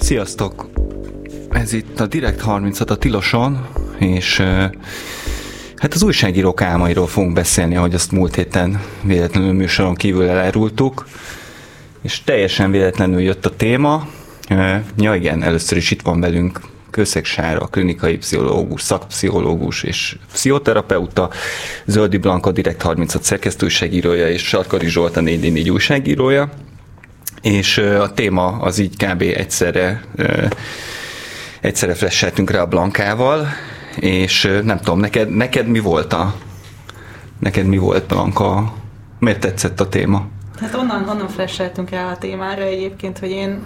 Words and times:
Sziasztok! 0.00 0.70
Ez 1.50 1.72
itt 1.72 2.00
a 2.00 2.06
Direkt 2.06 2.40
36 2.40 2.90
a 2.90 2.96
Tiloson, 2.96 3.66
és 3.98 4.38
hát 5.76 5.94
az 5.94 6.02
újságírók 6.02 6.62
álmairól 6.62 7.06
fogunk 7.06 7.32
beszélni, 7.32 7.76
ahogy 7.76 7.94
azt 7.94 8.12
múlt 8.12 8.34
héten 8.34 8.80
véletlenül 9.02 9.52
műsoron 9.52 9.94
kívül 9.94 10.28
elárultuk, 10.28 11.06
és 12.02 12.22
teljesen 12.22 12.70
véletlenül 12.70 13.20
jött 13.20 13.46
a 13.46 13.56
téma. 13.56 14.08
Ja 14.96 15.14
igen, 15.14 15.42
először 15.42 15.78
is 15.78 15.90
itt 15.90 16.02
van 16.02 16.20
velünk 16.20 16.60
Kőszeg 16.90 17.24
Sára, 17.24 17.66
klinikai 17.66 18.16
pszichológus, 18.16 18.82
szakpszichológus 18.82 19.82
és 19.82 20.16
pszichoterapeuta, 20.32 21.30
Zöldi 21.86 22.16
Blanka, 22.16 22.52
Direkt 22.52 22.82
36 22.82 23.22
szerkesztőségírója 23.22 24.28
és 24.28 24.42
Sarkari 24.42 24.88
Zsolt 24.88 25.16
a 25.16 25.20
444 25.20 25.70
újságírója 25.70 26.50
és 27.42 27.78
a 27.78 28.12
téma 28.12 28.46
az 28.46 28.78
így 28.78 28.96
kb. 28.96 29.22
egyszerre 29.22 30.04
egyszerre 31.60 31.94
flasheltünk 31.94 32.50
rá 32.50 32.60
a 32.60 32.66
Blankával, 32.66 33.48
és 33.96 34.60
nem 34.64 34.78
tudom, 34.78 34.98
neked, 34.98 35.34
neked 35.34 35.66
mi 35.66 35.78
volt 35.78 36.12
a 36.12 36.34
neked 37.38 37.66
mi 37.66 37.76
volt 37.78 38.06
Blanka? 38.06 38.72
Miért 39.18 39.40
tetszett 39.40 39.80
a 39.80 39.88
téma? 39.88 40.26
Hát 40.60 40.74
onnan, 40.74 41.08
onnan 41.08 41.28
flasheltünk 41.28 41.90
rá 41.90 42.10
a 42.10 42.18
témára 42.18 42.62
egyébként, 42.62 43.18
hogy 43.18 43.30
én 43.30 43.64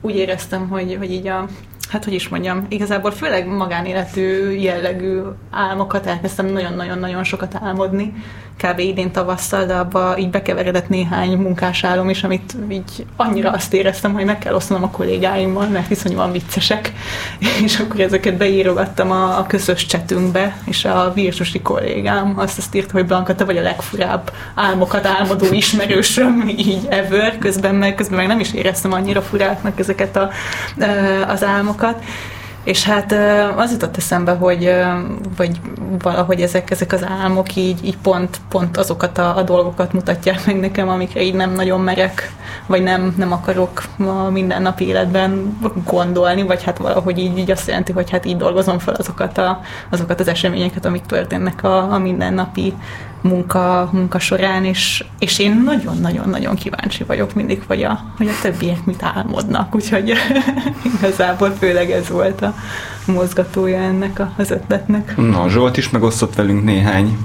úgy 0.00 0.16
éreztem, 0.16 0.68
hogy, 0.68 0.96
hogy 0.98 1.10
így 1.10 1.26
a 1.26 1.46
hát 1.88 2.04
hogy 2.04 2.12
is 2.12 2.28
mondjam, 2.28 2.66
igazából 2.68 3.10
főleg 3.10 3.46
magánéletű 3.46 4.50
jellegű 4.50 5.20
álmokat 5.50 6.06
elkezdtem 6.06 6.46
nagyon-nagyon-nagyon 6.46 7.24
sokat 7.24 7.54
álmodni, 7.62 8.14
kb. 8.62 8.78
idén 8.78 9.10
tavasszal, 9.10 9.64
de 9.64 9.74
abba 9.74 10.18
így 10.18 10.30
bekeveredett 10.30 10.88
néhány 10.88 11.36
munkásálom 11.36 12.10
is, 12.10 12.24
amit 12.24 12.56
így 12.70 13.06
annyira 13.16 13.50
azt 13.50 13.74
éreztem, 13.74 14.12
hogy 14.12 14.24
meg 14.24 14.38
kell 14.38 14.54
osztanom 14.54 14.82
a 14.82 14.90
kollégáimmal, 14.90 15.66
mert 15.66 15.88
viszonyúan 15.88 16.32
viccesek, 16.32 16.92
és 17.64 17.78
akkor 17.78 18.00
ezeket 18.00 18.36
beírogattam 18.36 19.10
a, 19.10 19.38
a 19.38 19.46
közös 19.46 19.86
csetünkbe, 19.86 20.56
és 20.64 20.84
a 20.84 21.12
virtusi 21.14 21.60
kollégám 21.62 22.34
azt 22.36 22.58
azt 22.58 22.74
írta, 22.74 22.92
hogy 22.92 23.06
Blanka, 23.06 23.34
te 23.34 23.44
vagy 23.44 23.56
a 23.56 23.62
legfurább 23.62 24.32
álmokat 24.54 25.06
álmodó 25.06 25.46
ismerősöm, 25.50 26.48
így 26.56 26.86
ever, 26.88 27.38
közben 27.38 27.74
meg, 27.74 27.94
közben 27.94 28.18
meg 28.18 28.26
nem 28.26 28.40
is 28.40 28.52
éreztem 28.52 28.92
annyira 28.92 29.22
furáknak 29.22 29.78
ezeket 29.78 30.16
a, 30.16 30.30
az 31.28 31.44
álmokat, 31.44 32.02
és 32.64 32.84
hát 32.84 33.14
az 33.56 33.70
jutott 33.72 33.96
eszembe, 33.96 34.32
hogy 34.32 34.74
vagy 35.36 35.60
valahogy 35.98 36.40
ezek, 36.40 36.70
ezek 36.70 36.92
az 36.92 37.04
álmok 37.22 37.56
így, 37.56 37.84
így 37.84 37.96
pont, 37.96 38.40
pont 38.48 38.76
azokat 38.76 39.18
a, 39.18 39.36
a 39.36 39.42
dolgokat 39.42 39.92
mutatják 39.92 40.46
meg 40.46 40.60
nekem, 40.60 40.88
amikre 40.88 41.22
így 41.22 41.34
nem 41.34 41.52
nagyon 41.52 41.80
merek, 41.80 42.32
vagy 42.66 42.82
nem, 42.82 43.14
nem 43.16 43.32
akarok 43.32 43.82
a 43.98 44.30
mindennapi 44.30 44.86
életben 44.86 45.58
gondolni, 45.84 46.42
vagy 46.42 46.62
hát 46.62 46.78
valahogy 46.78 47.18
így, 47.18 47.38
így 47.38 47.50
azt 47.50 47.66
jelenti, 47.66 47.92
hogy 47.92 48.10
hát 48.10 48.24
így 48.24 48.36
dolgozom 48.36 48.78
fel 48.78 48.94
azokat, 48.94 49.38
a, 49.38 49.60
azokat 49.90 50.20
az 50.20 50.28
eseményeket, 50.28 50.84
amik 50.84 51.06
történnek 51.06 51.64
a, 51.64 51.92
a 51.92 51.98
mindennapi 51.98 52.74
munka, 53.24 53.88
munka 53.92 54.18
során, 54.18 54.64
és, 54.64 55.04
és 55.18 55.38
én 55.38 55.62
nagyon-nagyon-nagyon 55.64 56.54
kíváncsi 56.54 57.04
vagyok 57.04 57.34
mindig, 57.34 57.62
hogy 57.66 57.82
a, 57.82 58.04
hogy 58.16 58.28
a 58.28 58.40
többiek 58.42 58.84
mit 58.84 59.02
álmodnak, 59.02 59.74
úgyhogy 59.74 60.12
igazából 60.94 61.50
főleg 61.58 61.90
ez 61.90 62.08
volt 62.08 62.42
a 62.42 62.54
mozgatója 63.06 63.78
ennek 63.78 64.20
az 64.36 64.50
ötletnek. 64.50 65.16
Na, 65.16 65.48
Zsolt 65.48 65.76
is 65.76 65.90
megosztott 65.90 66.34
velünk 66.34 66.64
néhány 66.64 67.18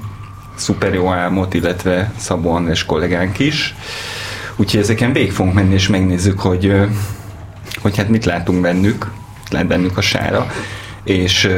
szuper 0.54 0.94
jó 0.94 1.12
álmot, 1.12 1.54
illetve 1.54 2.12
Szabó 2.16 2.52
András 2.52 2.84
kollégánk 2.84 3.38
is. 3.38 3.74
Úgyhogy 4.56 4.80
ezeken 4.80 5.12
végig 5.12 5.32
fogunk 5.32 5.54
menni, 5.54 5.74
és 5.74 5.88
megnézzük, 5.88 6.40
hogy, 6.40 6.74
hogy 7.82 7.96
hát 7.96 8.08
mit 8.08 8.24
látunk 8.24 8.60
bennük, 8.60 9.10
lát 9.50 9.66
bennük 9.66 9.96
a 9.96 10.00
sára. 10.00 10.50
És 11.04 11.48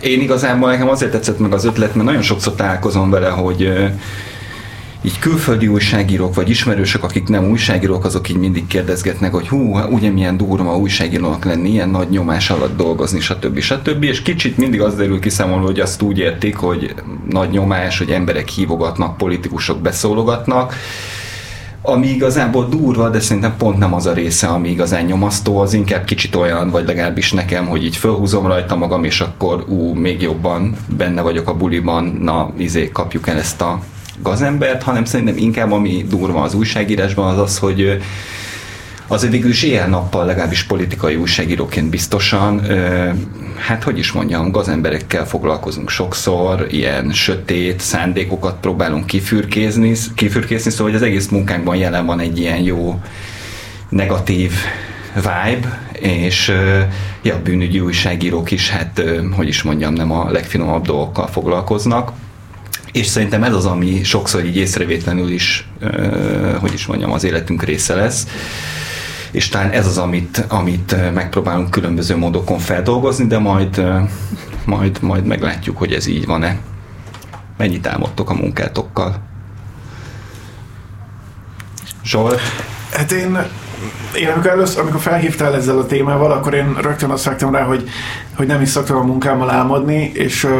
én 0.00 0.20
igazából 0.20 0.70
nekem 0.70 0.88
azért 0.88 1.10
tetszett 1.10 1.38
meg 1.38 1.52
az 1.52 1.64
ötlet, 1.64 1.94
mert 1.94 2.06
nagyon 2.06 2.22
sokszor 2.22 2.54
találkozom 2.54 3.10
vele, 3.10 3.28
hogy 3.28 3.72
így 5.02 5.18
külföldi 5.18 5.66
újságírók, 5.66 6.34
vagy 6.34 6.50
ismerősök, 6.50 7.02
akik 7.04 7.28
nem 7.28 7.50
újságírók, 7.50 8.04
azok 8.04 8.28
így 8.28 8.36
mindig 8.36 8.66
kérdezgetnek, 8.66 9.32
hogy 9.32 9.48
hú, 9.48 9.78
ugye 9.78 10.10
milyen 10.10 10.36
durva 10.36 10.76
újságírónak 10.76 11.44
lenni, 11.44 11.68
ilyen 11.68 11.88
nagy 11.88 12.10
nyomás 12.10 12.50
alatt 12.50 12.76
dolgozni, 12.76 13.20
stb. 13.20 13.60
stb. 13.60 14.02
És 14.02 14.22
kicsit 14.22 14.56
mindig 14.56 14.80
az 14.80 14.96
derül 14.96 15.20
ki 15.20 15.28
számomra, 15.28 15.64
hogy 15.64 15.80
azt 15.80 16.02
úgy 16.02 16.18
értik, 16.18 16.56
hogy 16.56 16.94
nagy 17.28 17.50
nyomás, 17.50 17.98
hogy 17.98 18.10
emberek 18.10 18.48
hívogatnak, 18.48 19.16
politikusok 19.16 19.80
beszólogatnak, 19.80 20.74
ami 21.88 22.06
igazából 22.06 22.68
durva, 22.68 23.08
de 23.08 23.20
szerintem 23.20 23.54
pont 23.56 23.78
nem 23.78 23.94
az 23.94 24.06
a 24.06 24.12
része, 24.12 24.46
ami 24.46 24.68
igazán 24.68 25.04
nyomasztó, 25.04 25.58
az 25.58 25.72
inkább 25.72 26.04
kicsit 26.04 26.34
olyan, 26.34 26.70
vagy 26.70 26.86
legalábbis 26.86 27.32
nekem, 27.32 27.66
hogy 27.66 27.84
így 27.84 27.96
fölhúzom 27.96 28.46
rajta 28.46 28.76
magam, 28.76 29.04
és 29.04 29.20
akkor 29.20 29.64
ú, 29.68 29.92
még 29.92 30.22
jobban 30.22 30.76
benne 30.96 31.20
vagyok 31.22 31.48
a 31.48 31.54
buliban, 31.54 32.18
na, 32.22 32.50
izé, 32.56 32.88
kapjuk 32.88 33.28
el 33.28 33.36
ezt 33.36 33.60
a 33.60 33.80
gazembert, 34.22 34.82
hanem 34.82 35.04
szerintem 35.04 35.36
inkább 35.36 35.72
ami 35.72 36.04
durva 36.08 36.42
az 36.42 36.54
újságírásban 36.54 37.32
az 37.32 37.38
az, 37.38 37.58
hogy 37.58 38.00
azért 39.08 39.32
végül 39.32 39.50
is 39.50 39.62
éjjel-nappal 39.62 40.24
legalábbis 40.24 40.62
politikai 40.62 41.16
újságíróként 41.16 41.90
biztosan, 41.90 42.60
hát 43.56 43.82
hogy 43.82 43.98
is 43.98 44.12
mondjam, 44.12 44.50
gazemberekkel 44.50 45.26
foglalkozunk 45.26 45.90
sokszor, 45.90 46.66
ilyen 46.70 47.12
sötét 47.12 47.80
szándékokat 47.80 48.56
próbálunk 48.60 49.06
kifürkézni, 49.06 49.94
kifürkészni, 50.14 50.70
szóval 50.70 50.86
hogy 50.86 50.94
az 50.94 51.02
egész 51.02 51.28
munkánkban 51.28 51.76
jelen 51.76 52.06
van 52.06 52.20
egy 52.20 52.38
ilyen 52.38 52.60
jó 52.60 53.00
negatív 53.88 54.52
vibe, 55.14 55.90
és 56.00 56.52
ja, 57.22 57.42
bűnügyi 57.42 57.80
újságírók 57.80 58.50
is, 58.50 58.70
hát 58.70 59.02
hogy 59.36 59.48
is 59.48 59.62
mondjam, 59.62 59.92
nem 59.92 60.12
a 60.12 60.30
legfinomabb 60.30 60.86
dolgokkal 60.86 61.26
foglalkoznak. 61.26 62.12
És 62.92 63.06
szerintem 63.06 63.42
ez 63.42 63.54
az, 63.54 63.66
ami 63.66 64.04
sokszor 64.04 64.44
így 64.44 64.56
észrevétlenül 64.56 65.30
is, 65.30 65.68
hogy 66.60 66.72
is 66.72 66.86
mondjam, 66.86 67.12
az 67.12 67.24
életünk 67.24 67.62
része 67.62 67.94
lesz 67.94 68.26
és 69.30 69.48
talán 69.48 69.70
ez 69.70 69.86
az, 69.86 69.98
amit, 69.98 70.44
amit 70.48 71.12
megpróbálunk 71.14 71.70
különböző 71.70 72.16
módokon 72.16 72.58
feldolgozni, 72.58 73.26
de 73.26 73.38
majd, 73.38 73.82
majd, 74.64 75.02
majd 75.02 75.24
meglátjuk, 75.24 75.78
hogy 75.78 75.92
ez 75.92 76.06
így 76.06 76.26
van-e. 76.26 76.56
Mennyit 77.56 77.86
álmodtok 77.86 78.30
a 78.30 78.34
munkátokkal? 78.34 79.16
Zsolt? 82.04 82.40
Hát 82.92 83.12
én, 83.12 83.38
én 84.14 84.28
amikor 84.28 84.50
először, 84.50 84.80
amikor 84.80 85.00
felhívtál 85.00 85.54
ezzel 85.54 85.78
a 85.78 85.86
témával, 85.86 86.32
akkor 86.32 86.54
én 86.54 86.76
rögtön 86.80 87.10
azt 87.10 87.24
vágtam 87.24 87.54
rá, 87.54 87.62
hogy, 87.62 87.88
hogy 88.36 88.46
nem 88.46 88.60
is 88.60 88.68
szoktam 88.68 88.96
a 88.96 89.02
munkámmal 89.02 89.50
álmodni, 89.50 90.10
és 90.14 90.44
uh, 90.44 90.50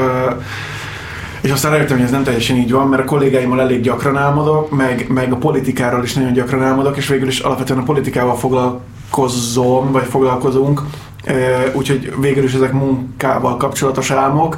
és 1.40 1.50
aztán 1.50 1.72
rájöttem, 1.72 1.96
hogy 1.96 2.04
ez 2.04 2.10
nem 2.10 2.22
teljesen 2.22 2.56
így 2.56 2.72
van, 2.72 2.88
mert 2.88 3.02
a 3.02 3.04
kollégáimmal 3.04 3.60
elég 3.60 3.80
gyakran 3.80 4.16
álmodok, 4.16 4.70
meg, 4.70 5.06
meg 5.08 5.32
a 5.32 5.36
politikáról 5.36 6.02
is 6.02 6.14
nagyon 6.14 6.32
gyakran 6.32 6.62
álmodok, 6.62 6.96
és 6.96 7.08
végül 7.08 7.28
is 7.28 7.38
alapvetően 7.38 7.78
a 7.78 7.82
politikával 7.82 8.36
foglalkozom, 8.36 9.92
vagy 9.92 10.06
foglalkozunk, 10.06 10.82
úgyhogy 11.72 12.12
végül 12.20 12.44
is 12.44 12.54
ezek 12.54 12.72
munkával 12.72 13.56
kapcsolatos 13.56 14.10
álmok. 14.10 14.56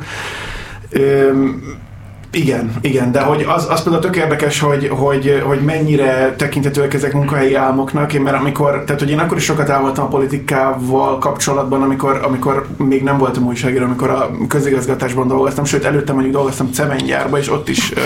Igen, 2.33 2.73
igen, 2.81 3.13
de 3.13 3.21
hogy 3.21 3.43
az, 3.49 3.67
az 3.71 3.83
például 3.83 4.05
tök 4.05 4.17
érdekes, 4.17 4.61
hogy, 4.61 4.89
hogy, 4.89 5.43
hogy 5.47 5.61
mennyire 5.61 6.35
tekintetőek 6.37 6.95
ezek 6.95 7.13
munkahelyi 7.13 7.55
álmoknak, 7.55 8.13
én, 8.13 8.21
mert 8.21 8.37
amikor, 8.37 8.85
tehát 8.85 9.01
hogy 9.01 9.11
én 9.11 9.19
akkor 9.19 9.37
is 9.37 9.45
sokat 9.45 9.71
álmodtam 9.71 10.05
a 10.05 10.09
politikával 10.09 11.19
kapcsolatban, 11.19 11.83
amikor, 11.83 12.21
amikor 12.25 12.67
még 12.77 13.03
nem 13.03 13.19
voltam 13.19 13.47
újságíró, 13.47 13.85
amikor 13.85 14.11
a 14.11 14.31
közigazgatásban 14.49 15.29
dolgoztam, 15.29 15.65
sőt 15.65 15.85
előtte 15.85 16.13
mondjuk 16.13 16.35
dolgoztam 16.35 16.73
cementgyárba, 16.73 17.39
és 17.39 17.51
ott 17.51 17.69
is 17.69 17.93
ö, 17.93 18.01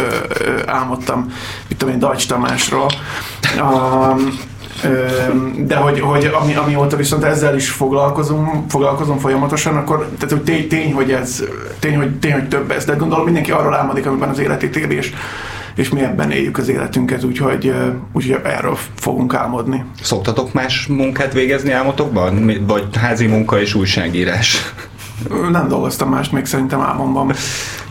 ö, 0.44 0.60
álmodtam, 0.66 1.32
mit 1.68 1.78
tudom 1.78 1.94
én, 1.94 2.00
Dajcs 2.00 2.26
Tamásról. 2.26 2.90
Um, 3.60 4.38
de 5.56 5.76
hogy, 5.76 6.00
hogy 6.00 6.30
ami, 6.40 6.54
amióta 6.54 6.96
viszont 6.96 7.24
ezzel 7.24 7.56
is 7.56 7.70
foglalkozom, 7.70 8.64
foglalkozom 8.68 9.18
folyamatosan, 9.18 9.76
akkor 9.76 10.08
tehát, 10.18 10.30
hogy 10.30 10.42
tény, 10.42 10.68
tény, 10.68 10.92
hogy 10.92 11.10
ez, 11.10 11.44
tény, 11.78 11.96
hogy, 11.96 12.18
tény, 12.18 12.32
hogy 12.32 12.48
több 12.48 12.70
ez, 12.70 12.84
de 12.84 12.94
gondolom 12.94 13.24
mindenki 13.24 13.50
arról 13.50 13.74
álmodik, 13.74 14.06
amiben 14.06 14.28
az 14.28 14.38
életét 14.38 14.76
éli, 14.76 14.94
és, 14.94 15.12
és 15.74 15.88
mi 15.88 16.00
ebben 16.00 16.30
éljük 16.30 16.58
az 16.58 16.68
életünket, 16.68 17.24
úgyhogy, 17.24 17.72
úgyhogy 18.12 18.40
erről 18.44 18.76
fogunk 18.94 19.34
álmodni. 19.34 19.84
Szoktatok 20.02 20.52
más 20.52 20.86
munkát 20.86 21.32
végezni 21.32 21.72
álmotokban? 21.72 22.50
Vagy 22.66 22.84
házi 22.96 23.26
munka 23.26 23.60
és 23.60 23.74
újságírás? 23.74 24.74
Nem 25.50 25.68
dolgoztam 25.68 26.08
mást 26.08 26.32
még 26.32 26.44
szerintem 26.44 26.80
álmomban. 26.80 27.34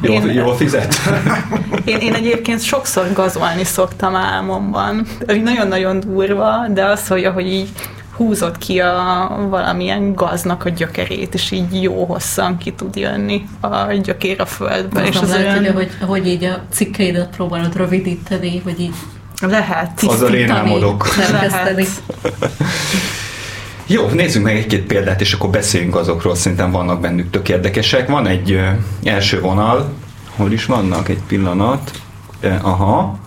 Jól, 0.02 0.16
én, 0.16 0.32
jól 0.32 0.56
fizet? 0.56 0.96
Én, 1.86 1.98
én 1.98 2.14
egyébként 2.14 2.62
sokszor 2.62 3.14
gazolni 3.14 3.64
szoktam 3.64 4.16
álmomban. 4.16 5.08
Nagyon-nagyon 5.44 6.00
durva, 6.00 6.68
de 6.74 6.86
az, 6.86 7.08
hogy 7.08 7.24
ahogy 7.24 7.48
így 7.48 7.70
húzott 8.16 8.58
ki 8.58 8.80
a 8.80 9.46
valamilyen 9.50 10.14
gaznak 10.14 10.66
a 10.66 10.70
gyökerét, 10.70 11.34
és 11.34 11.52
így 11.52 11.82
jó 11.82 12.06
hosszan 12.06 12.58
ki 12.58 12.72
tud 12.72 12.96
jönni 12.96 13.46
a 13.60 13.94
gyökér 13.94 14.42
a 14.42 14.46
földbe. 14.46 15.06
és 15.06 15.16
az 15.16 15.30
lehet, 15.30 15.60
olyan... 15.60 15.74
hogy, 15.74 15.92
hogy 16.02 16.28
így 16.28 16.44
a 16.44 16.62
cikkeidet 16.72 17.30
próbálod 17.36 17.76
rövidíteni, 17.76 18.62
vagy 18.64 18.80
így 18.80 18.96
lehet. 19.42 20.04
Az 20.08 20.22
a 20.22 20.28
én 20.28 20.52
álmodok. 20.52 21.16
Lehet. 21.32 21.90
Jó, 23.88 24.08
nézzük 24.08 24.44
meg 24.44 24.56
egy-két 24.56 24.84
példát, 24.84 25.22
és 25.22 25.34
akkor 25.34 25.50
beszéljünk 25.50 25.96
azokról, 25.96 26.36
szerintem 26.36 26.72
vannak 26.72 27.02
bennük 27.02 27.30
tök 27.30 27.50
érdekesek. 27.50 28.10
Van 28.10 28.28
egy 28.28 28.52
ö, 28.52 28.66
első 29.04 29.40
vonal, 29.40 29.94
hol 30.36 30.52
is 30.52 30.66
vannak, 30.66 31.10
egy 31.10 31.22
pillanat. 31.28 31.92
Ö, 32.42 32.50
aha, 32.62 33.18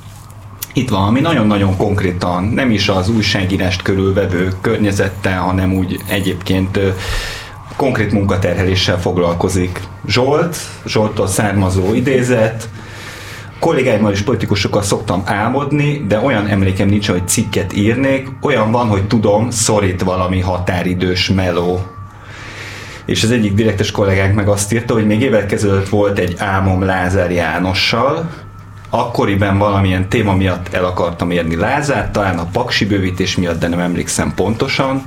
itt 0.73 0.88
van, 0.88 1.03
ami 1.06 1.20
nagyon-nagyon 1.20 1.76
konkrétan 1.76 2.44
nem 2.44 2.70
is 2.70 2.88
az 2.88 3.08
újságírást 3.08 3.82
körülvevő 3.82 4.53
környezettel, 4.61 5.41
hanem 5.41 5.73
úgy 5.73 6.00
egyébként 6.08 6.76
ö, 6.76 6.88
konkrét 7.76 8.12
munkaterheléssel 8.12 9.00
foglalkozik. 9.00 9.81
Zsolt, 10.06 10.56
Zsoltól 10.87 11.26
származó 11.26 11.94
idézet, 11.94 12.69
kollégáimmal 13.58 14.12
és 14.12 14.23
politikusokkal 14.23 14.82
szoktam 14.82 15.23
álmodni, 15.25 16.05
de 16.08 16.19
olyan 16.19 16.47
emlékem 16.47 16.88
nincs, 16.88 17.08
hogy 17.08 17.29
cikket 17.29 17.76
írnék. 17.76 18.29
Olyan 18.41 18.70
van, 18.70 18.88
hogy 18.88 19.06
tudom, 19.06 19.50
szorít 19.50 20.03
valami 20.03 20.41
határidős 20.41 21.29
meló. 21.29 21.81
És 23.05 23.23
az 23.23 23.31
egyik 23.31 23.55
direktes 23.55 23.91
kollégánk 23.91 24.35
meg 24.35 24.49
azt 24.49 24.73
írta, 24.73 24.94
hogy 24.94 25.06
még 25.06 25.20
évek 25.20 25.53
ezelőtt 25.53 25.88
volt 25.88 26.19
egy 26.19 26.35
álmom 26.38 26.82
Lázár 26.82 27.31
Jánossal, 27.31 28.31
akkoriban 28.91 29.58
valamilyen 29.58 30.08
téma 30.08 30.35
miatt 30.35 30.75
el 30.75 30.85
akartam 30.85 31.31
érni 31.31 31.56
Lázárt, 31.56 32.12
talán 32.12 32.38
a 32.38 32.49
paksi 32.53 32.87
bővítés 32.87 33.37
miatt, 33.37 33.61
de 33.61 33.69
nem 33.69 33.79
emlékszem 33.79 34.35
pontosan. 34.35 35.06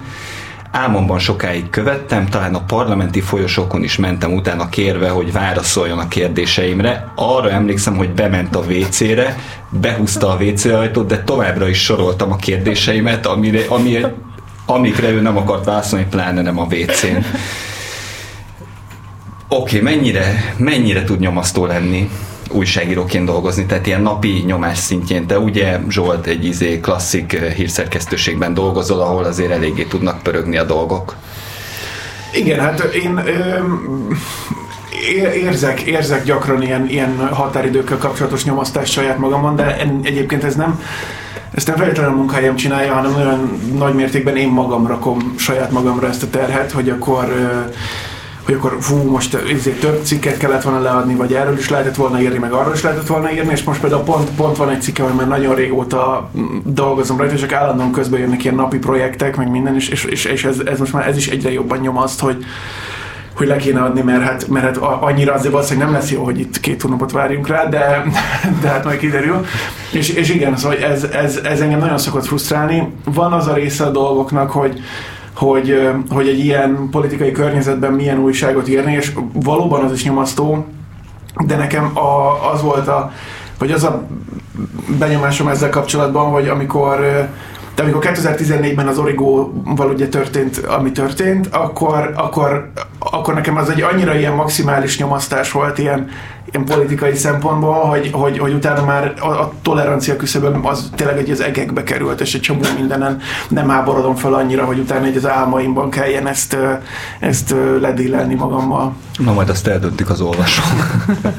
Álmomban 0.71 1.19
sokáig 1.19 1.69
követtem, 1.69 2.27
talán 2.27 2.55
a 2.55 2.63
parlamenti 2.63 3.21
folyosókon 3.21 3.83
is 3.83 3.97
mentem 3.97 4.33
utána 4.33 4.69
kérve, 4.69 5.09
hogy 5.09 5.31
válaszoljon 5.31 5.99
a 5.99 6.07
kérdéseimre. 6.07 7.11
Arra 7.15 7.49
emlékszem, 7.49 7.97
hogy 7.97 8.09
bement 8.09 8.55
a 8.55 8.59
WC-re, 8.59 9.37
behúzta 9.69 10.29
a 10.29 10.43
WC 10.43 10.65
ajtót, 10.65 11.07
de 11.07 11.23
továbbra 11.23 11.67
is 11.67 11.83
soroltam 11.83 12.31
a 12.31 12.35
kérdéseimet, 12.35 13.25
amire, 13.25 13.65
amire, 13.69 14.13
amikre 14.65 15.09
ő 15.09 15.21
nem 15.21 15.37
akart 15.37 15.65
válaszolni, 15.65 16.05
pláne 16.09 16.41
nem 16.41 16.59
a 16.59 16.63
WC-n. 16.63 17.25
Oké, 19.47 19.79
okay, 19.79 19.95
mennyire, 19.95 20.53
mennyire 20.57 21.03
tud 21.03 21.19
nyomasztó 21.19 21.65
lenni 21.65 22.09
újságíróként 22.51 23.25
dolgozni, 23.25 23.65
tehát 23.65 23.87
ilyen 23.87 24.01
napi 24.01 24.43
nyomás 24.45 24.77
szintjén. 24.77 25.27
Te 25.27 25.39
ugye 25.39 25.79
Zsolt 25.89 26.27
egy 26.27 26.45
izé 26.45 26.79
klasszik 26.79 27.33
eh, 27.33 27.53
hírszerkesztőségben 27.53 28.53
dolgozol, 28.53 28.99
ahol 28.99 29.23
azért 29.23 29.51
eléggé 29.51 29.83
tudnak 29.83 30.23
pörögni 30.23 30.57
a 30.57 30.63
dolgok. 30.63 31.15
Igen, 32.33 32.59
hát 32.59 32.79
én 32.81 33.21
öm, 33.25 34.07
érzek, 35.33 35.81
érzek 35.81 36.23
gyakran 36.23 36.61
ilyen, 36.61 36.89
ilyen 36.89 37.27
határidőkkel 37.31 37.97
kapcsolatos 37.97 38.43
nyomasztást 38.43 38.91
saját 38.91 39.17
magamon, 39.17 39.55
de 39.55 39.77
egyébként 40.03 40.43
ez 40.43 40.55
nem 40.55 40.81
ezt 41.53 41.67
nem 41.67 41.77
feltétlenül 41.77 42.11
a 42.11 42.15
munkahelyem 42.15 42.55
csinálja, 42.55 42.93
hanem 42.93 43.15
olyan 43.15 43.59
nagy 43.77 43.93
mértékben 43.93 44.37
én 44.37 44.47
magam 44.47 44.87
rakom 44.87 45.33
saját 45.37 45.71
magamra 45.71 46.07
ezt 46.07 46.23
a 46.23 46.29
terhet, 46.29 46.71
hogy 46.71 46.89
akkor 46.89 47.25
hogy 48.49 48.57
akkor 48.57 48.77
fú, 48.79 48.95
most 48.95 49.33
ezért 49.33 49.79
több 49.79 50.03
cikket 50.03 50.37
kellett 50.37 50.61
volna 50.61 50.79
leadni, 50.79 51.15
vagy 51.15 51.33
erről 51.33 51.57
is 51.57 51.69
lehetett 51.69 51.95
volna 51.95 52.21
írni, 52.21 52.37
meg 52.37 52.51
arról 52.51 52.73
is 52.73 52.81
lehetett 52.81 53.07
volna 53.07 53.31
írni, 53.31 53.51
és 53.51 53.63
most 53.63 53.81
például 53.81 54.03
pont, 54.03 54.29
pont 54.29 54.57
van 54.57 54.69
egy 54.69 54.81
cikke, 54.81 55.03
már 55.03 55.27
nagyon 55.27 55.55
régóta 55.55 56.29
dolgozom 56.63 57.17
rajta, 57.17 57.35
csak 57.35 57.51
állandóan 57.51 57.91
közben 57.91 58.19
jönnek 58.19 58.43
ilyen 58.43 58.55
napi 58.55 58.77
projektek, 58.77 59.35
meg 59.35 59.49
minden, 59.49 59.75
és, 59.75 59.89
és, 59.89 60.03
és, 60.03 60.25
és 60.25 60.43
ez, 60.43 60.59
ez, 60.65 60.79
most 60.79 60.93
már 60.93 61.07
ez 61.07 61.17
is 61.17 61.27
egyre 61.27 61.51
jobban 61.51 61.79
nyom 61.79 61.97
azt, 61.97 62.19
hogy, 62.19 62.45
hogy 63.35 63.47
le 63.47 63.55
kéne 63.55 63.81
adni, 63.81 64.01
mert 64.01 64.23
hát, 64.23 64.47
mert 64.47 64.65
hát 64.65 64.77
annyira 65.01 65.33
azért 65.33 65.53
valószínűleg 65.53 65.89
nem 65.89 65.99
lesz 65.99 66.11
jó, 66.11 66.23
hogy 66.23 66.39
itt 66.39 66.59
két 66.59 66.81
hónapot 66.81 67.11
várjunk 67.11 67.47
rá, 67.47 67.65
de, 67.65 68.03
de 68.61 68.67
hát 68.67 68.83
majd 68.83 68.99
kiderül. 68.99 69.45
És, 69.91 70.09
és 70.09 70.29
igen, 70.29 70.57
szóval 70.57 70.77
ez, 70.77 71.03
ez, 71.03 71.39
ez 71.43 71.59
engem 71.59 71.79
nagyon 71.79 71.97
szokott 71.97 72.25
frusztrálni. 72.25 72.93
Van 73.03 73.33
az 73.33 73.47
a 73.47 73.53
része 73.53 73.85
a 73.85 73.91
dolgoknak, 73.91 74.51
hogy, 74.51 74.81
hogy, 75.39 75.89
hogy 76.09 76.27
egy 76.27 76.39
ilyen 76.39 76.87
politikai 76.91 77.31
környezetben 77.31 77.93
milyen 77.93 78.19
újságot 78.19 78.67
írni, 78.67 78.93
és 78.93 79.13
valóban 79.33 79.83
az 79.83 79.91
is 79.91 80.03
nyomasztó, 80.03 80.65
de 81.45 81.55
nekem 81.55 81.97
a, 81.97 82.51
az 82.51 82.61
volt 82.61 82.87
a, 82.87 83.11
vagy 83.59 83.71
az 83.71 83.83
a 83.83 84.07
benyomásom 84.99 85.47
ezzel 85.47 85.69
kapcsolatban, 85.69 86.31
hogy 86.31 86.47
amikor 86.47 86.99
de 87.75 87.85
amikor 87.85 88.03
2014-ben 88.05 88.87
az 88.87 88.97
Origóval 88.97 89.89
ugye 89.93 90.07
történt, 90.07 90.57
ami 90.57 90.91
történt, 90.91 91.47
akkor, 91.47 92.13
akkor, 92.15 92.71
akkor 92.99 93.33
nekem 93.33 93.57
az 93.57 93.69
egy 93.69 93.81
annyira 93.81 94.15
ilyen 94.15 94.33
maximális 94.33 94.97
nyomasztás 94.97 95.51
volt 95.51 95.77
ilyen, 95.77 96.09
ilyen 96.51 96.65
politikai 96.65 97.15
szempontból, 97.15 97.73
hogy, 97.73 98.09
hogy, 98.11 98.37
hogy 98.37 98.53
utána 98.53 98.85
már 98.85 99.13
a, 99.19 99.27
a 99.27 99.53
tolerancia 99.61 100.15
küszöbön 100.15 100.59
az 100.63 100.89
tényleg 100.95 101.17
egy 101.17 101.29
az 101.29 101.41
egekbe 101.41 101.83
került, 101.83 102.21
és 102.21 102.33
egy 102.33 102.41
csomó 102.41 102.61
mindenen 102.77 103.19
nem 103.49 103.69
háborodom 103.69 104.15
fel 104.15 104.33
annyira, 104.33 104.65
hogy 104.65 104.79
utána 104.79 105.05
egy 105.05 105.17
az 105.17 105.27
álmaimban 105.27 105.89
kelljen 105.89 106.27
ezt, 106.27 106.57
ezt 107.19 107.55
ledillelni 107.79 108.33
magammal. 108.33 108.93
Na 109.17 109.33
majd 109.33 109.49
azt 109.49 109.67
eldöntik 109.67 110.09
az 110.09 110.21
olvasók. 110.21 110.65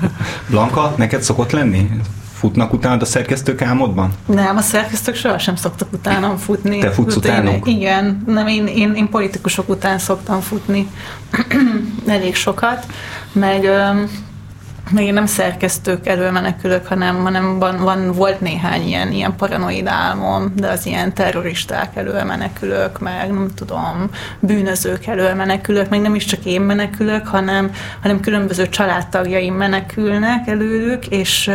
Blanka, 0.51 0.95
neked 0.97 1.23
szokott 1.23 1.51
lenni? 1.51 1.91
Futnak 2.33 2.73
utána 2.73 3.01
a 3.01 3.05
szerkesztők 3.05 3.63
álmodban? 3.63 4.13
Nem, 4.27 4.57
a 4.57 4.61
szerkesztők 4.61 5.15
sohasem 5.15 5.57
szoktak 5.57 5.93
utánam 5.93 6.37
futni. 6.37 6.79
Te 6.79 6.91
futsz 6.91 7.17
utánuk? 7.17 7.69
Igen, 7.69 8.23
nem, 8.27 8.47
én, 8.47 8.67
én, 8.67 8.93
én 8.95 9.09
politikusok 9.09 9.69
után 9.69 9.99
szoktam 9.99 10.41
futni 10.41 10.91
elég 12.07 12.35
sokat, 12.35 12.87
meg 13.33 13.69
még 14.91 15.07
én 15.07 15.15
nem 15.15 15.27
szerkesztők 15.27 16.07
elől 16.07 16.31
menekülök, 16.31 16.87
hanem, 16.87 17.23
hanem 17.23 17.59
van, 17.59 17.77
van, 17.79 18.13
volt 18.13 18.41
néhány 18.41 18.87
ilyen, 18.87 19.13
ilyen 19.13 19.37
paranoid 19.37 19.87
álmom, 19.87 20.53
de 20.57 20.69
az 20.69 20.87
ilyen 20.87 21.13
terroristák 21.13 21.97
elől 21.97 22.25
menekülök, 22.25 22.99
meg 22.99 23.31
nem 23.33 23.49
tudom, 23.55 24.11
bűnözők 24.39 25.07
elől 25.07 25.35
menekülök, 25.35 25.89
meg 25.89 26.01
nem 26.01 26.15
is 26.15 26.25
csak 26.25 26.45
én 26.45 26.61
menekülök, 26.61 27.27
hanem, 27.27 27.71
hanem 28.03 28.21
különböző 28.21 28.69
családtagjaim 28.69 29.55
menekülnek 29.55 30.49
előlük, 30.49 31.07
és, 31.07 31.51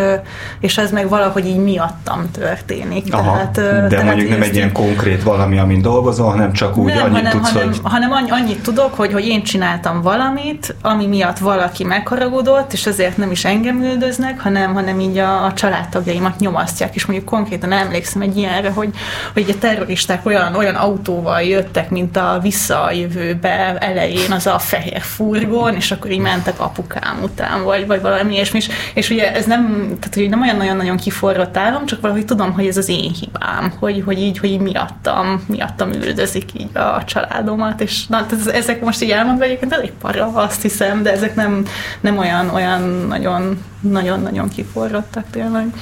és 0.60 0.78
ez 0.78 0.92
meg 0.92 1.10
valahogy 1.10 1.46
így 1.46 1.58
miattam 1.58 2.32
történik. 2.32 3.14
Aha, 3.14 3.50
tehát, 3.52 3.54
de 3.54 3.88
tehát 3.88 4.06
mondjuk 4.06 4.30
nem 4.30 4.42
egy 4.42 4.56
ilyen 4.56 4.72
konkrét 4.72 5.24
valami, 5.24 5.58
amin 5.58 5.82
dolgozol, 5.82 6.30
hanem 6.30 6.54
csak 6.54 6.78
úgy 6.78 6.94
nem, 6.94 7.04
annyit 7.04 7.16
hanem, 7.16 7.32
tudsz, 7.32 7.52
hanem, 7.52 7.68
hogy... 7.68 7.80
hanem 7.84 8.12
annyit 8.30 8.62
tudok, 8.62 8.94
hogy, 8.94 9.14
hogy 9.14 9.28
én 9.28 9.44
csináltam 9.44 10.02
valamit, 10.02 10.76
ami 10.82 11.08
miatt 11.08 11.38
valaki 11.38 11.84
megharagudott, 11.84 12.74
és 12.74 12.86
ezért 12.86 13.18
nem 13.18 13.25
nem 13.26 13.34
is 13.34 13.46
engem 13.46 13.84
üldöznek, 13.84 14.40
hanem, 14.40 14.74
hanem 14.74 15.00
így 15.00 15.18
a, 15.18 15.46
a 15.46 15.54
családtagjaimat 15.54 16.40
nyomasztják, 16.40 16.96
és 16.96 17.06
mondjuk 17.06 17.30
konkrétan 17.30 17.72
emlékszem 17.72 18.22
egy 18.22 18.38
ilyenre, 18.38 18.70
hogy, 18.70 18.90
hogy 19.34 19.50
a 19.50 19.58
terroristák 19.60 20.26
olyan, 20.26 20.56
olyan 20.56 20.76
autóval 20.76 21.42
jöttek, 21.42 21.90
mint 21.90 22.18
a 22.18 22.40
visszajövőbe 22.42 23.78
elején 23.80 24.32
az 24.32 24.48
a 24.48 24.60
fehér 24.60 25.02
furgon, 25.02 25.76
és 25.76 25.92
akkor 25.92 26.12
így 26.12 26.20
mentek 26.20 26.60
apukám 26.60 27.20
után, 27.24 27.64
vagy, 27.64 27.88
vagy 27.88 28.02
valami 28.02 28.34
ilyesmi, 28.34 28.58
és, 28.58 28.70
és 28.94 29.10
ugye 29.10 29.34
ez 29.34 29.46
nem, 29.46 29.86
tehát, 30.00 30.16
hogy 30.16 30.30
nem 30.30 30.42
olyan 30.42 30.58
nagyon-nagyon 30.58 30.98
kiforrott 30.98 31.58
állam, 31.58 31.86
csak 31.86 32.02
valahogy 32.02 32.26
tudom, 32.26 32.54
hogy 32.54 32.68
ez 32.68 32.78
az 32.78 32.90
én 32.90 33.12
hibám, 33.20 33.74
hogy, 33.80 34.02
hogy 34.06 34.20
így, 34.20 34.38
hogy 34.38 34.50
így 34.50 34.60
miattam, 34.60 35.44
miattam 35.48 35.92
üldözik 35.92 36.54
így 36.60 36.78
a 36.78 37.04
családomat, 37.06 37.82
és 37.82 38.08
na, 38.08 38.26
ezek 38.54 38.82
most 38.82 39.02
így 39.02 39.12
elmondva 39.12 39.44
egyébként 39.44 39.74
elég 39.74 39.92
para, 40.02 40.32
azt 40.34 40.62
hiszem, 40.62 41.04
de 41.04 41.12
ezek 41.12 41.36
nem, 41.36 41.66
nem 42.02 42.18
olyan, 42.18 42.50
olyan 42.50 43.15
nagyon, 43.18 43.58
nagyon-nagyon 43.80 44.50
kiforrottak 44.50 45.26
tényleg. 45.32 45.74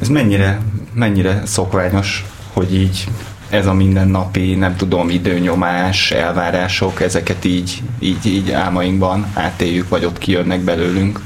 Ez 0.00 0.08
mennyire, 0.08 0.60
mennyire 0.92 1.42
szokványos, 1.46 2.24
hogy 2.52 2.74
így 2.74 3.08
ez 3.48 3.66
a 3.66 3.72
mindennapi, 3.72 4.54
nem 4.54 4.76
tudom, 4.76 5.10
időnyomás, 5.10 6.10
elvárások, 6.10 7.00
ezeket 7.00 7.44
így, 7.44 7.82
így, 7.98 8.26
így 8.26 8.50
álmainkban 8.50 9.26
átéljük, 9.34 9.88
vagy 9.88 10.04
ott 10.04 10.18
kijönnek 10.18 10.60
belőlünk. 10.60 11.20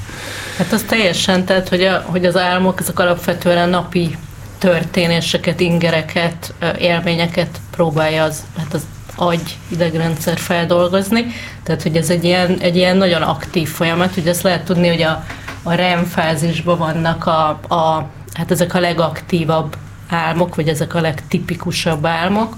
Hát 0.59 0.73
az 0.73 0.85
teljesen, 0.89 1.45
tehát 1.45 1.69
hogy, 1.69 1.83
a, 1.83 2.05
hogy 2.07 2.25
az 2.25 2.37
álmok, 2.37 2.81
ezek 2.81 2.99
alapvetően 2.99 3.59
a 3.59 3.71
napi 3.71 4.17
történéseket, 4.59 5.61
ingereket, 5.61 6.55
élményeket 6.79 7.61
próbálja 7.71 8.23
az, 8.23 8.45
hát 8.57 8.75
az 8.75 8.83
agy 9.17 9.57
idegrendszer 9.69 10.39
feldolgozni. 10.39 11.27
Tehát, 11.63 11.83
hogy 11.83 11.97
ez 11.97 12.11
egy 12.11 12.25
ilyen, 12.25 12.59
egy 12.59 12.77
ilyen 12.77 12.97
nagyon 12.97 13.23
aktív 13.23 13.69
folyamat. 13.69 14.17
Ugye 14.17 14.31
ezt 14.31 14.43
lehet 14.43 14.65
tudni, 14.65 14.89
hogy 14.89 15.03
a, 15.03 15.25
a 15.63 15.73
REM 15.75 16.05
fázisban 16.05 16.79
vannak 16.79 17.27
a, 17.27 17.49
a, 17.69 18.09
hát 18.33 18.51
ezek 18.51 18.75
a 18.75 18.81
legaktívabb 18.81 19.77
álmok, 20.15 20.55
vagy 20.55 20.69
ezek 20.69 20.95
a 20.95 21.01
legtipikusabb 21.01 22.07
álmok, 22.07 22.57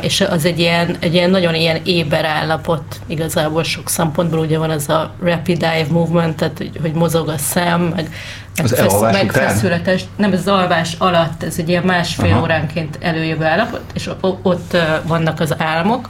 és 0.00 0.20
az 0.20 0.44
egy 0.44 0.58
ilyen, 0.58 0.96
egy 1.00 1.14
ilyen 1.14 1.30
nagyon 1.30 1.54
ilyen 1.54 1.80
éber 1.84 2.24
állapot 2.24 3.00
igazából 3.06 3.62
sok 3.62 3.88
szempontból, 3.88 4.38
ugye 4.38 4.58
van 4.58 4.70
ez 4.70 4.88
a 4.88 5.14
rapid 5.22 5.62
eye 5.62 5.86
movement, 5.90 6.36
tehát 6.36 6.58
hogy, 6.58 6.70
hogy 6.80 6.92
mozog 6.92 7.28
a 7.28 7.38
szem, 7.38 7.80
meg, 7.80 8.14
az 8.62 8.74
fesz, 8.74 9.00
megfeszületes, 9.00 10.04
nem, 10.16 10.32
ez 10.32 10.38
az 10.38 10.48
alvás 10.48 10.94
alatt, 10.98 11.42
ez 11.42 11.58
egy 11.58 11.68
ilyen 11.68 11.82
másfél 11.82 12.32
Aha. 12.32 12.40
óránként 12.40 12.98
előjövő 13.00 13.44
állapot, 13.44 13.82
és 13.94 14.10
ott 14.20 14.76
vannak 15.02 15.40
az 15.40 15.54
álmok, 15.58 16.08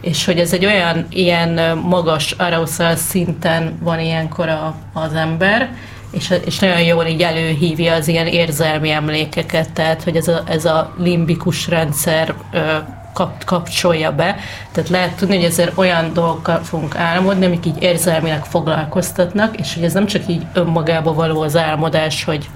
és 0.00 0.24
hogy 0.24 0.38
ez 0.38 0.52
egy 0.52 0.64
olyan 0.64 1.06
ilyen 1.10 1.78
magas 1.78 2.32
arousal 2.32 2.96
szinten 2.96 3.78
van 3.82 4.00
ilyenkor 4.00 4.48
a, 4.48 4.74
az 4.92 5.14
ember, 5.14 5.70
és, 6.10 6.34
és 6.44 6.58
nagyon 6.58 6.82
jól 6.82 7.04
így 7.04 7.22
előhívja 7.22 7.94
az 7.94 8.08
ilyen 8.08 8.26
érzelmi 8.26 8.90
emlékeket, 8.90 9.72
tehát 9.72 10.02
hogy 10.02 10.16
ez 10.16 10.28
a, 10.28 10.42
ez 10.46 10.64
a 10.64 10.94
limbikus 10.98 11.68
rendszer 11.68 12.34
ö, 12.52 12.58
kap, 13.12 13.44
kapcsolja 13.44 14.12
be. 14.12 14.36
Tehát 14.72 14.90
lehet 14.90 15.16
tudni, 15.16 15.36
hogy 15.36 15.44
ezért 15.44 15.78
olyan 15.78 16.12
dolgokkal 16.12 16.58
fogunk 16.62 16.96
álmodni, 16.96 17.44
amik 17.44 17.66
így 17.66 17.82
érzelmileg 17.82 18.44
foglalkoztatnak, 18.44 19.58
és 19.58 19.74
hogy 19.74 19.84
ez 19.84 19.92
nem 19.92 20.06
csak 20.06 20.22
így 20.28 20.46
önmagába 20.52 21.14
való 21.14 21.40
az 21.40 21.56
álmodás, 21.56 22.24
hogy 22.24 22.48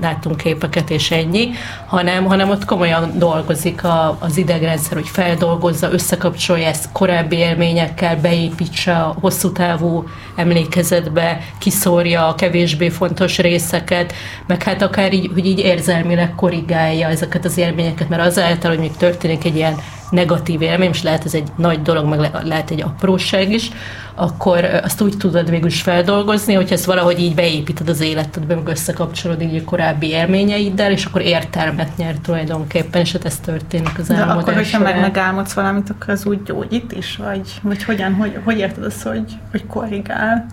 láttunk 0.00 0.36
képeket 0.36 0.90
és 0.90 1.10
ennyi, 1.10 1.50
hanem, 1.86 2.24
hanem 2.24 2.50
ott 2.50 2.64
komolyan 2.64 3.18
dolgozik 3.18 3.84
a, 3.84 4.16
az 4.20 4.36
idegrendszer, 4.36 4.92
hogy 4.92 5.08
feldolgozza, 5.08 5.92
összekapcsolja 5.92 6.66
ezt 6.66 6.88
korábbi 6.92 7.36
élményekkel, 7.36 8.16
beépítse 8.16 8.96
a 8.96 9.16
hosszú 9.20 9.52
távú 9.52 10.04
emlékezetbe, 10.36 11.40
kiszórja 11.58 12.28
a 12.28 12.34
kevésbé 12.34 12.88
fontos 12.88 13.38
részeket, 13.38 14.12
meg 14.46 14.62
hát 14.62 14.82
akár 14.82 15.12
így, 15.12 15.30
hogy 15.34 15.46
így 15.46 15.58
érzelmileg 15.58 16.34
korrigálja 16.34 17.08
ezeket 17.08 17.44
az 17.44 17.58
élményeket, 17.58 18.08
mert 18.08 18.22
azáltal, 18.22 18.70
hogy 18.70 18.80
még 18.80 18.96
történik 18.96 19.44
egy 19.44 19.56
ilyen 19.56 19.74
negatív 20.10 20.62
élmény, 20.62 20.88
és 20.88 21.02
lehet 21.02 21.24
ez 21.24 21.34
egy 21.34 21.48
nagy 21.56 21.82
dolog, 21.82 22.06
meg 22.06 22.30
lehet 22.44 22.70
egy 22.70 22.82
apróság 22.82 23.52
is, 23.52 23.70
akkor 24.14 24.64
azt 24.82 25.00
úgy 25.00 25.16
tudod 25.16 25.50
végül 25.50 25.66
is 25.66 25.82
feldolgozni, 25.82 26.54
hogy 26.54 26.72
ezt 26.72 26.84
valahogy 26.84 27.20
így 27.20 27.34
beépíted 27.34 27.88
az 27.88 28.00
életedbe, 28.00 28.54
meg 28.54 28.68
összekapcsolod 28.68 29.42
így 29.42 29.56
a 29.56 29.64
korábbi 29.64 30.06
élményeiddel, 30.06 30.92
és 30.92 31.04
akkor 31.04 31.20
értelmet 31.20 31.96
nyer 31.96 32.14
tulajdonképpen, 32.22 33.00
és 33.00 33.12
hát 33.12 33.24
ez 33.24 33.38
történik 33.38 33.98
az 33.98 34.10
álmodás 34.10 34.34
De 34.34 34.40
akkor, 34.40 34.54
hogyha 34.54 34.78
meg 34.78 35.00
megálmodsz 35.00 35.52
valamit, 35.52 35.90
akkor 35.90 36.08
az 36.08 36.26
úgy 36.26 36.42
gyógyít 36.42 36.92
is, 36.92 37.16
vagy, 37.16 37.60
vagy 37.62 37.84
hogyan, 37.84 38.14
hogy, 38.14 38.38
hogy 38.44 38.58
érted 38.58 38.84
azt, 38.84 39.02
hogy, 39.02 39.32
hogy 39.50 39.66
korrigál? 39.66 40.46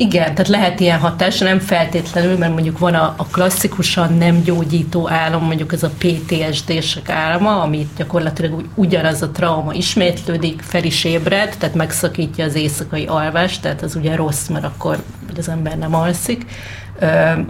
Igen, 0.00 0.34
tehát 0.34 0.48
lehet 0.48 0.80
ilyen 0.80 0.98
hatás, 0.98 1.38
nem 1.38 1.58
feltétlenül, 1.58 2.36
mert 2.36 2.52
mondjuk 2.52 2.78
van 2.78 2.94
a, 2.94 3.14
a 3.16 3.26
klasszikusan 3.26 4.14
nem 4.14 4.42
gyógyító 4.42 5.08
álom, 5.08 5.44
mondjuk 5.44 5.72
ez 5.72 5.82
a 5.82 5.90
PTSD-sek 5.98 7.08
álma, 7.08 7.60
amit 7.60 7.88
gyakorlatilag 7.96 8.54
úgy, 8.54 8.66
ugyanaz 8.74 9.22
a 9.22 9.30
trauma 9.30 9.72
ismétlődik, 9.72 10.62
fel 10.62 10.84
is 10.84 11.04
ébred, 11.04 11.56
tehát 11.58 11.74
megszakítja 11.74 12.44
az 12.44 12.54
éjszakai 12.54 13.06
alvást, 13.06 13.62
tehát 13.62 13.82
az 13.82 13.94
ugye 13.94 14.16
rossz, 14.16 14.46
mert 14.46 14.64
akkor 14.64 15.02
az 15.36 15.48
ember 15.48 15.78
nem 15.78 15.94
alszik 15.94 16.46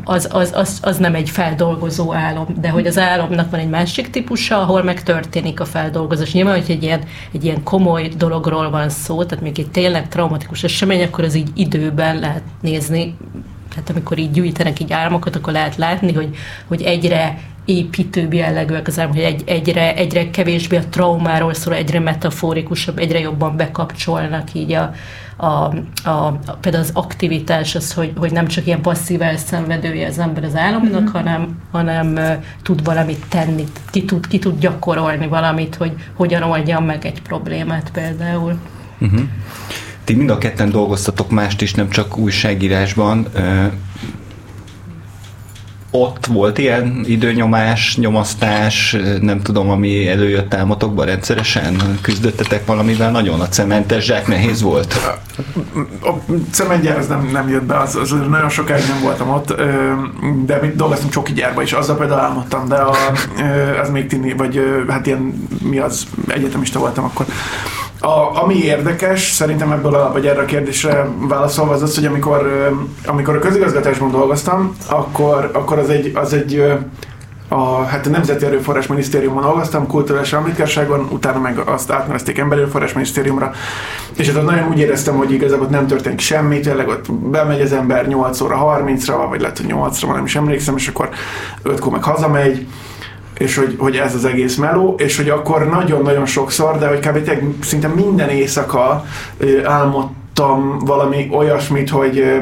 az, 0.04 0.28
az, 0.32 0.52
az, 0.54 0.78
az 0.82 0.96
nem 0.96 1.14
egy 1.14 1.30
feldolgozó 1.30 2.14
álom, 2.14 2.46
de 2.60 2.68
hogy 2.68 2.86
az 2.86 2.98
álomnak 2.98 3.50
van 3.50 3.60
egy 3.60 3.68
másik 3.68 4.10
típusa, 4.10 4.60
ahol 4.60 4.82
megtörténik 4.82 5.60
a 5.60 5.64
feldolgozás. 5.64 6.32
Nyilván, 6.32 6.60
hogy 6.60 6.70
egy 6.70 6.82
ilyen, 6.82 7.00
egy 7.32 7.44
ilyen 7.44 7.62
komoly 7.62 8.08
dologról 8.16 8.70
van 8.70 8.88
szó, 8.88 9.24
tehát 9.24 9.44
még 9.44 9.58
egy 9.58 9.70
tényleg 9.70 10.08
traumatikus 10.08 10.64
esemény, 10.64 11.02
akkor 11.02 11.24
az 11.24 11.34
így 11.34 11.50
időben 11.54 12.18
lehet 12.18 12.42
nézni, 12.60 13.16
tehát 13.70 13.90
amikor 13.90 14.18
így 14.18 14.30
gyűjtenek 14.30 14.80
így 14.80 14.92
álmokat, 14.92 15.36
akkor 15.36 15.52
lehet 15.52 15.76
látni, 15.76 16.12
hogy, 16.12 16.36
hogy 16.66 16.82
egyre 16.82 17.38
építőbb 17.64 18.32
jellegűek 18.32 18.86
az 18.86 18.98
álmok, 18.98 19.14
hogy 19.14 19.24
egy, 19.24 19.42
egyre, 19.46 19.94
egyre 19.94 20.30
kevésbé 20.30 20.76
a 20.76 20.88
traumáról 20.90 21.54
szól, 21.54 21.74
egyre 21.74 22.00
metaforikusabb, 22.00 22.98
egyre 22.98 23.18
jobban 23.18 23.56
bekapcsolnak 23.56 24.54
így 24.54 24.72
a, 24.72 24.92
a, 25.36 25.46
a, 26.04 26.38
például 26.60 26.84
az 26.84 26.90
aktivitás, 26.94 27.74
az, 27.74 27.92
hogy, 27.92 28.12
hogy 28.16 28.32
nem 28.32 28.46
csak 28.46 28.66
ilyen 28.66 28.80
passzív 28.80 29.22
elszenvedője 29.22 30.06
az 30.06 30.18
ember 30.18 30.44
az 30.44 30.56
álomnak, 30.56 31.00
mm-hmm. 31.00 31.12
hanem, 31.12 31.60
hanem 31.70 32.12
uh, 32.12 32.44
tud 32.62 32.84
valamit 32.84 33.24
tenni, 33.28 33.64
ki 33.90 34.04
tud, 34.04 34.26
ki 34.26 34.38
tud 34.38 34.58
gyakorolni 34.58 35.26
valamit, 35.26 35.74
hogy 35.74 35.92
hogyan 36.14 36.42
oldja 36.42 36.80
meg 36.80 37.06
egy 37.06 37.22
problémát 37.22 37.90
például. 37.90 38.58
Uh-huh. 39.00 39.20
Ti 40.04 40.14
mind 40.14 40.30
a 40.30 40.38
ketten 40.38 40.70
dolgoztatok 40.70 41.30
mást 41.30 41.62
is, 41.62 41.74
nem 41.74 41.90
csak 41.90 42.16
újságírásban 42.16 43.26
ott 45.90 46.26
volt 46.26 46.58
ilyen 46.58 47.04
időnyomás, 47.06 47.96
nyomasztás, 47.96 48.96
nem 49.20 49.40
tudom, 49.40 49.70
ami 49.70 50.08
előjött 50.08 50.54
álmotokban 50.54 51.06
rendszeresen? 51.06 51.98
Küzdöttetek 52.00 52.66
valamivel 52.66 53.10
nagyon? 53.10 53.40
A 53.40 53.48
cementes 53.48 54.04
zsák 54.04 54.26
nehéz 54.26 54.62
volt? 54.62 55.16
A 56.02 56.32
cementgyár 56.50 56.98
az 56.98 57.06
nem, 57.06 57.28
nem 57.32 57.48
jött 57.48 57.64
be, 57.64 57.78
az, 57.78 57.96
az 57.96 58.10
nagyon 58.10 58.48
sokáig 58.48 58.84
nem 58.88 59.00
voltam 59.02 59.30
ott, 59.30 59.54
de 60.46 60.72
dolgoztam 60.74 61.10
csoki 61.10 61.32
gyárba 61.32 61.62
is, 61.62 61.72
azzal 61.72 61.96
például 61.96 62.20
álmodtam, 62.20 62.68
de 62.68 62.74
a, 62.74 62.96
az 63.82 63.90
még 63.90 64.06
tini, 64.06 64.32
vagy 64.32 64.60
hát 64.88 65.06
ilyen, 65.06 65.48
mi 65.62 65.78
az, 65.78 66.06
egyetemista 66.28 66.78
voltam 66.78 67.04
akkor. 67.04 67.26
A, 68.00 68.42
ami 68.42 68.54
érdekes, 68.54 69.30
szerintem 69.30 69.72
ebből 69.72 69.94
a, 69.94 70.12
vagy 70.12 70.26
erre 70.26 70.40
a 70.40 70.44
kérdésre 70.44 71.08
válaszolva 71.18 71.72
az 71.72 71.82
az, 71.82 71.94
hogy 71.94 72.06
amikor, 72.06 72.70
amikor 73.06 73.36
a 73.36 73.38
közigazgatásban 73.38 74.10
dolgoztam, 74.10 74.76
akkor, 74.88 75.50
akkor 75.52 75.78
az 75.78 75.88
egy, 75.88 76.10
az 76.14 76.32
egy 76.32 76.62
a, 77.52 77.82
hát 77.84 78.06
a 78.06 78.10
Nemzeti 78.10 78.44
Erőforrás 78.44 78.86
Minisztériumon 78.86 79.42
dolgoztam, 79.42 79.86
kulturális 79.86 80.32
említkárságon, 80.32 81.08
utána 81.10 81.38
meg 81.38 81.58
azt 81.58 81.90
átnevezték 81.90 82.38
Emberi 82.38 82.60
Erőforrás 82.60 82.92
Minisztériumra, 82.92 83.52
és 84.16 84.26
hát 84.26 84.36
ott 84.36 84.44
nagyon 84.44 84.68
úgy 84.68 84.78
éreztem, 84.78 85.16
hogy 85.16 85.32
igazából 85.32 85.66
nem 85.66 85.86
történik 85.86 86.20
semmi, 86.20 86.60
tényleg 86.60 86.88
ott 86.88 87.12
bemegy 87.12 87.60
az 87.60 87.72
ember 87.72 88.06
8 88.06 88.40
óra 88.40 88.82
30-ra, 88.84 89.26
vagy 89.28 89.40
lehet, 89.40 89.58
hogy 89.58 89.66
8-ra, 89.68 90.14
nem 90.14 90.24
is 90.24 90.36
emlékszem, 90.36 90.76
és 90.76 90.88
akkor 90.88 91.08
5-kor 91.64 91.92
meg 91.92 92.02
hazamegy, 92.02 92.66
és 93.40 93.56
hogy, 93.56 93.74
hogy 93.78 93.96
ez 93.96 94.14
az 94.14 94.24
egész 94.24 94.56
meló, 94.56 94.94
és 94.98 95.16
hogy 95.16 95.28
akkor 95.28 95.68
nagyon-nagyon 95.68 96.26
sokszor, 96.26 96.78
de 96.78 96.86
hogy 96.88 96.98
kb. 96.98 97.30
szinte 97.62 97.88
minden 97.88 98.28
éjszaka 98.28 99.04
álmod 99.64 100.08
láttam 100.40 100.78
valami 100.78 101.28
olyasmit, 101.32 101.90
hogy, 101.90 102.40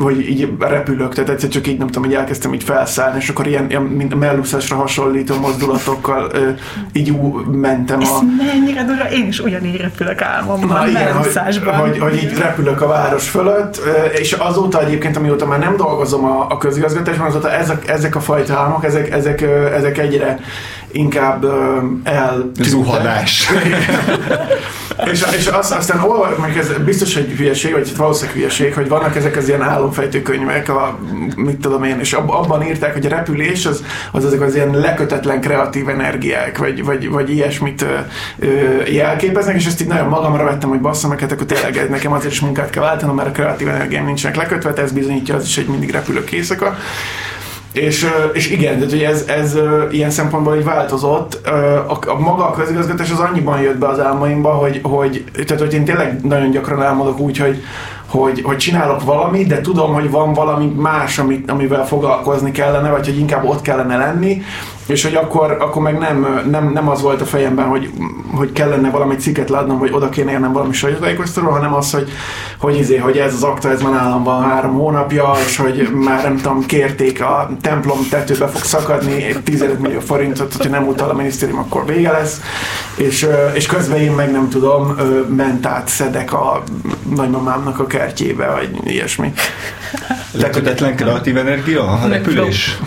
hogy 0.00 0.28
így 0.28 0.52
repülök, 0.58 1.14
tehát 1.14 1.30
egyszer 1.30 1.48
csak 1.48 1.66
így 1.66 1.78
nem 1.78 1.86
tudom, 1.86 2.04
hogy 2.04 2.14
elkezdtem 2.14 2.54
így 2.54 2.64
felszállni, 2.64 3.18
és 3.18 3.28
akkor 3.28 3.46
ilyen, 3.46 3.66
ilyen 3.68 3.82
mint 3.82 4.14
mellúszásra 4.14 4.76
hasonlító 4.76 5.34
mozdulatokkal 5.40 6.32
így 6.92 7.20
mentem 7.50 8.00
a... 8.00 8.02
Ez 8.02 8.20
mennyire 8.52 8.84
durva, 8.84 9.10
én 9.10 9.26
is 9.26 9.40
ugyanígy 9.40 9.76
repülök 9.76 10.22
álmomban, 10.22 10.88
igen, 10.88 11.12
hogy, 11.12 11.60
hogy, 11.80 11.98
hogy, 11.98 12.16
így 12.16 12.38
repülök 12.38 12.80
a 12.80 12.86
város 12.86 13.28
fölött, 13.28 13.80
és 14.18 14.32
azóta 14.32 14.84
egyébként, 14.84 15.16
amióta 15.16 15.46
már 15.46 15.58
nem 15.58 15.76
dolgozom 15.76 16.24
a, 16.24 16.46
a 16.48 16.56
közigazgatásban, 16.56 17.26
azóta 17.26 17.52
ezek, 17.52 17.88
ezek 17.88 18.16
a 18.16 18.20
fajta 18.20 18.58
álmok, 18.58 18.84
ezek, 18.84 19.10
ezek, 19.10 19.40
ezek 19.74 19.98
egyre 19.98 20.38
inkább 20.92 21.44
el... 22.04 22.50
Zuhadás. 22.60 23.50
és, 25.12 25.24
és 25.36 25.46
azt, 25.46 25.72
aztán 25.72 26.00
olvasok, 26.00 26.56
ez 26.56 26.72
biztos, 26.84 27.14
hogy 27.14 27.34
hülyeség, 27.36 27.72
vagy 27.72 27.96
valószínűleg 27.96 28.36
hülyeség, 28.36 28.74
hogy 28.74 28.88
vannak 28.88 29.16
ezek 29.16 29.36
az 29.36 29.48
ilyen 29.48 29.62
álomfejtő 29.62 30.22
könyvek, 30.22 30.68
a, 30.68 30.98
mit 31.36 31.56
tudom 31.56 31.84
én, 31.84 31.98
és 32.00 32.12
ab, 32.12 32.30
abban 32.30 32.66
írták, 32.66 32.92
hogy 32.92 33.06
a 33.06 33.08
repülés 33.08 33.66
az, 33.66 33.84
az 34.12 34.24
azok 34.24 34.40
az 34.40 34.54
ilyen 34.54 34.74
lekötetlen 34.74 35.40
kreatív 35.40 35.88
energiák, 35.88 36.58
vagy, 36.58 36.84
vagy, 36.84 37.08
vagy 37.08 37.30
ilyesmit 37.30 37.84
ö, 38.38 38.46
jelképeznek, 38.86 39.56
és 39.56 39.66
ezt 39.66 39.80
így 39.80 39.88
nagyon 39.88 40.08
magamra 40.08 40.44
vettem, 40.44 40.68
hogy 40.68 40.80
basszom, 40.80 41.10
meg 41.10 41.20
hát 41.20 41.32
akkor 41.32 41.46
tényleg 41.46 41.90
nekem 41.90 42.12
azért 42.12 42.32
is 42.32 42.40
munkát 42.40 42.70
kell 42.70 42.82
váltanom, 42.82 43.16
mert 43.16 43.28
a 43.28 43.32
kreatív 43.32 43.68
energiám 43.68 44.04
nincsenek 44.04 44.36
lekötve, 44.36 44.82
ez 44.82 44.92
bizonyítja 44.92 45.34
az 45.34 45.44
is, 45.44 45.56
hogy 45.56 45.66
mindig 45.66 45.90
repülök 45.90 46.32
éjszaka. 46.32 46.76
És, 47.80 48.06
és 48.32 48.50
igen, 48.50 48.74
tehát 48.74 48.90
hogy 48.90 49.02
ez, 49.02 49.24
ez 49.26 49.58
ilyen 49.90 50.10
szempontból 50.10 50.56
így 50.56 50.64
változott. 50.64 51.46
A, 51.88 51.98
a 52.06 52.18
maga 52.18 52.46
a 52.46 52.52
közigazgatás 52.52 53.10
az 53.10 53.18
annyiban 53.18 53.60
jött 53.60 53.78
be 53.78 53.88
az 53.88 54.00
álmaimba, 54.00 54.50
hogy, 54.50 54.80
hogy, 54.82 55.24
tehát, 55.46 55.62
hogy 55.62 55.74
én 55.74 55.84
tényleg 55.84 56.20
nagyon 56.22 56.50
gyakran 56.50 56.82
álmodok 56.82 57.18
úgy, 57.18 57.38
hogy, 57.38 57.62
hogy, 58.06 58.42
hogy 58.42 58.56
csinálok 58.56 59.04
valamit, 59.04 59.46
de 59.46 59.60
tudom, 59.60 59.92
hogy 59.92 60.10
van 60.10 60.32
valami 60.32 60.72
más, 60.76 61.18
amit, 61.18 61.50
amivel 61.50 61.86
foglalkozni 61.86 62.50
kellene, 62.50 62.90
vagy 62.90 63.06
hogy 63.06 63.18
inkább 63.18 63.44
ott 63.44 63.62
kellene 63.62 63.96
lenni, 63.96 64.42
és 64.88 65.02
hogy 65.02 65.14
akkor, 65.14 65.56
akkor 65.60 65.82
meg 65.82 65.98
nem, 65.98 66.44
nem, 66.50 66.70
nem 66.72 66.88
az 66.88 67.02
volt 67.02 67.20
a 67.20 67.24
fejemben, 67.24 67.66
hogy, 67.66 67.90
hogy 68.34 68.52
kellene 68.52 68.90
valami 68.90 69.16
cikket 69.16 69.48
látnom, 69.48 69.78
hogy 69.78 69.92
oda 69.92 70.08
kéne 70.08 70.30
érnem 70.30 70.52
valami 70.52 70.72
sajtótájékoztatóról, 70.72 71.54
hanem 71.54 71.74
az, 71.74 71.90
hogy, 71.90 72.10
hogy, 72.58 72.78
izé, 72.78 72.96
hogy 72.96 73.16
ez 73.16 73.34
az 73.34 73.42
akta, 73.42 73.70
ez 73.70 73.82
már 73.82 73.92
nálam 73.92 74.22
van 74.22 74.42
három 74.42 74.72
hónapja, 74.72 75.32
és 75.46 75.56
hogy 75.56 75.88
már 75.92 76.22
nem 76.22 76.36
tudom, 76.36 76.66
kérték 76.66 77.22
a 77.22 77.50
templom 77.60 77.98
tetőbe 78.10 78.46
fog 78.46 78.62
szakadni 78.62 79.36
15 79.44 79.80
millió 79.80 80.00
forintot, 80.00 80.52
hogyha 80.52 80.70
nem 80.70 80.86
utal 80.86 81.10
a 81.10 81.14
minisztérium, 81.14 81.58
akkor 81.58 81.86
vége 81.86 82.12
lesz. 82.12 82.40
És, 82.96 83.28
és 83.52 83.66
közben 83.66 83.98
én 83.98 84.12
meg 84.12 84.30
nem 84.30 84.48
tudom, 84.48 84.96
mentát 85.36 85.88
szedek 85.88 86.32
a 86.32 86.62
nagymamámnak 87.16 87.78
a 87.78 87.86
kertjébe, 87.86 88.46
vagy 88.46 88.70
ilyesmi. 88.84 89.32
Lekötetlen 90.32 90.96
kreatív 90.96 91.36
energia 91.36 91.82
a 91.82 92.08
repülés? 92.08 92.78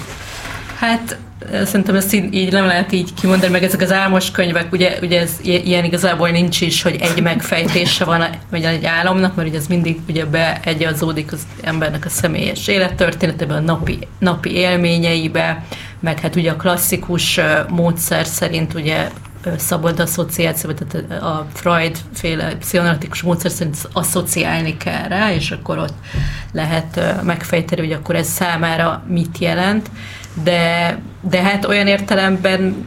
Hát 0.79 1.17
szerintem 1.66 1.96
ezt 1.96 2.14
így, 2.14 2.34
így 2.34 2.52
nem 2.52 2.66
lehet 2.66 2.92
így 2.92 3.14
kimondani, 3.14 3.52
meg 3.52 3.64
ezek 3.64 3.82
az 3.82 3.92
álmos 3.92 4.32
könyvek, 4.32 4.72
ugye, 4.72 4.98
ugye 5.02 5.20
ez 5.20 5.32
ilyen 5.42 5.84
igazából 5.84 6.30
nincs 6.30 6.62
is, 6.62 6.82
hogy 6.82 6.96
egy 7.02 7.22
megfejtése 7.22 8.06
van 8.06 8.24
vagy 8.50 8.64
egy 8.64 8.86
álomnak, 8.86 9.36
mert 9.36 9.48
ugye 9.48 9.58
ez 9.58 9.68
mindig 9.68 10.00
ugye 10.10 10.26
beegyazódik 10.26 11.32
az 11.32 11.42
embernek 11.62 12.06
a 12.06 12.10
személyes 12.10 12.68
élettörténetében, 12.68 13.58
a 13.58 13.60
napi, 13.60 14.08
napi 14.20 14.52
élményeibe, 14.52 15.64
meg 16.00 16.20
hát 16.20 16.36
ugye 16.36 16.52
a 16.52 16.56
klasszikus 16.56 17.40
módszer 17.70 18.26
szerint 18.26 18.74
ugye 18.74 19.10
szabad 19.58 20.00
asszociáció, 20.00 20.72
tehát 20.72 21.22
a 21.22 21.48
Freud 21.54 21.98
féle 22.14 22.56
pszichoanalitikus 22.56 23.22
módszer 23.22 23.52
szerint 23.52 23.78
asszociálni 23.94 24.78
kell 24.78 25.08
rá, 25.08 25.34
és 25.34 25.52
akkor 25.52 25.78
ott 25.78 25.94
lehet 26.52 27.24
megfejteni, 27.24 27.82
hogy 27.82 27.92
akkor 27.92 28.16
ez 28.16 28.28
számára 28.28 29.04
mit 29.08 29.38
jelent 29.38 29.90
de, 30.44 31.00
de 31.22 31.42
hát 31.42 31.66
olyan 31.66 31.88
értelemben 31.88 32.86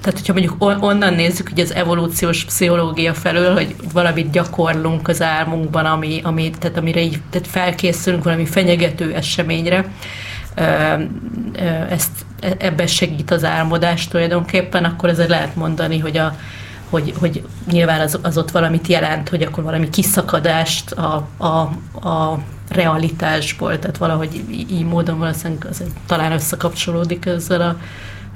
tehát 0.00 0.18
hogyha 0.18 0.32
mondjuk 0.32 0.82
onnan 0.84 1.14
nézzük, 1.14 1.48
hogy 1.48 1.60
az 1.60 1.74
evolúciós 1.74 2.44
pszichológia 2.44 3.14
felől, 3.14 3.52
hogy 3.54 3.74
valamit 3.92 4.30
gyakorlunk 4.30 5.08
az 5.08 5.22
álmunkban, 5.22 5.84
ami, 5.84 6.20
ami, 6.22 6.50
tehát 6.50 6.76
amire 6.76 7.00
így 7.00 7.20
tehát 7.30 7.46
felkészülünk 7.46 8.24
valami 8.24 8.46
fenyegető 8.46 9.14
eseményre, 9.14 9.84
ezt, 11.90 12.10
e, 12.40 12.54
ebben 12.58 12.86
segít 12.86 13.30
az 13.30 13.44
álmodás 13.44 14.08
tulajdonképpen, 14.08 14.84
akkor 14.84 15.08
ezzel 15.08 15.28
lehet 15.28 15.56
mondani, 15.56 15.98
hogy 15.98 16.16
a, 16.16 16.36
hogy, 16.90 17.14
hogy 17.18 17.42
nyilván 17.70 18.00
az, 18.00 18.18
az 18.22 18.38
ott 18.38 18.50
valamit 18.50 18.86
jelent, 18.86 19.28
hogy 19.28 19.42
akkor 19.42 19.64
valami 19.64 19.90
kiszakadást 19.90 20.90
a, 20.90 21.28
a, 21.36 21.46
a 22.08 22.38
realitásból, 22.68 23.78
tehát 23.78 23.96
valahogy 23.96 24.44
így 24.50 24.84
módon 24.84 25.18
valószínűleg 25.18 25.66
az 25.70 25.82
talán 26.06 26.32
összekapcsolódik 26.32 27.26
ezzel 27.26 27.60
a 27.60 27.76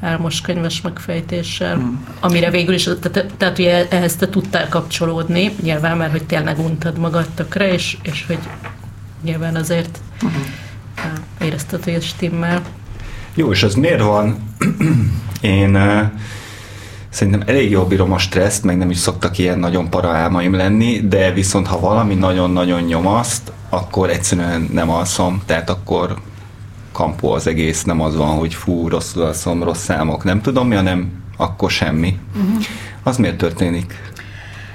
álmos 0.00 0.40
könyves 0.40 0.80
megfejtéssel, 0.80 1.75
hmm. 1.75 2.06
amire 2.20 2.50
végül 2.50 2.75
is, 2.75 2.82
tehát, 2.82 3.32
tehát 3.37 3.56
hogy 3.56 3.87
ehhez 3.90 4.16
te 4.16 4.28
tudtál 4.28 4.68
kapcsolódni, 4.68 5.52
nyilván, 5.62 5.96
mert 5.96 6.11
hogy 6.11 6.25
tényleg 6.25 6.58
untad 6.58 6.99
magad 6.99 7.26
tökre, 7.34 7.73
és, 7.73 7.96
és 8.02 8.25
hogy 8.26 8.38
nyilván 9.23 9.56
azért 9.56 9.99
hmm. 10.20 10.54
érezted, 11.40 11.84
hogy 11.84 11.92
ez 11.92 12.04
stimmel. 12.04 12.62
Jó, 13.34 13.52
és 13.52 13.62
az 13.62 13.75
miért 13.75 14.02
van? 14.02 14.54
Én 15.40 15.75
uh, 15.75 16.11
szerintem 17.14 17.42
elég 17.47 17.71
jól 17.71 17.85
bírom 17.85 18.12
a 18.12 18.18
stresszt, 18.18 18.64
meg 18.64 18.76
nem 18.76 18.90
is 18.90 18.99
szoktak 18.99 19.38
ilyen 19.38 19.59
nagyon 19.59 19.90
paraálmaim 19.90 20.54
lenni, 20.54 21.00
de 21.09 21.33
viszont 21.33 21.66
ha 21.66 21.80
valami 21.80 22.14
nagyon-nagyon 22.14 22.83
nyomaszt, 22.83 23.52
akkor 23.68 24.11
egyszerűen 24.11 24.68
nem 24.73 24.90
alszom, 24.90 25.42
tehát 25.47 25.71
akkor 25.71 26.18
kampó 26.92 27.33
az 27.33 27.47
egész, 27.47 27.83
nem 27.85 28.00
az 28.00 28.16
van, 28.16 28.38
hogy 28.38 28.54
fú, 28.54 28.88
rosszul 28.88 29.23
alszom, 29.23 29.62
rossz 29.62 29.83
számok, 29.83 30.25
nem 30.25 30.40
tudom 30.40 30.68
mi, 30.68 30.75
hanem 30.75 31.12
akkor 31.37 31.71
semmi. 31.71 32.18
Uh-huh. 32.37 32.64
Az 33.02 33.16
miért 33.16 33.37
történik? 33.37 33.94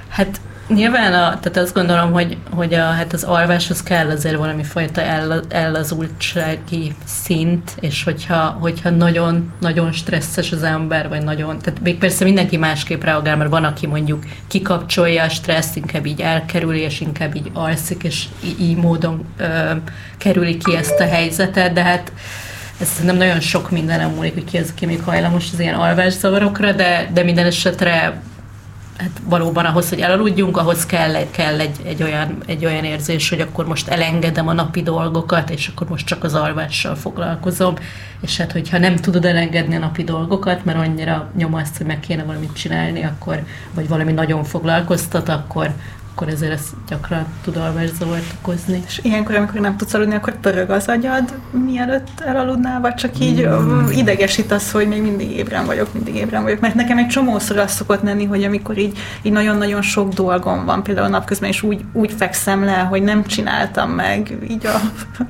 Hát 0.08 0.40
Nyilván, 0.74 1.12
a, 1.12 1.38
tehát 1.40 1.56
azt 1.56 1.74
gondolom, 1.74 2.12
hogy, 2.12 2.36
hogy 2.50 2.74
a, 2.74 2.84
hát 2.84 3.12
az 3.12 3.22
alváshoz 3.24 3.82
kell 3.82 4.08
azért 4.10 4.36
valami 4.36 4.62
fajta 4.62 5.00
el, 5.00 5.42
ellazultsági 5.48 6.94
szint, 7.04 7.74
és 7.80 8.04
hogyha, 8.04 8.36
hogyha 8.60 8.90
nagyon, 8.90 9.52
nagyon 9.60 9.92
stresszes 9.92 10.52
az 10.52 10.62
ember, 10.62 11.08
vagy 11.08 11.24
nagyon, 11.24 11.58
tehát 11.58 11.80
még 11.80 11.98
persze 11.98 12.24
mindenki 12.24 12.56
másképp 12.56 13.02
reagál, 13.02 13.36
mert 13.36 13.50
van, 13.50 13.64
aki 13.64 13.86
mondjuk 13.86 14.24
kikapcsolja 14.46 15.22
a 15.22 15.28
stresszt, 15.28 15.76
inkább 15.76 16.06
így 16.06 16.20
elkerüli, 16.20 16.80
és 16.80 17.00
inkább 17.00 17.34
így 17.36 17.50
alszik, 17.54 18.02
és 18.02 18.24
így, 18.58 18.76
módon 18.76 19.24
ö, 19.36 19.70
kerüli 20.18 20.56
ki 20.56 20.76
ezt 20.76 21.00
a 21.00 21.06
helyzetet, 21.06 21.72
de 21.72 21.82
hát 21.82 22.12
ez 22.80 22.88
nem 23.04 23.16
nagyon 23.16 23.40
sok 23.40 23.70
mindenem 23.70 24.10
múlik, 24.10 24.34
hogy 24.34 24.44
ki 24.44 24.58
az, 24.58 24.72
aki 24.74 24.86
még 24.86 25.02
hajlamos 25.02 25.48
az 25.52 25.60
ilyen 25.60 25.74
alvászavarokra, 25.74 26.72
de, 26.72 27.10
de 27.12 27.22
minden 27.22 27.46
esetre 27.46 28.20
hát 29.00 29.20
valóban 29.24 29.64
ahhoz, 29.64 29.88
hogy 29.88 30.00
elaludjunk, 30.00 30.56
ahhoz 30.56 30.86
kell, 30.86 31.30
kell 31.30 31.60
egy, 31.60 31.76
egy, 31.84 32.02
olyan, 32.02 32.36
egy 32.46 32.64
olyan 32.64 32.84
érzés, 32.84 33.28
hogy 33.28 33.40
akkor 33.40 33.66
most 33.66 33.88
elengedem 33.88 34.48
a 34.48 34.52
napi 34.52 34.82
dolgokat, 34.82 35.50
és 35.50 35.68
akkor 35.68 35.88
most 35.88 36.06
csak 36.06 36.24
az 36.24 36.34
alvással 36.34 36.94
foglalkozom, 36.94 37.74
és 38.20 38.36
hát 38.36 38.52
hogyha 38.52 38.78
nem 38.78 38.96
tudod 38.96 39.24
elengedni 39.24 39.74
a 39.74 39.78
napi 39.78 40.04
dolgokat, 40.04 40.64
mert 40.64 40.78
annyira 40.78 41.30
nyomaszt, 41.36 41.76
hogy 41.76 41.86
meg 41.86 42.00
kéne 42.00 42.22
valamit 42.22 42.52
csinálni, 42.52 43.02
akkor, 43.02 43.42
vagy 43.74 43.88
valami 43.88 44.12
nagyon 44.12 44.44
foglalkoztat, 44.44 45.28
akkor, 45.28 45.70
akkor 46.20 46.32
ezért 46.32 46.52
ez 46.52 46.66
gyakran 46.88 47.26
tud 47.44 47.56
alvászavart 47.56 48.34
okozni. 48.42 48.82
És 48.86 49.00
ilyenkor, 49.02 49.34
amikor 49.34 49.60
nem 49.60 49.76
tudsz 49.76 49.94
aludni, 49.94 50.14
akkor 50.14 50.40
pörög 50.40 50.70
az 50.70 50.88
agyad, 50.88 51.34
mielőtt 51.50 52.20
elaludnál, 52.20 52.80
vagy 52.80 52.94
csak 52.94 53.18
így 53.18 53.46
mm. 53.46 53.88
idegesít 53.88 54.52
az, 54.52 54.70
hogy 54.70 54.88
még 54.88 55.02
mindig 55.02 55.30
ébren 55.30 55.66
vagyok, 55.66 55.92
mindig 55.92 56.14
ébren 56.14 56.42
vagyok. 56.42 56.60
Mert 56.60 56.74
nekem 56.74 56.98
egy 56.98 57.06
csomószor 57.06 57.58
az 57.58 57.70
szokott 57.72 58.02
lenni, 58.02 58.24
hogy 58.24 58.44
amikor 58.44 58.78
így, 58.78 58.98
így 59.22 59.32
nagyon-nagyon 59.32 59.82
sok 59.82 60.12
dolgom 60.12 60.64
van, 60.64 60.82
például 60.82 61.08
napközben 61.08 61.48
is 61.48 61.62
úgy, 61.62 61.84
úgy 61.92 62.12
fekszem 62.12 62.64
le, 62.64 62.78
hogy 62.78 63.02
nem 63.02 63.24
csináltam 63.24 63.90
meg 63.90 64.36
így 64.48 64.66
a, 64.66 64.80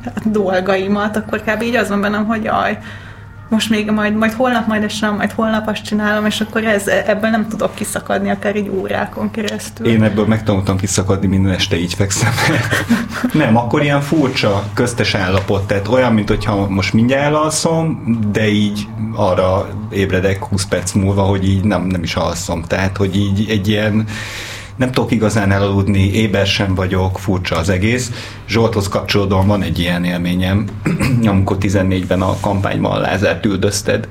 a 0.04 0.20
dolgaimat, 0.40 1.16
akkor 1.16 1.42
kb. 1.42 1.62
így 1.62 1.76
az 1.76 1.88
van 1.88 2.00
bennem, 2.00 2.26
hogy 2.26 2.44
jaj, 2.44 2.78
most 3.50 3.70
még 3.70 3.90
majd, 3.90 4.14
majd 4.14 4.32
holnap 4.32 4.66
majd 4.66 4.82
esem, 4.82 5.16
majd 5.16 5.30
holnap 5.30 5.68
azt 5.68 5.82
csinálom, 5.82 6.26
és 6.26 6.40
akkor 6.40 6.64
ez, 6.64 6.86
ebből 6.86 7.30
nem 7.30 7.48
tudok 7.48 7.74
kiszakadni, 7.74 8.30
akár 8.30 8.56
egy 8.56 8.68
órákon 8.68 9.30
keresztül. 9.30 9.86
Én 9.86 10.02
ebből 10.02 10.26
megtanultam 10.26 10.76
kiszakadni, 10.76 11.26
minden 11.26 11.52
este 11.52 11.78
így 11.78 11.94
fekszem. 11.94 12.32
nem, 13.32 13.56
akkor 13.56 13.82
ilyen 13.82 14.00
furcsa, 14.00 14.64
köztes 14.74 15.14
állapot, 15.14 15.66
tehát 15.66 15.88
olyan, 15.88 16.12
mint 16.12 16.28
hogyha 16.28 16.68
most 16.68 16.92
mindjárt 16.92 17.24
elalszom, 17.24 18.18
de 18.32 18.48
így 18.48 18.88
arra 19.14 19.68
ébredek 19.90 20.44
20 20.44 20.64
perc 20.64 20.92
múlva, 20.92 21.22
hogy 21.22 21.48
így 21.48 21.64
nem, 21.64 21.82
nem 21.82 22.02
is 22.02 22.14
alszom. 22.14 22.62
Tehát, 22.62 22.96
hogy 22.96 23.16
így 23.16 23.50
egy 23.50 23.68
ilyen 23.68 24.06
nem 24.80 24.92
tudok 24.92 25.10
igazán 25.10 25.52
elaludni, 25.52 26.12
éber 26.12 26.46
sem 26.46 26.74
vagyok, 26.74 27.18
furcsa 27.18 27.56
az 27.56 27.68
egész. 27.68 28.10
Zsolthoz 28.48 28.88
kapcsolódóan 28.88 29.46
van 29.46 29.62
egy 29.62 29.78
ilyen 29.78 30.04
élményem, 30.04 30.64
amikor 31.24 31.56
14-ben 31.60 32.22
a 32.22 32.40
kampányban 32.40 33.00
Lázárt 33.00 33.46
üldözted, 33.46 34.08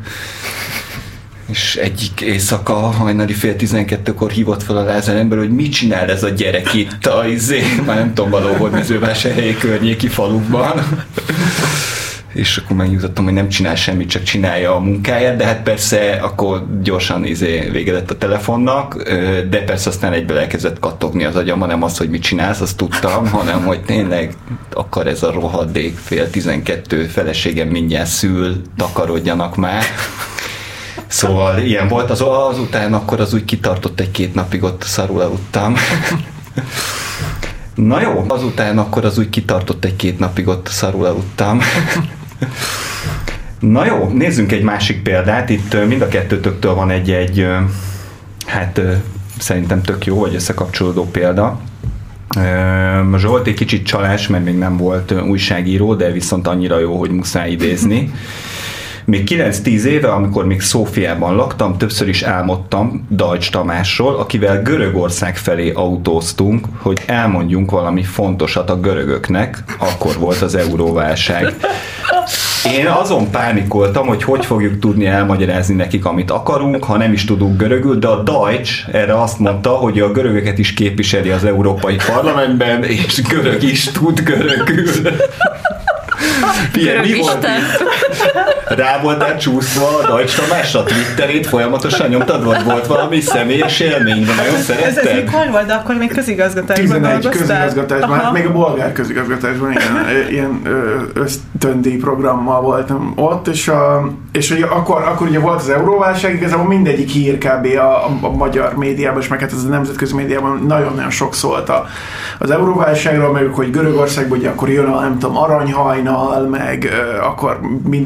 és 1.45 1.75
egyik 1.75 2.21
éjszaka, 2.21 2.73
hajnali 2.73 3.33
fél 3.33 3.55
tizenkettőkor 3.55 4.31
hívott 4.31 4.63
fel 4.63 4.77
a 4.77 4.83
Lázár 4.83 5.15
ember, 5.15 5.37
hogy 5.37 5.51
mit 5.51 5.71
csinál 5.71 6.09
ez 6.09 6.23
a 6.23 6.29
gyerek 6.29 6.73
itt 6.73 7.05
a 7.05 7.27
izé, 7.27 7.61
már 7.85 7.97
nem 7.97 8.13
tudom, 8.13 8.29
valahol 8.29 8.69
mezővásárhelyi 8.69 9.57
környéki 9.57 10.07
falukban 10.07 11.05
és 12.33 12.57
akkor 12.57 12.75
megnyugtattam, 12.75 13.23
hogy 13.23 13.33
nem 13.33 13.49
csinál 13.49 13.75
semmit, 13.75 14.09
csak 14.09 14.23
csinálja 14.23 14.75
a 14.75 14.79
munkáját, 14.79 15.35
de 15.35 15.45
hát 15.45 15.63
persze 15.63 16.19
akkor 16.21 16.67
gyorsan 16.81 17.25
izé 17.25 17.69
vége 17.71 17.91
lett 17.91 18.11
a 18.11 18.17
telefonnak, 18.17 19.03
de 19.49 19.63
persze 19.63 19.89
aztán 19.89 20.13
egyből 20.13 20.37
elkezdett 20.37 20.79
kattogni 20.79 21.23
az 21.23 21.35
agyam, 21.35 21.59
nem 21.59 21.83
az, 21.83 21.97
hogy 21.97 22.09
mit 22.09 22.21
csinálsz, 22.21 22.61
azt 22.61 22.77
tudtam, 22.77 23.27
hanem 23.37 23.65
hogy 23.65 23.81
tényleg 23.81 24.33
akar 24.73 25.07
ez 25.07 25.23
a 25.23 25.31
rohadék 25.31 25.97
fél 25.97 26.29
tizenkettő 26.29 27.03
feleségem 27.03 27.67
mindjárt 27.67 28.09
szül, 28.09 28.61
takarodjanak 28.77 29.55
már. 29.55 29.83
Szóval 31.07 31.59
ilyen 31.59 31.87
volt, 31.87 32.09
az, 32.09 32.21
azután 32.21 32.93
akkor 32.93 33.19
az 33.19 33.33
úgy 33.33 33.45
kitartott 33.45 33.99
egy-két 33.99 34.33
napig, 34.33 34.63
ott 34.63 34.83
szarul 34.83 35.21
aludtam. 35.21 35.75
Na 37.75 38.01
jó, 38.01 38.25
azután 38.27 38.77
akkor 38.77 39.05
az 39.05 39.17
úgy 39.17 39.29
kitartott 39.29 39.85
egy-két 39.85 40.19
napig, 40.19 40.47
ott 40.47 40.67
szarul 40.67 41.05
aludtam. 41.05 41.59
Na 43.59 43.85
jó, 43.85 44.09
nézzünk 44.13 44.51
egy 44.51 44.61
másik 44.61 45.03
példát. 45.03 45.49
Itt 45.49 45.87
mind 45.87 46.01
a 46.01 46.07
kettőtöktől 46.07 46.73
van 46.73 46.89
egy-egy, 46.89 47.47
hát 48.45 48.81
szerintem 49.39 49.81
tök 49.81 50.05
jó, 50.05 50.19
vagy 50.19 50.35
összekapcsolódó 50.35 51.05
példa. 51.05 51.59
Zsolt 53.17 53.47
egy 53.47 53.53
kicsit 53.53 53.85
csalás, 53.85 54.27
mert 54.27 54.43
még 54.43 54.57
nem 54.57 54.77
volt 54.77 55.11
újságíró, 55.11 55.95
de 55.95 56.11
viszont 56.11 56.47
annyira 56.47 56.79
jó, 56.79 56.99
hogy 56.99 57.11
muszáj 57.11 57.51
idézni. 57.51 58.11
Még 59.09 59.27
9-10 59.29 59.83
éve, 59.83 60.11
amikor 60.11 60.45
még 60.45 60.61
Szófiában 60.61 61.35
laktam, 61.35 61.77
többször 61.77 62.07
is 62.07 62.21
álmodtam 62.21 63.07
Dajcs 63.11 63.51
Tamásról, 63.51 64.15
akivel 64.15 64.61
Görögország 64.61 65.37
felé 65.37 65.71
autóztunk, 65.71 66.67
hogy 66.81 67.01
elmondjunk 67.05 67.71
valami 67.71 68.03
fontosat 68.03 68.69
a 68.69 68.79
görögöknek. 68.79 69.63
Akkor 69.77 70.15
volt 70.19 70.41
az 70.41 70.55
euróválság. 70.55 71.55
Én 72.77 72.87
azon 72.87 73.31
pánikoltam, 73.31 74.07
hogy 74.07 74.23
hogy 74.23 74.45
fogjuk 74.45 74.79
tudni 74.79 75.05
elmagyarázni 75.05 75.75
nekik, 75.75 76.05
amit 76.05 76.31
akarunk, 76.31 76.83
ha 76.83 76.97
nem 76.97 77.13
is 77.13 77.25
tudunk 77.25 77.57
görögül, 77.57 77.99
de 77.99 78.07
a 78.07 78.23
Deutsch 78.23 78.95
erre 78.95 79.21
azt 79.21 79.39
mondta, 79.39 79.69
hogy 79.69 79.99
a 79.99 80.11
görögöket 80.11 80.57
is 80.57 80.73
képviseli 80.73 81.29
az 81.29 81.45
Európai 81.45 81.95
Parlamentben, 82.13 82.83
és 82.83 83.21
görög 83.21 83.63
is 83.63 83.83
tud 83.83 84.19
görögül. 84.19 85.11
Pierre, 86.71 87.01
mi 87.01 87.19
volt 87.19 87.47
Rá 88.65 89.01
voltál 89.01 89.37
csúszva 89.37 89.87
a 89.97 90.07
Deutsch 90.07 90.39
Tamásra 90.39 90.83
Twitterét 90.83 91.47
folyamatosan 91.47 92.09
nyomtad, 92.09 92.43
vagy 92.43 92.63
volt 92.63 92.87
valami 92.87 93.19
személyes 93.19 93.79
élmény, 93.79 94.25
vagy 94.25 94.35
nagyon 94.35 94.59
szeretted? 94.59 95.05
Ez 95.05 95.15
mikor 95.15 95.49
volt, 95.51 95.65
de 95.65 95.73
akkor 95.73 95.95
még 95.95 96.11
közigazgatásban 96.13 97.01
11 97.01 97.29
közigazgatásban, 97.29 98.19
hát 98.19 98.31
még 98.31 98.45
a 98.45 98.51
bolgár 98.51 98.91
közigazgatásban 98.91 99.71
ilyen, 99.77 100.29
ilyen 100.29 100.61
ösztöndi 101.13 101.95
programmal 101.95 102.61
voltam 102.61 103.13
ott, 103.15 103.47
és, 103.47 103.67
a, 103.67 104.09
és 104.31 104.49
hogy 104.51 104.61
akkor, 104.61 105.01
akkor 105.01 105.27
ugye 105.27 105.39
volt 105.39 105.59
az 105.59 105.69
euróválság, 105.69 106.33
igazából 106.33 106.65
mindegyik 106.65 107.09
hír 107.09 107.37
kb. 107.37 107.65
A, 107.65 108.05
a, 108.05 108.17
a 108.21 108.29
magyar 108.29 108.75
médiában, 108.75 109.21
és 109.21 109.27
meg 109.27 109.39
hát 109.39 109.51
ez 109.51 109.63
a 109.63 109.67
nemzetközi 109.67 110.15
médiában 110.15 110.63
nagyon-nagyon 110.67 111.09
sok 111.09 111.33
szólt 111.33 111.69
a, 111.69 111.85
az 112.39 112.51
euróválságról, 112.51 113.31
meg 113.31 113.47
hogy 113.53 113.71
Görögországban 113.71 114.37
ugye 114.37 114.49
akkor 114.49 114.69
jön 114.69 114.85
a 114.85 115.01
nem 115.01 115.17
tudom, 115.17 115.37
aranyhajnal, 115.37 116.47
meg 116.47 116.89
akkor 117.23 117.59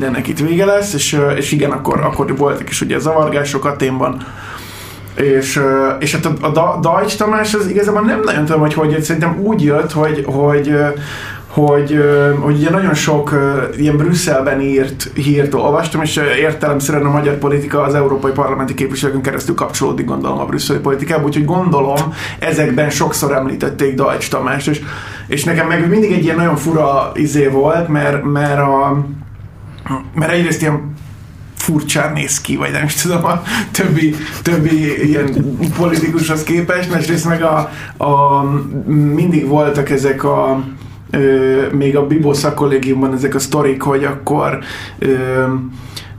mindennek 0.03 0.27
itt 0.27 0.47
vége 0.47 0.65
lesz, 0.65 0.93
és, 0.93 1.19
és 1.35 1.51
igen, 1.51 1.71
akkor, 1.71 1.99
akkor 1.99 2.37
voltak 2.37 2.69
is 2.69 2.81
ugye 2.81 2.99
zavargások 2.99 3.65
a 3.65 3.75
témban. 3.75 4.25
És, 5.15 5.61
és 5.99 6.15
hát 6.15 6.25
a, 6.25 6.47
a 6.47 6.79
Dajcs 6.79 7.17
Tamás 7.17 7.53
az 7.53 7.67
igazából 7.67 8.01
nem 8.01 8.21
nagyon 8.23 8.45
tudom, 8.45 8.61
hogy 8.61 8.73
hogy 8.73 9.01
szerintem 9.01 9.39
úgy 9.39 9.63
jött, 9.63 9.91
hogy, 9.91 10.23
hogy 10.25 10.75
hogy, 11.53 12.03
hogy 12.39 12.55
ugye 12.55 12.69
nagyon 12.69 12.93
sok 12.93 13.35
ilyen 13.77 13.97
Brüsszelben 13.97 14.61
írt 14.61 15.11
hírt 15.13 15.53
olvastam, 15.53 16.01
és 16.01 16.19
értelemszerűen 16.39 17.05
a 17.05 17.11
magyar 17.11 17.37
politika 17.37 17.81
az 17.81 17.95
európai 17.95 18.31
parlamenti 18.31 18.73
képviselőkön 18.73 19.21
keresztül 19.21 19.55
kapcsolódik, 19.55 20.05
gondolom 20.05 20.39
a 20.39 20.45
brüsszeli 20.45 20.79
politikába, 20.79 21.25
úgyhogy 21.25 21.45
gondolom 21.45 22.13
ezekben 22.39 22.89
sokszor 22.89 23.31
említették 23.31 23.95
Dajcs 23.95 24.29
Tamást, 24.29 24.67
és, 24.67 24.81
és 25.27 25.43
nekem 25.43 25.67
meg 25.67 25.89
mindig 25.89 26.11
egy 26.11 26.23
ilyen 26.23 26.35
nagyon 26.35 26.55
fura 26.55 27.11
izé 27.15 27.47
volt, 27.47 27.87
mert, 27.87 28.23
mert 28.23 28.59
a 28.59 29.05
mert 30.13 30.31
egyrészt 30.31 30.61
ilyen 30.61 30.93
furcsán 31.55 32.13
néz 32.13 32.41
ki, 32.41 32.55
vagy 32.55 32.71
nem 32.71 32.83
is 32.83 32.93
tudom, 32.93 33.25
a 33.25 33.41
többi, 33.71 34.15
többi 34.41 35.07
ilyen 35.09 35.57
politikushoz 35.77 36.43
képest, 36.43 36.91
másrészt 36.91 37.27
meg 37.27 37.41
a, 37.41 37.69
a, 38.03 38.43
mindig 38.87 39.47
voltak 39.47 39.89
ezek 39.89 40.23
a 40.23 40.63
ö, 41.11 41.67
még 41.71 41.97
a 41.97 42.07
Bibó 42.07 42.33
szakkollégiumban 42.33 43.13
ezek 43.13 43.35
a 43.35 43.39
sztorik, 43.39 43.81
hogy 43.81 44.03
akkor 44.03 44.59
ö, 44.99 45.43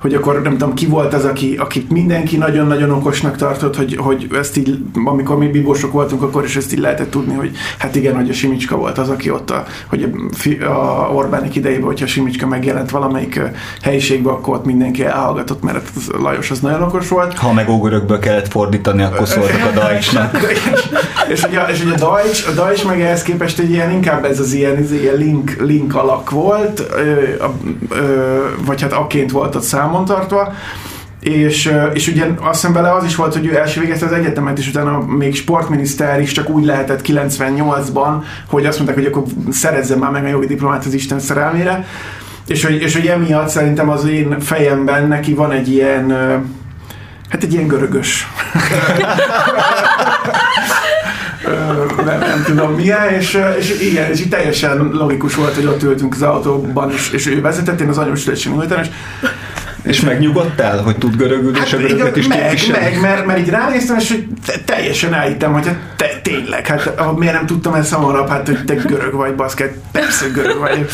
hogy 0.05 0.15
akkor 0.15 0.43
nem 0.43 0.53
tudom, 0.53 0.75
ki 0.75 0.87
volt 0.87 1.15
az, 1.15 1.25
aki, 1.25 1.57
akit 1.59 1.91
mindenki 1.91 2.37
nagyon-nagyon 2.37 2.91
okosnak 2.91 3.37
tartott, 3.37 3.77
hogy, 3.77 3.97
hogy 3.97 4.29
ezt 4.39 4.57
így, 4.57 4.79
amikor 5.05 5.39
mi 5.39 5.47
bibósok 5.47 5.93
voltunk, 5.93 6.23
akkor 6.23 6.45
is 6.45 6.57
ezt 6.57 6.73
így 6.73 6.79
lehetett 6.79 7.11
tudni, 7.11 7.35
hogy 7.35 7.51
hát 7.79 7.97
igen, 7.97 8.15
hogy 8.15 8.31
a 8.31 8.33
Simicska 8.33 8.77
volt 8.77 8.99
az, 8.99 9.09
aki 9.09 9.31
ott, 9.31 9.51
a, 9.51 9.65
hogy 9.89 10.09
a, 10.61 10.67
a 10.67 11.11
Orbánik 11.13 11.55
idejében, 11.55 11.85
hogyha 11.85 12.07
Simicska 12.07 12.47
megjelent 12.47 12.91
valamelyik 12.91 13.41
helyiségbe, 13.83 14.31
akkor 14.31 14.55
ott 14.55 14.65
mindenki 14.65 15.05
elhallgatott, 15.05 15.63
mert 15.63 15.91
az 15.97 16.11
Lajos 16.23 16.51
az 16.51 16.61
nagyon 16.61 16.83
okos 16.83 17.09
volt. 17.09 17.39
Ha 17.39 17.53
meg 17.53 17.69
ógörökből 17.69 18.19
kellett 18.19 18.49
fordítani, 18.49 19.03
akkor 19.03 19.29
szóltak 19.29 19.71
a 19.71 19.81
Dajcsnak. 19.81 20.39
és, 21.33 21.43
ugye, 21.43 21.61
és 21.61 21.85
ugye 21.85 21.93
a 21.93 21.99
Dajcs, 21.99 22.47
a 22.47 22.51
Dajcs 22.51 22.85
meg 22.85 23.01
ehhez 23.01 23.23
képest 23.23 23.59
egy 23.59 23.71
ilyen, 23.71 23.91
inkább 23.91 24.25
ez 24.25 24.41
az 24.41 24.53
ilyen, 24.53 24.77
ez 24.77 24.93
ilyen 24.93 25.17
link, 25.17 25.57
link 25.61 25.95
alak 25.95 26.31
volt, 26.31 26.83
ö, 26.97 27.13
ö, 27.89 28.43
vagy 28.65 28.83
hát 28.83 28.93
aként 28.93 29.31
volt 29.31 29.55
ott 29.55 29.63
szám 29.63 29.94
számon 29.95 30.05
tartva, 30.05 30.55
és, 31.21 31.73
és 31.93 32.09
ugye 32.09 32.25
azt 32.41 32.61
hiszem 32.61 32.73
vele 32.73 32.93
az 32.93 33.05
is 33.05 33.17
volt, 33.17 33.35
hogy 33.35 33.47
ő 33.47 33.57
első 33.57 33.81
végezte 33.81 34.07
az 34.07 34.13
egyetemet, 34.13 34.59
és 34.59 34.69
utána 34.69 35.01
még 35.01 35.35
sportminiszter 35.35 36.21
is 36.21 36.33
csak 36.33 36.49
úgy 36.49 36.65
lehetett 36.65 37.07
98-ban, 37.07 38.23
hogy 38.49 38.67
azt 38.67 38.77
mondták, 38.77 38.99
hogy 38.99 39.07
akkor 39.07 39.23
szerezzen 39.51 39.99
már 39.99 40.11
meg 40.11 40.25
a 40.25 40.29
jogi 40.29 40.47
diplomát 40.47 40.85
az 40.85 40.95
Isten 40.95 41.19
szerelmére. 41.19 41.87
És 42.47 42.65
hogy, 42.65 42.75
és 42.75 42.95
hogy 42.95 43.07
emiatt 43.07 43.49
szerintem 43.49 43.89
az 43.89 44.05
én 44.05 44.41
fejemben 44.41 45.09
neki 45.09 45.35
van 45.35 45.53
egy 45.53 45.69
ilyen, 45.69 46.11
hát 47.29 47.43
egy 47.43 47.53
ilyen 47.53 47.67
görögös. 47.67 48.27
nem, 52.05 52.19
nem 52.19 52.43
tudom 52.47 52.75
milyen, 52.75 53.09
és, 53.09 53.39
és 53.59 53.81
igen, 53.81 54.11
és 54.11 54.21
így 54.21 54.29
teljesen 54.29 54.91
logikus 54.93 55.35
volt, 55.35 55.55
hogy 55.55 55.67
ott 55.67 55.83
ültünk 55.83 56.15
az 56.15 56.23
autóban, 56.23 56.91
és, 56.91 57.11
és 57.11 57.27
ő 57.27 57.41
vezetett, 57.41 57.81
én 57.81 57.89
az 57.89 57.99
anyós 57.99 58.27
és 58.27 58.49
és 59.85 60.01
megnyugodtál, 60.01 60.83
hogy 60.83 60.97
tud 60.97 61.17
görögül, 61.17 61.55
hát, 61.55 61.67
és 61.67 61.73
a 61.73 61.77
görögöt 61.77 62.17
is 62.17 62.27
meg, 62.27 62.61
meg, 62.71 63.01
mert, 63.01 63.27
mert 63.27 63.39
így 63.39 63.49
ránéztem, 63.49 63.97
és 63.97 64.09
hogy 64.11 64.27
teljesen 64.65 65.15
elhittem, 65.15 65.53
hogy 65.53 65.67
hát 65.67 65.79
te, 65.97 66.21
tényleg, 66.23 66.67
hát 66.67 67.17
miért 67.17 67.35
nem 67.35 67.47
tudtam 67.47 67.75
ezt 67.75 67.93
hamarabb, 67.93 68.29
hát 68.29 68.47
hogy 68.47 68.65
te 68.65 68.75
görög 68.75 69.13
vagy, 69.13 69.35
baszket, 69.35 69.75
persze 69.93 70.27
görög 70.27 70.59
vagy. 70.59 70.87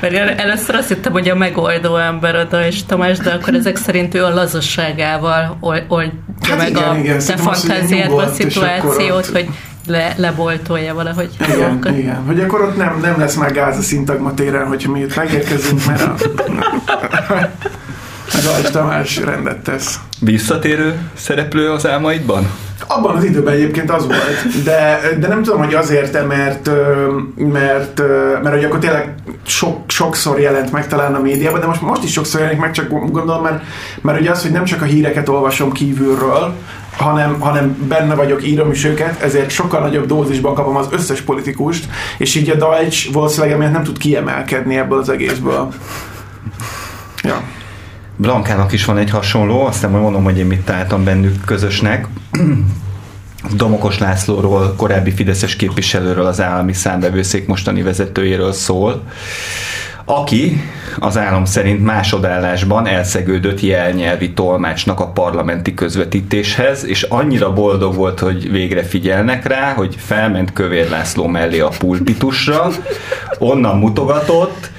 Mert 0.00 0.40
először 0.40 0.74
azt 0.74 0.88
hittem, 0.88 1.12
hogy 1.12 1.28
a 1.28 1.34
megoldó 1.34 1.96
ember 1.96 2.34
a 2.34 2.64
és 2.66 2.84
Tamás, 2.84 3.18
de 3.18 3.30
akkor 3.30 3.54
ezek 3.54 3.76
szerint 3.76 4.14
ő 4.14 4.24
a 4.24 4.34
lazasságával 4.34 5.58
oldja 5.60 6.12
hát 6.42 6.58
meg 6.58 6.68
igen, 6.68 6.88
a 6.88 6.96
igen, 6.96 7.18
te 7.18 7.36
fantáziádba 7.36 8.22
a 8.22 8.32
szituációt, 8.32 9.26
hogy 9.26 9.48
le, 9.86 10.14
leboltolja 10.16 10.94
valahogy. 10.94 11.30
Igen, 11.48 11.94
igen, 11.96 12.22
hogy 12.26 12.40
akkor 12.40 12.62
ott 12.62 12.76
nem, 12.76 12.98
nem 13.00 13.18
lesz 13.18 13.34
már 13.34 13.52
gáz 13.52 13.78
a 13.78 13.82
szintagma 13.82 14.34
téren, 14.34 14.66
hogyha 14.66 14.92
mi 14.92 15.00
itt 15.00 15.16
megérkezünk, 15.16 15.86
mert 15.86 16.02
a... 16.02 16.14
Rajs 18.52 18.70
Tamás 18.70 19.16
rendet 19.16 19.58
tesz. 19.58 19.98
Visszatérő 20.20 20.98
szereplő 21.14 21.70
az 21.70 21.86
álmaidban? 21.86 22.50
Abban 22.86 23.16
az 23.16 23.24
időben 23.24 23.54
egyébként 23.54 23.90
az 23.90 24.06
volt, 24.06 24.62
de, 24.64 25.00
de 25.20 25.28
nem 25.28 25.42
tudom, 25.42 25.58
hogy 25.58 25.74
azért 25.74 26.26
mert, 26.26 26.70
mert, 27.36 28.02
mert 28.42 28.54
hogy 28.54 28.64
akkor 28.64 28.78
tényleg 28.78 29.14
sok, 29.46 29.78
sokszor 29.86 30.40
jelent 30.40 30.72
meg 30.72 30.86
talán 30.86 31.14
a 31.14 31.20
médiában, 31.20 31.60
de 31.60 31.66
most, 31.66 31.80
most 31.80 32.02
is 32.02 32.12
sokszor 32.12 32.40
jelenik 32.40 32.60
meg, 32.60 32.72
csak 32.72 32.88
gondolom, 32.88 33.42
mert, 33.42 33.62
mert 34.00 34.20
ugye 34.20 34.30
az, 34.30 34.42
hogy 34.42 34.50
nem 34.50 34.64
csak 34.64 34.82
a 34.82 34.84
híreket 34.84 35.28
olvasom 35.28 35.72
kívülről, 35.72 36.54
hanem, 36.96 37.40
hanem 37.40 37.86
benne 37.88 38.14
vagyok, 38.14 38.46
írom 38.46 38.70
is 38.70 38.84
őket, 38.84 39.22
ezért 39.22 39.50
sokkal 39.50 39.80
nagyobb 39.80 40.06
dózisban 40.06 40.54
kapom 40.54 40.76
az 40.76 40.86
összes 40.90 41.20
politikust, 41.20 41.88
és 42.18 42.34
így 42.34 42.50
a 42.50 42.54
Deutsch 42.54 43.12
valószínűleg 43.12 43.54
emiatt 43.54 43.72
nem 43.72 43.82
tud 43.82 43.98
kiemelkedni 43.98 44.76
ebből 44.76 44.98
az 44.98 45.08
egészből. 45.08 45.68
Ja. 47.22 47.42
Blankának 48.20 48.72
is 48.72 48.84
van 48.84 48.98
egy 48.98 49.10
hasonló, 49.10 49.66
aztán 49.66 49.90
majd 49.90 50.02
mondom, 50.02 50.24
hogy 50.24 50.38
én 50.38 50.46
mit 50.46 50.60
találtam 50.60 51.04
bennük 51.04 51.44
közösnek. 51.44 52.06
Domokos 53.56 53.98
Lászlóról, 53.98 54.74
korábbi 54.76 55.10
Fideszes 55.10 55.56
képviselőről, 55.56 56.26
az 56.26 56.40
állami 56.40 56.72
számbevőszék 56.72 57.46
mostani 57.46 57.82
vezetőjéről 57.82 58.52
szól, 58.52 59.02
aki 60.04 60.62
az 60.98 61.18
állam 61.18 61.44
szerint 61.44 61.84
másodállásban 61.84 62.86
elszegődött 62.86 63.60
jelnyelvi 63.60 64.32
tolmácsnak 64.32 65.00
a 65.00 65.08
parlamenti 65.08 65.74
közvetítéshez, 65.74 66.84
és 66.84 67.02
annyira 67.02 67.52
boldog 67.52 67.94
volt, 67.94 68.20
hogy 68.20 68.50
végre 68.50 68.82
figyelnek 68.82 69.46
rá, 69.46 69.72
hogy 69.72 69.94
felment 69.98 70.52
Kövér 70.52 70.88
László 70.90 71.26
mellé 71.26 71.60
a 71.60 71.70
pulpitusra, 71.78 72.70
onnan 73.38 73.78
mutogatott, 73.78 74.70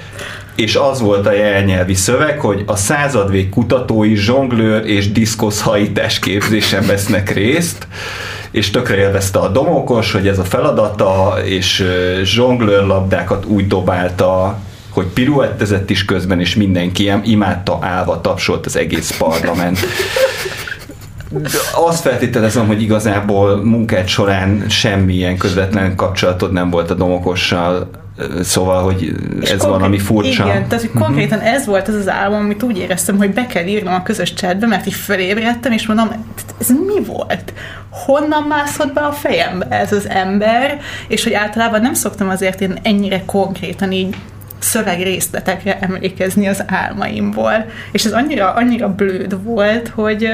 és 0.54 0.76
az 0.76 1.00
volt 1.00 1.26
a 1.26 1.32
jelnyelvi 1.32 1.94
szöveg, 1.94 2.40
hogy 2.40 2.62
a 2.66 2.76
századvég 2.76 3.48
kutatói 3.48 4.14
zsonglőr 4.14 4.86
és 4.86 5.12
diszkoszhajítás 5.12 6.18
képzésen 6.18 6.86
vesznek 6.86 7.30
részt, 7.30 7.86
és 8.50 8.70
tökre 8.70 8.96
élvezte 8.96 9.38
a 9.38 9.48
domokos, 9.48 10.12
hogy 10.12 10.28
ez 10.28 10.38
a 10.38 10.44
feladata, 10.44 11.36
és 11.44 11.84
zsonglőr 12.22 12.82
labdákat 12.82 13.44
úgy 13.44 13.66
dobálta, 13.66 14.58
hogy 14.90 15.06
piruettezett 15.06 15.90
is 15.90 16.04
közben, 16.04 16.40
és 16.40 16.54
mindenki 16.54 17.12
imádta, 17.24 17.78
állva 17.80 18.20
tapsolt 18.20 18.66
az 18.66 18.76
egész 18.76 19.16
parlament. 19.16 19.78
Azt 21.74 22.00
feltételezem, 22.00 22.66
hogy 22.66 22.82
igazából 22.82 23.64
munkát 23.64 24.08
során 24.08 24.64
semmilyen 24.68 25.36
közvetlen 25.36 25.96
kapcsolatod 25.96 26.52
nem 26.52 26.70
volt 26.70 26.90
a 26.90 26.94
domokossal, 26.94 27.90
Szóval, 28.42 28.82
hogy 28.82 29.14
ez 29.40 29.48
konkrét, 29.48 29.62
valami 29.62 29.98
furcsa. 29.98 30.44
Igen, 30.44 30.68
tehát 30.68 30.80
hogy 30.80 31.00
konkrétan 31.00 31.38
ez 31.38 31.66
volt 31.66 31.88
az 31.88 31.94
az 31.94 32.08
álom, 32.08 32.40
amit 32.40 32.62
úgy 32.62 32.78
éreztem, 32.78 33.16
hogy 33.16 33.32
be 33.32 33.46
kell 33.46 33.66
írnom 33.66 33.94
a 33.94 34.02
közös 34.02 34.34
chatbe, 34.34 34.66
mert 34.66 34.86
így 34.86 34.94
felébredtem, 34.94 35.72
és 35.72 35.86
mondom, 35.86 36.10
ez 36.60 36.68
mi 36.68 37.04
volt? 37.04 37.52
Honnan 37.90 38.42
mászott 38.42 38.92
be 38.92 39.00
a 39.00 39.12
fejembe 39.12 39.66
ez 39.68 39.92
az 39.92 40.08
ember? 40.08 40.80
És 41.08 41.22
hogy 41.22 41.32
általában 41.32 41.80
nem 41.80 41.94
szoktam 41.94 42.28
azért 42.28 42.60
én 42.60 42.78
ennyire 42.82 43.22
konkrétan 43.24 43.92
így 43.92 44.16
szövegrészletekre 44.58 45.78
emlékezni 45.78 46.46
az 46.48 46.64
álmaimból. 46.66 47.66
És 47.92 48.04
ez 48.04 48.12
annyira, 48.12 48.52
annyira 48.52 48.94
blőd 48.94 49.42
volt, 49.42 49.88
hogy, 49.88 50.28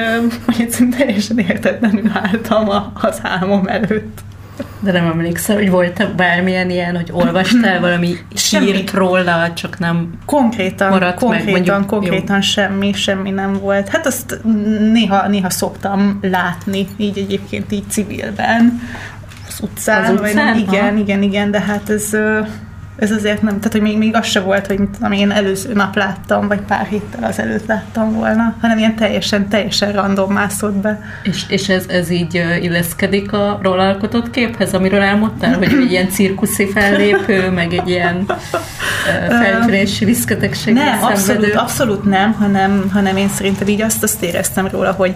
hogy 0.45 0.55
egyszerűen 0.59 0.97
teljesen 0.97 1.39
értetlenül 1.39 2.11
álltam 2.13 2.69
az 2.93 3.19
álmom 3.23 3.67
előtt. 3.67 4.19
De 4.79 4.91
nem 4.91 5.05
emlékszel, 5.05 5.55
hogy 5.55 5.69
volt 5.69 6.15
bármilyen 6.15 6.69
ilyen, 6.69 6.95
hogy 6.95 7.09
olvastál 7.11 7.79
valami 7.87 8.17
sírt 8.35 8.91
róla, 8.91 9.53
csak 9.53 9.79
nem 9.79 10.09
konkrétan, 10.25 10.89
maradt 10.89 11.19
konkrétan, 11.19 11.51
meg, 11.51 11.53
mondjuk, 11.53 11.87
konkrétan 11.87 12.35
jó. 12.35 12.41
semmi, 12.41 12.93
semmi 12.93 13.29
nem 13.29 13.53
volt. 13.53 13.87
Hát 13.87 14.05
azt 14.05 14.39
néha, 14.91 15.27
néha 15.27 15.49
szoktam 15.49 16.19
látni, 16.21 16.87
így 16.97 17.17
egyébként 17.17 17.71
így 17.71 17.89
civilben, 17.89 18.81
az 19.47 19.59
utcán, 19.61 20.03
az 20.03 20.09
utcán? 20.09 20.23
vagy 20.23 20.33
nem, 20.33 20.57
igen, 20.57 20.97
igen, 20.97 21.21
igen, 21.21 21.51
de 21.51 21.59
hát 21.59 21.89
ez 21.89 22.13
ez 22.97 23.11
azért 23.11 23.41
nem, 23.41 23.57
tehát 23.57 23.71
hogy 23.71 23.81
még, 23.81 23.97
még 23.97 24.15
az 24.15 24.25
se 24.25 24.39
volt, 24.39 24.67
hogy 24.67 24.79
mit 24.79 24.89
tudom, 24.89 25.11
én 25.11 25.31
előző 25.31 25.73
nap 25.73 25.95
láttam, 25.95 26.47
vagy 26.47 26.59
pár 26.59 26.85
héttel 26.85 27.23
az 27.23 27.39
előtt 27.39 27.65
láttam 27.65 28.13
volna, 28.13 28.55
hanem 28.61 28.77
ilyen 28.77 28.95
teljesen, 28.95 29.47
teljesen 29.47 29.91
random 29.91 30.33
mászott 30.33 30.75
be. 30.75 31.01
És, 31.23 31.43
és 31.47 31.69
ez, 31.69 31.85
ez 31.87 32.09
így 32.09 32.43
illeszkedik 32.61 33.31
a 33.33 33.59
róla 33.61 33.87
alkotott 33.87 34.29
képhez, 34.29 34.73
amiről 34.73 35.01
elmondtál, 35.01 35.53
hogy 35.53 35.73
egy 35.73 35.91
ilyen 35.91 36.09
cirkuszi 36.09 36.67
fellépő, 36.67 37.49
meg 37.49 37.73
egy 37.73 37.89
ilyen 37.89 38.25
feltörési 39.29 40.05
viszketegség. 40.05 40.73
Nem, 40.73 41.03
abszolút, 41.03 41.55
abszolút 41.55 42.03
nem, 42.03 42.33
hanem, 42.33 42.89
hanem 42.93 43.17
én 43.17 43.29
szerintem 43.29 43.67
így 43.67 43.81
azt, 43.81 44.03
azt 44.03 44.23
éreztem 44.23 44.67
róla, 44.67 44.91
hogy 44.91 45.15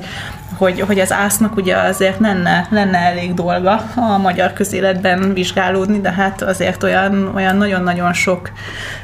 hogy, 0.57 0.79
hogy 0.79 0.99
az 0.99 1.11
ásznak 1.11 1.55
ugye 1.55 1.77
azért 1.77 2.19
lenne, 2.19 2.67
lenne 2.69 2.97
elég 2.97 3.33
dolga 3.33 3.83
a 3.95 4.17
magyar 4.17 4.53
közéletben 4.53 5.33
vizsgálódni, 5.33 5.99
de 5.99 6.11
hát 6.11 6.41
azért 6.41 6.83
olyan, 6.83 7.31
olyan 7.35 7.55
nagyon 7.55 7.81
nagyon-nagyon 7.83 8.13
sok 8.13 8.51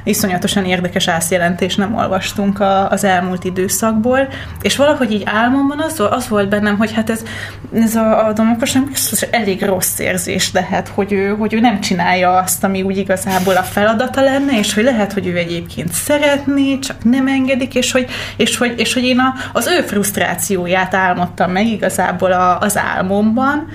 iszonyatosan 0.04 0.66
érdekes 0.66 1.08
ászjelentés 1.08 1.76
nem 1.76 1.96
olvastunk 1.96 2.60
a, 2.60 2.90
az 2.90 3.04
elmúlt 3.04 3.44
időszakból, 3.44 4.28
és 4.62 4.76
valahogy 4.76 5.12
így 5.12 5.24
álmomban 5.26 5.80
az, 5.80 6.04
az 6.10 6.28
volt 6.28 6.50
bennem, 6.50 6.78
hogy 6.78 6.94
hát 6.94 7.10
ez, 7.10 7.24
ez 7.74 7.96
a, 7.96 8.28
a 8.28 8.34
Domokos 8.34 8.74
biztos 8.74 9.22
elég 9.22 9.62
rossz 9.62 10.00
érzés 10.00 10.52
lehet, 10.52 10.88
hogy 10.88 11.14
ő, 11.14 11.36
hogy 11.36 11.54
ő 11.54 11.60
nem 11.60 11.80
csinálja 11.80 12.38
azt, 12.38 12.64
ami 12.64 12.82
úgy 12.82 12.98
igazából 12.98 13.56
a 13.56 13.64
feladata 13.64 14.22
lenne, 14.22 14.58
és 14.58 14.74
hogy 14.74 14.84
lehet, 14.84 15.14
hogy 15.14 15.28
ő 15.28 15.38
egyébként 15.38 15.92
szeretné, 15.92 16.80
csak 16.80 17.04
nem 17.04 17.28
engedik, 17.28 17.76
és 17.76 17.92
hogy, 17.92 18.10
és 18.38 18.58
hogy, 18.58 18.74
és 18.78 18.94
hogy 18.94 19.04
én 19.04 19.20
a, 19.20 19.34
az 19.54 19.68
ő 19.68 19.82
frusztrációját 19.82 20.94
álmodtam 20.94 21.37
meg 21.46 21.68
igazából 21.68 22.32
a, 22.32 22.60
az 22.60 22.78
álmomban, 22.78 23.68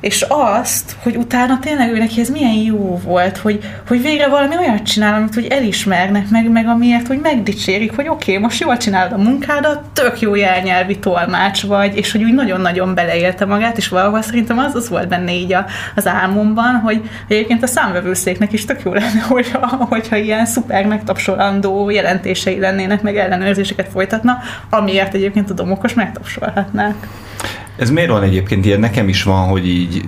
és 0.00 0.24
azt, 0.28 0.96
hogy 1.02 1.16
utána 1.16 1.58
tényleg 1.58 1.92
ő 1.92 1.98
neki 1.98 2.20
ez 2.20 2.28
milyen 2.28 2.54
jó 2.54 3.00
volt, 3.04 3.36
hogy, 3.36 3.60
hogy 3.88 4.02
végre 4.02 4.28
valami 4.28 4.56
olyat 4.56 4.82
csinál, 4.82 5.14
amit 5.14 5.34
hogy 5.34 5.46
elismernek 5.46 6.28
meg, 6.28 6.50
meg 6.50 6.66
amiért, 6.66 7.06
hogy 7.06 7.18
megdicsérik, 7.22 7.96
hogy 7.96 8.08
oké, 8.08 8.30
okay, 8.30 8.42
most 8.42 8.60
jól 8.60 8.76
csinálod 8.76 9.12
a 9.12 9.22
munkádat, 9.22 9.84
tök 9.92 10.20
jó 10.20 10.34
jelnyelvi 10.34 10.98
tolmács 10.98 11.62
vagy, 11.62 11.96
és 11.96 12.12
hogy 12.12 12.22
úgy 12.22 12.34
nagyon-nagyon 12.34 12.94
beleélte 12.94 13.44
magát, 13.44 13.76
és 13.76 13.88
valahol 13.88 14.22
szerintem 14.22 14.58
az, 14.58 14.74
az 14.74 14.88
volt 14.88 15.08
benne 15.08 15.32
így 15.32 15.52
a, 15.52 15.66
az 15.96 16.06
álmomban, 16.06 16.74
hogy 16.74 17.10
egyébként 17.28 17.62
a 17.62 17.66
számvevőszéknek 17.66 18.52
is 18.52 18.64
tök 18.64 18.82
jó 18.84 18.92
lenne, 18.92 19.20
hogyha, 19.28 19.66
hogyha 19.88 20.16
ilyen 20.16 20.46
szuper 20.46 20.86
megtapsolandó 20.86 21.90
jelentései 21.90 22.58
lennének, 22.58 23.02
meg 23.02 23.16
ellenőrzéseket 23.16 23.88
folytatna, 23.88 24.38
amiért 24.70 25.14
egyébként 25.14 25.50
a 25.50 25.54
domokos 25.54 25.94
megtapsolhatnák. 25.94 26.94
Ez 27.76 27.90
miért 27.90 28.10
van 28.10 28.22
egyébként 28.22 28.64
ilyen? 28.64 28.80
Nekem 28.80 29.08
is 29.08 29.22
van, 29.22 29.48
hogy 29.48 29.68
így 29.68 30.04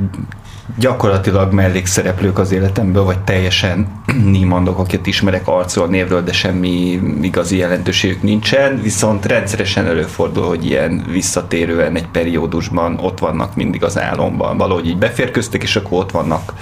gyakorlatilag 0.78 1.52
mellékszereplők 1.52 2.38
az 2.38 2.52
életemből, 2.52 3.04
vagy 3.04 3.18
teljesen 3.18 4.02
nímandok, 4.24 4.78
akiket 4.78 5.06
ismerek 5.06 5.48
arcról, 5.48 5.86
névről, 5.86 6.22
de 6.22 6.32
semmi 6.32 7.00
igazi 7.22 7.56
jelentőségük 7.56 8.22
nincsen, 8.22 8.80
viszont 8.82 9.26
rendszeresen 9.26 9.86
előfordul, 9.86 10.46
hogy 10.46 10.64
ilyen 10.64 11.04
visszatérően 11.10 11.96
egy 11.96 12.06
periódusban 12.06 12.98
ott 12.98 13.18
vannak 13.18 13.56
mindig 13.56 13.84
az 13.84 13.98
álomban, 13.98 14.56
valahogy 14.56 14.86
így 14.86 14.98
beférköztek, 14.98 15.62
és 15.62 15.76
akkor 15.76 15.98
ott 15.98 16.10
vannak 16.10 16.52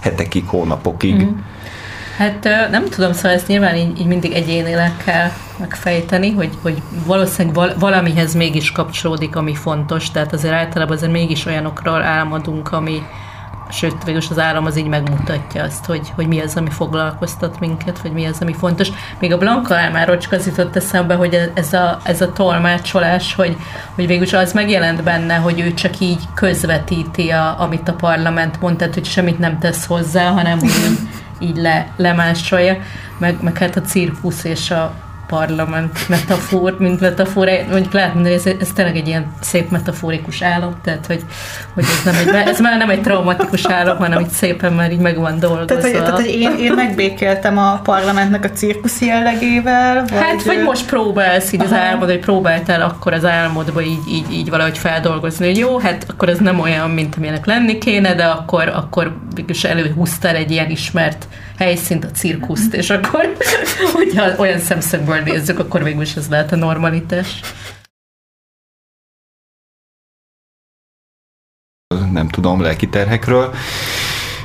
hetekig, 0.00 0.46
hónapokig. 0.46 1.22
Mm. 1.22 1.28
Hát 2.16 2.48
nem 2.70 2.88
tudom, 2.88 3.12
szóval 3.12 3.30
ezt 3.30 3.46
nyilván 3.46 3.76
így, 3.76 4.00
így 4.00 4.06
mindig 4.06 4.32
egyénileg 4.32 4.92
kell 5.04 5.30
megfejteni, 5.58 6.30
hogy, 6.30 6.50
hogy 6.62 6.82
valószínűleg 7.06 7.54
val- 7.54 7.78
valamihez 7.78 8.34
mégis 8.34 8.72
kapcsolódik, 8.72 9.36
ami 9.36 9.54
fontos, 9.54 10.10
tehát 10.10 10.32
azért 10.32 10.54
általában 10.54 10.96
azért 10.96 11.12
mégis 11.12 11.46
olyanokról 11.46 12.02
álmodunk, 12.02 12.72
ami, 12.72 13.02
sőt, 13.70 14.04
végül 14.04 14.20
az 14.30 14.38
állam 14.38 14.64
az 14.64 14.78
így 14.78 14.86
megmutatja 14.86 15.62
azt, 15.62 15.84
hogy, 15.84 16.12
hogy 16.14 16.26
mi 16.26 16.40
az, 16.40 16.56
ami 16.56 16.70
foglalkoztat 16.70 17.60
minket, 17.60 18.00
vagy 18.00 18.12
mi 18.12 18.26
az, 18.26 18.38
ami 18.40 18.52
fontos. 18.52 18.88
Még 19.18 19.32
a 19.32 19.38
Blanka 19.38 19.74
álmáról 19.74 20.18
csak 20.18 20.32
az 20.32 20.46
jutott 20.46 20.76
eszembe, 20.76 21.14
hogy 21.14 21.50
ez 21.54 21.72
a, 21.72 21.98
ez 22.04 22.20
a 22.20 22.32
tolmácsolás, 22.32 23.34
hogy, 23.34 23.56
hogy 23.94 24.06
végül 24.06 24.38
az 24.38 24.52
megjelent 24.52 25.02
benne, 25.02 25.34
hogy 25.34 25.60
ő 25.60 25.74
csak 25.74 26.00
így 26.00 26.22
közvetíti, 26.34 27.30
a, 27.30 27.60
amit 27.60 27.88
a 27.88 27.92
parlament 27.92 28.60
mond, 28.60 28.76
tehát 28.76 28.94
hogy 28.94 29.04
semmit 29.04 29.38
nem 29.38 29.58
tesz 29.58 29.86
hozzá, 29.86 30.30
hanem 30.30 30.58
hogy 30.58 30.98
így 31.42 31.56
le, 31.56 31.88
lemásolja, 31.96 32.76
meg, 33.18 33.42
meg 33.42 33.58
hát 33.58 33.76
a 33.76 33.80
cirkusz 33.80 34.44
és 34.44 34.70
a 34.70 34.94
parlament 35.36 36.08
metafor, 36.08 36.76
mint 36.78 37.00
metafor, 37.00 37.48
mondjuk 37.70 37.92
lehet 37.92 38.14
mondani, 38.14 38.34
ez, 38.34 38.46
ez 38.46 38.68
tényleg 38.74 38.96
egy 38.96 39.06
ilyen 39.06 39.32
szép 39.40 39.70
metaforikus 39.70 40.42
álom, 40.42 40.74
tehát 40.84 41.06
hogy, 41.06 41.24
hogy 41.74 41.84
ez, 41.84 42.02
nem 42.04 42.14
egy, 42.14 42.48
ez 42.48 42.60
már 42.60 42.78
nem 42.78 42.90
egy 42.90 43.00
traumatikus 43.00 43.66
álom, 43.66 43.96
hanem 43.96 44.20
így 44.20 44.30
szépen 44.30 44.72
már 44.72 44.92
így 44.92 44.98
meg 44.98 45.18
van 45.18 45.38
dolgozva. 45.38 45.64
Tehát, 45.64 45.82
hogy, 45.82 45.92
tehát, 45.92 46.10
hogy 46.10 46.26
én, 46.26 46.56
én 46.58 46.72
megbékéltem 46.72 47.58
a 47.58 47.80
parlamentnek 47.82 48.44
a 48.44 48.50
cirkusz 48.50 49.00
jellegével? 49.00 50.04
Vagy... 50.08 50.18
Hát, 50.18 50.42
vagy 50.42 50.62
most 50.62 50.86
próbálsz 50.86 51.52
így 51.52 51.60
Aha. 51.60 51.74
az 51.74 51.80
álmod, 51.80 52.08
hogy 52.08 52.20
próbáltál 52.20 52.82
akkor 52.82 53.12
az 53.12 53.24
álmodba 53.24 53.82
így, 53.82 54.08
így, 54.08 54.32
így 54.32 54.50
valahogy 54.50 54.78
feldolgozni, 54.78 55.46
hogy 55.46 55.58
jó, 55.58 55.78
hát 55.78 56.06
akkor 56.08 56.28
ez 56.28 56.38
nem 56.38 56.60
olyan, 56.60 56.90
mint 56.90 57.14
amilyenek 57.16 57.46
lenni 57.46 57.78
kéne, 57.78 58.14
de 58.14 58.24
akkor, 58.24 58.68
akkor 58.68 59.16
is 59.46 59.64
előhúztál 59.64 60.34
egy 60.34 60.50
ilyen 60.50 60.70
ismert 60.70 61.26
helyszínt, 61.58 62.04
a 62.04 62.10
cirkuszt, 62.10 62.74
és 62.74 62.90
akkor, 62.90 63.36
hogyha 63.92 64.24
olyan 64.36 64.58
szemszögből 64.58 65.21
nézzük, 65.24 65.58
akkor 65.58 65.82
végül 65.82 66.02
is 66.02 66.16
ez 66.16 66.28
lehet 66.28 66.52
a 66.52 66.56
normalitás. 66.56 67.40
Nem 72.10 72.28
tudom, 72.28 72.60
lelki 72.60 72.88
terhekről. 72.88 73.54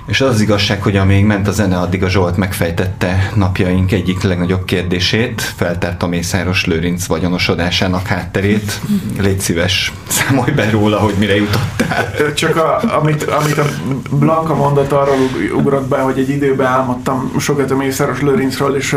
És 0.08 0.22
az, 0.22 0.30
az 0.30 0.41
igazság, 0.41 0.82
hogy 0.82 0.96
amíg 0.96 1.26
ment 1.26 1.48
a 1.48 1.52
zene, 1.52 1.78
addig 1.78 2.04
a 2.04 2.10
Zsolt 2.10 2.38
megfejtette 2.38 3.32
napjaink 3.36 3.91
egyik 3.91 4.24
legnagyobb 4.24 4.65
kérdését, 4.65 5.41
feltárt 5.41 6.04
a 6.04 6.08
Mészáros 6.08 6.65
Lőrinc 6.65 7.06
vagyonosodásának 7.06 8.08
hátterét. 8.08 8.82
Légy 9.20 9.39
szíves, 9.39 9.93
számolj 10.08 10.52
be 10.52 10.70
róla, 10.70 10.98
hogy 10.98 11.13
mire 11.20 11.36
jutottál. 11.36 12.34
Csak 12.34 12.56
a, 12.56 12.98
amit, 13.00 13.24
amit 13.24 13.58
a 13.58 13.65
Blanka 14.12 14.56
mondott, 14.56 14.91
arról 14.91 15.15
ugrott 15.56 15.88
be, 15.88 15.98
hogy 15.98 16.20
egy 16.20 16.30
időben 16.30 16.67
álmodtam 16.67 17.32
sokat 17.39 17.72
a 17.72 17.76
Mészáros 17.76 18.22
Lőrincről, 18.22 18.76
és, 18.76 18.96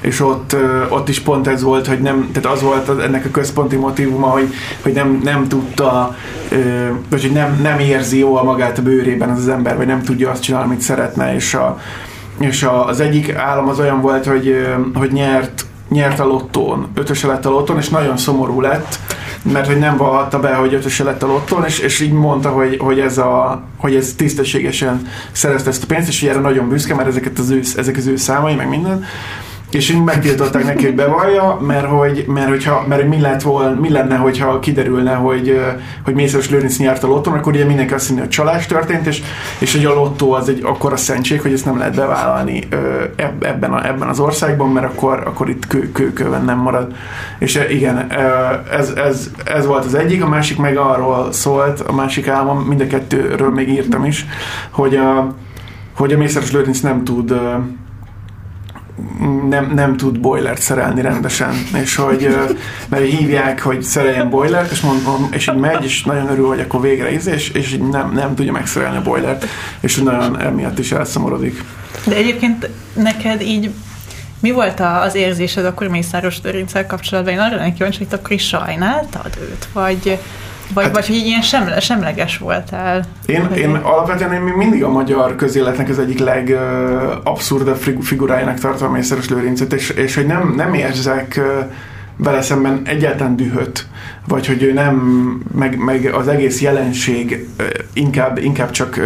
és 0.00 0.20
ott, 0.20 0.56
ott 0.88 1.08
is 1.08 1.20
pont 1.20 1.46
ez 1.46 1.62
volt, 1.62 1.86
hogy 1.86 2.00
nem, 2.00 2.30
tehát 2.32 2.56
az 2.56 2.62
volt 2.62 3.00
ennek 3.00 3.24
a 3.24 3.30
központi 3.30 3.76
motivuma, 3.76 4.26
hogy, 4.26 4.54
hogy 4.82 4.92
nem, 4.92 5.20
nem 5.24 5.48
tudta, 5.48 6.16
vagy 7.08 7.22
hogy 7.22 7.32
nem, 7.32 7.58
nem 7.62 7.78
érzi 7.78 8.18
jól 8.18 8.42
magát 8.42 8.78
a 8.78 8.82
bőrében 8.82 9.28
az, 9.28 9.38
az 9.38 9.48
ember, 9.48 9.76
vagy 9.76 9.86
nem 9.86 10.02
tud 10.02 10.15
tudja 10.16 10.30
azt 10.30 10.42
csinálni, 10.42 10.66
amit 10.66 10.80
szeretne, 10.80 11.34
és, 11.34 11.54
a, 11.54 11.78
és 12.38 12.62
a, 12.62 12.86
az 12.86 13.00
egyik 13.00 13.34
állam 13.34 13.68
az 13.68 13.78
olyan 13.78 14.00
volt, 14.00 14.26
hogy, 14.26 14.66
hogy 14.94 15.12
nyert, 15.12 15.66
nyert 15.88 16.20
a 16.20 16.24
lottón, 16.24 16.88
ötöse 16.94 17.26
lett 17.26 17.46
a 17.46 17.50
lottón, 17.50 17.78
és 17.78 17.88
nagyon 17.88 18.16
szomorú 18.16 18.60
lett, 18.60 18.98
mert 19.42 19.66
hogy 19.66 19.78
nem 19.78 19.96
vallhatta 19.96 20.40
be, 20.40 20.54
hogy 20.54 20.74
ötöse 20.74 21.04
lett 21.04 21.22
a 21.22 21.26
lottón, 21.26 21.64
és, 21.64 21.78
és 21.78 22.00
így 22.00 22.12
mondta, 22.12 22.50
hogy, 22.50 22.76
hogy, 22.80 23.00
ez 23.00 23.18
a, 23.18 23.62
hogy 23.76 23.94
ez 23.94 24.12
tisztességesen 24.16 25.06
szerezte 25.32 25.70
ezt 25.70 25.82
a 25.82 25.86
pénzt, 25.86 26.08
és 26.08 26.20
hogy 26.20 26.28
erre 26.28 26.40
nagyon 26.40 26.68
büszke, 26.68 26.94
mert 26.94 27.08
ezeket 27.08 27.38
az 27.38 27.50
ő, 27.50 27.60
ezek 27.76 27.96
az 27.96 28.06
ő 28.06 28.16
számai, 28.16 28.54
meg 28.54 28.68
minden 28.68 29.04
és 29.70 29.90
így 29.90 30.02
megtiltották 30.02 30.64
neki, 30.64 30.84
hogy 30.84 30.94
bevallja, 30.94 31.58
mert 31.66 31.86
hogy, 31.86 32.24
mert 32.28 32.48
hogyha, 32.48 32.84
mert 32.88 33.08
mi, 33.08 33.20
lett 33.20 33.42
volna, 33.42 33.80
mi 33.80 33.90
lenne, 33.90 34.16
hogyha 34.16 34.58
kiderülne, 34.58 35.14
hogy, 35.14 35.60
hogy 36.04 36.14
Mészáros 36.14 36.50
Lőrinc 36.50 36.78
nyert 36.78 37.02
a 37.02 37.06
lottón, 37.06 37.34
akkor 37.34 37.52
ugye 37.52 37.64
mindenki 37.64 37.94
azt 37.94 38.08
hinni, 38.08 38.20
hogy 38.20 38.28
csalás 38.28 38.66
történt, 38.66 39.06
és, 39.06 39.22
és 39.58 39.74
hogy 39.74 39.84
a 39.84 39.94
lottó 39.94 40.32
az 40.32 40.48
egy 40.48 40.60
akkora 40.64 40.96
szentség, 40.96 41.40
hogy 41.40 41.52
ezt 41.52 41.64
nem 41.64 41.78
lehet 41.78 41.94
bevállalni 41.94 42.62
ebben, 43.40 43.72
a, 43.72 43.86
ebben 43.86 44.08
az 44.08 44.20
országban, 44.20 44.68
mert 44.68 44.86
akkor, 44.86 45.22
akkor 45.26 45.48
itt 45.48 45.66
kő, 45.66 45.92
kőkőben 45.92 46.44
nem 46.44 46.58
marad. 46.58 46.94
És 47.38 47.60
igen, 47.70 48.06
ez, 48.70 48.88
ez, 48.88 49.30
ez 49.44 49.66
volt 49.66 49.84
az 49.84 49.94
egyik, 49.94 50.22
a 50.22 50.28
másik 50.28 50.58
meg 50.58 50.76
arról 50.76 51.32
szólt, 51.32 51.80
a 51.80 51.92
másik 51.92 52.28
álmom, 52.28 52.58
mind 52.58 52.80
a 52.80 52.86
kettőről 52.86 53.50
még 53.50 53.68
írtam 53.68 54.04
is, 54.04 54.26
hogy 54.70 54.96
a, 54.96 55.34
hogy 55.96 56.12
a 56.12 56.16
Mészáros 56.16 56.52
Lőrinc 56.52 56.80
nem 56.80 57.04
tud 57.04 57.34
nem, 59.48 59.72
nem 59.74 59.96
tud 59.96 60.20
boilert 60.20 60.60
szerelni 60.60 61.00
rendesen, 61.00 61.54
és 61.82 61.96
hogy 61.96 62.36
mert 62.88 63.04
hívják, 63.04 63.62
hogy 63.62 63.82
szereljen 63.82 64.30
boilert, 64.30 64.70
és 64.70 64.80
mondom, 64.80 65.28
és 65.30 65.48
így 65.48 65.60
megy, 65.60 65.84
és 65.84 66.04
nagyon 66.04 66.28
örül, 66.28 66.46
hogy 66.46 66.60
akkor 66.60 66.80
végre 66.80 67.12
íz, 67.12 67.26
és, 67.26 67.48
és 67.48 67.72
így 67.72 67.88
nem, 67.88 68.12
nem 68.12 68.34
tudja 68.34 68.52
megszerelni 68.52 68.96
a 68.96 69.02
boilert, 69.02 69.46
és 69.80 69.96
nagyon 69.96 70.40
emiatt 70.40 70.78
is 70.78 70.92
elszomorodik. 70.92 71.64
De 72.06 72.14
egyébként 72.14 72.70
neked 72.94 73.40
így 73.40 73.70
mi 74.40 74.50
volt 74.50 74.80
az 74.80 75.14
érzésed 75.14 75.64
akkor 75.64 75.88
Mészáros 75.88 76.36
Lőrinccel 76.42 76.86
kapcsolatban? 76.86 77.32
Én 77.32 77.40
arra 77.40 77.56
lennék 77.56 77.74
kíváncsi, 77.74 77.98
hogy 77.98 78.18
akkor 78.18 78.32
is 78.32 78.46
sajnáltad 78.46 79.30
őt? 79.40 79.68
Vagy, 79.72 80.18
vagy, 80.74 80.84
hát, 80.84 80.94
vagy 80.94 81.06
hogy 81.06 81.16
ilyen 81.16 81.42
semle, 81.42 81.80
semleges 81.80 82.38
voltál? 82.38 83.04
Én, 83.26 83.48
én 83.56 83.70
alapvetően 83.74 84.32
én 84.32 84.40
mindig 84.40 84.84
a 84.84 84.90
magyar 84.90 85.36
közéletnek 85.36 85.88
az 85.88 85.98
egyik 85.98 86.18
legabszurdabb 86.18 87.78
figurájának 88.00 88.58
tartom 88.58 88.88
a 88.88 88.90
Mészáros 88.90 89.28
Lőrincet, 89.28 89.72
és, 89.72 89.90
és 89.90 90.14
hogy 90.14 90.26
nem, 90.26 90.54
nem 90.56 90.74
érzek 90.74 91.40
vele 92.16 92.42
szemben 92.42 92.82
egyáltalán 92.84 93.36
dühöt, 93.36 93.86
vagy 94.28 94.46
hogy 94.46 94.62
ő 94.62 94.72
nem, 94.72 94.96
meg, 95.54 95.78
meg 95.78 96.10
az 96.14 96.28
egész 96.28 96.60
jelenség 96.60 97.48
inkább, 97.92 98.38
inkább 98.38 98.70
csak 98.70 99.00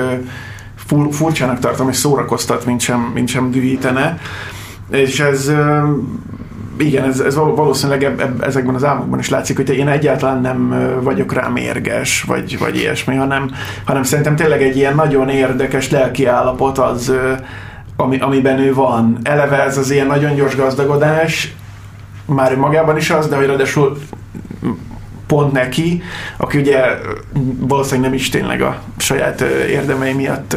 furcsának 1.11 1.59
tartom, 1.59 1.89
és 1.89 1.97
szórakoztat, 1.97 2.65
mint 2.65 2.81
sem, 2.81 3.11
mint 3.15 3.29
sem 3.29 3.51
dühítene. 3.51 4.19
És 4.91 5.21
ez 5.21 5.53
igen, 6.81 7.05
ez, 7.05 7.21
ez 7.21 7.35
valószínűleg 7.35 8.05
eb, 8.05 8.43
ezekben 8.43 8.75
az 8.75 8.85
álmokban 8.85 9.19
is 9.19 9.29
látszik, 9.29 9.57
hogy 9.57 9.71
én 9.71 9.89
egyáltalán 9.89 10.41
nem 10.41 10.91
vagyok 11.03 11.33
rá 11.33 11.49
mérges, 11.49 12.23
vagy, 12.23 12.59
vagy 12.59 12.77
ilyesmi, 12.77 13.15
hanem, 13.15 13.51
hanem 13.85 14.03
szerintem 14.03 14.37
tényleg 14.37 14.63
egy 14.63 14.77
ilyen 14.77 14.95
nagyon 14.95 15.29
érdekes 15.29 15.91
lelki 15.91 16.27
állapot 16.27 16.79
az, 16.79 17.13
ami, 17.97 18.19
amiben 18.19 18.59
ő 18.59 18.75
van. 18.75 19.19
Eleve 19.23 19.63
ez 19.63 19.79
az 19.79 19.91
ilyen 19.91 20.07
nagyon 20.07 20.35
gyors 20.35 20.57
gazdagodás, 20.57 21.55
már 22.25 22.57
magában 22.57 22.97
is 22.97 23.11
az, 23.11 23.29
de 23.29 23.37
hogy 23.37 23.47
ráadásul 23.47 23.99
pont 25.27 25.53
neki, 25.53 26.03
aki 26.37 26.59
ugye 26.59 26.81
valószínűleg 27.59 28.11
nem 28.11 28.19
is 28.19 28.29
tényleg 28.29 28.63
a 28.63 28.81
saját 28.97 29.41
érdemei 29.69 30.13
miatt 30.13 30.57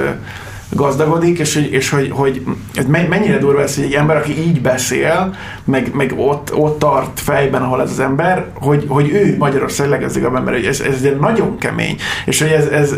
gazdagodik, 0.76 1.40
és 1.40 1.54
hogy, 1.54 1.72
és 1.72 1.90
hogy, 1.90 2.10
hogy 2.12 2.44
ez 2.74 2.86
mennyire 2.86 3.38
durva 3.38 3.62
ez, 3.62 3.76
hogy 3.76 3.84
egy 3.84 3.94
ember, 3.94 4.18
aki 4.18 4.42
így 4.48 4.62
beszél, 4.62 5.36
meg, 5.64 5.92
meg 5.94 6.14
ott, 6.18 6.56
ott 6.56 6.80
tart 6.80 7.20
fejben, 7.20 7.62
ahol 7.62 7.82
ez 7.82 7.92
az 7.92 8.00
ember, 8.00 8.46
hogy, 8.54 8.86
hogy 8.88 9.10
ő 9.10 9.36
Magyarország 9.38 9.90
leggazdagabb 9.90 10.36
ember, 10.36 10.54
hogy 10.54 10.66
ez, 10.66 10.80
ez 10.80 11.08
nagyon 11.20 11.58
kemény, 11.58 11.96
és 12.26 12.42
hogy 12.42 12.52
ez, 12.52 12.66
ez, 12.66 12.94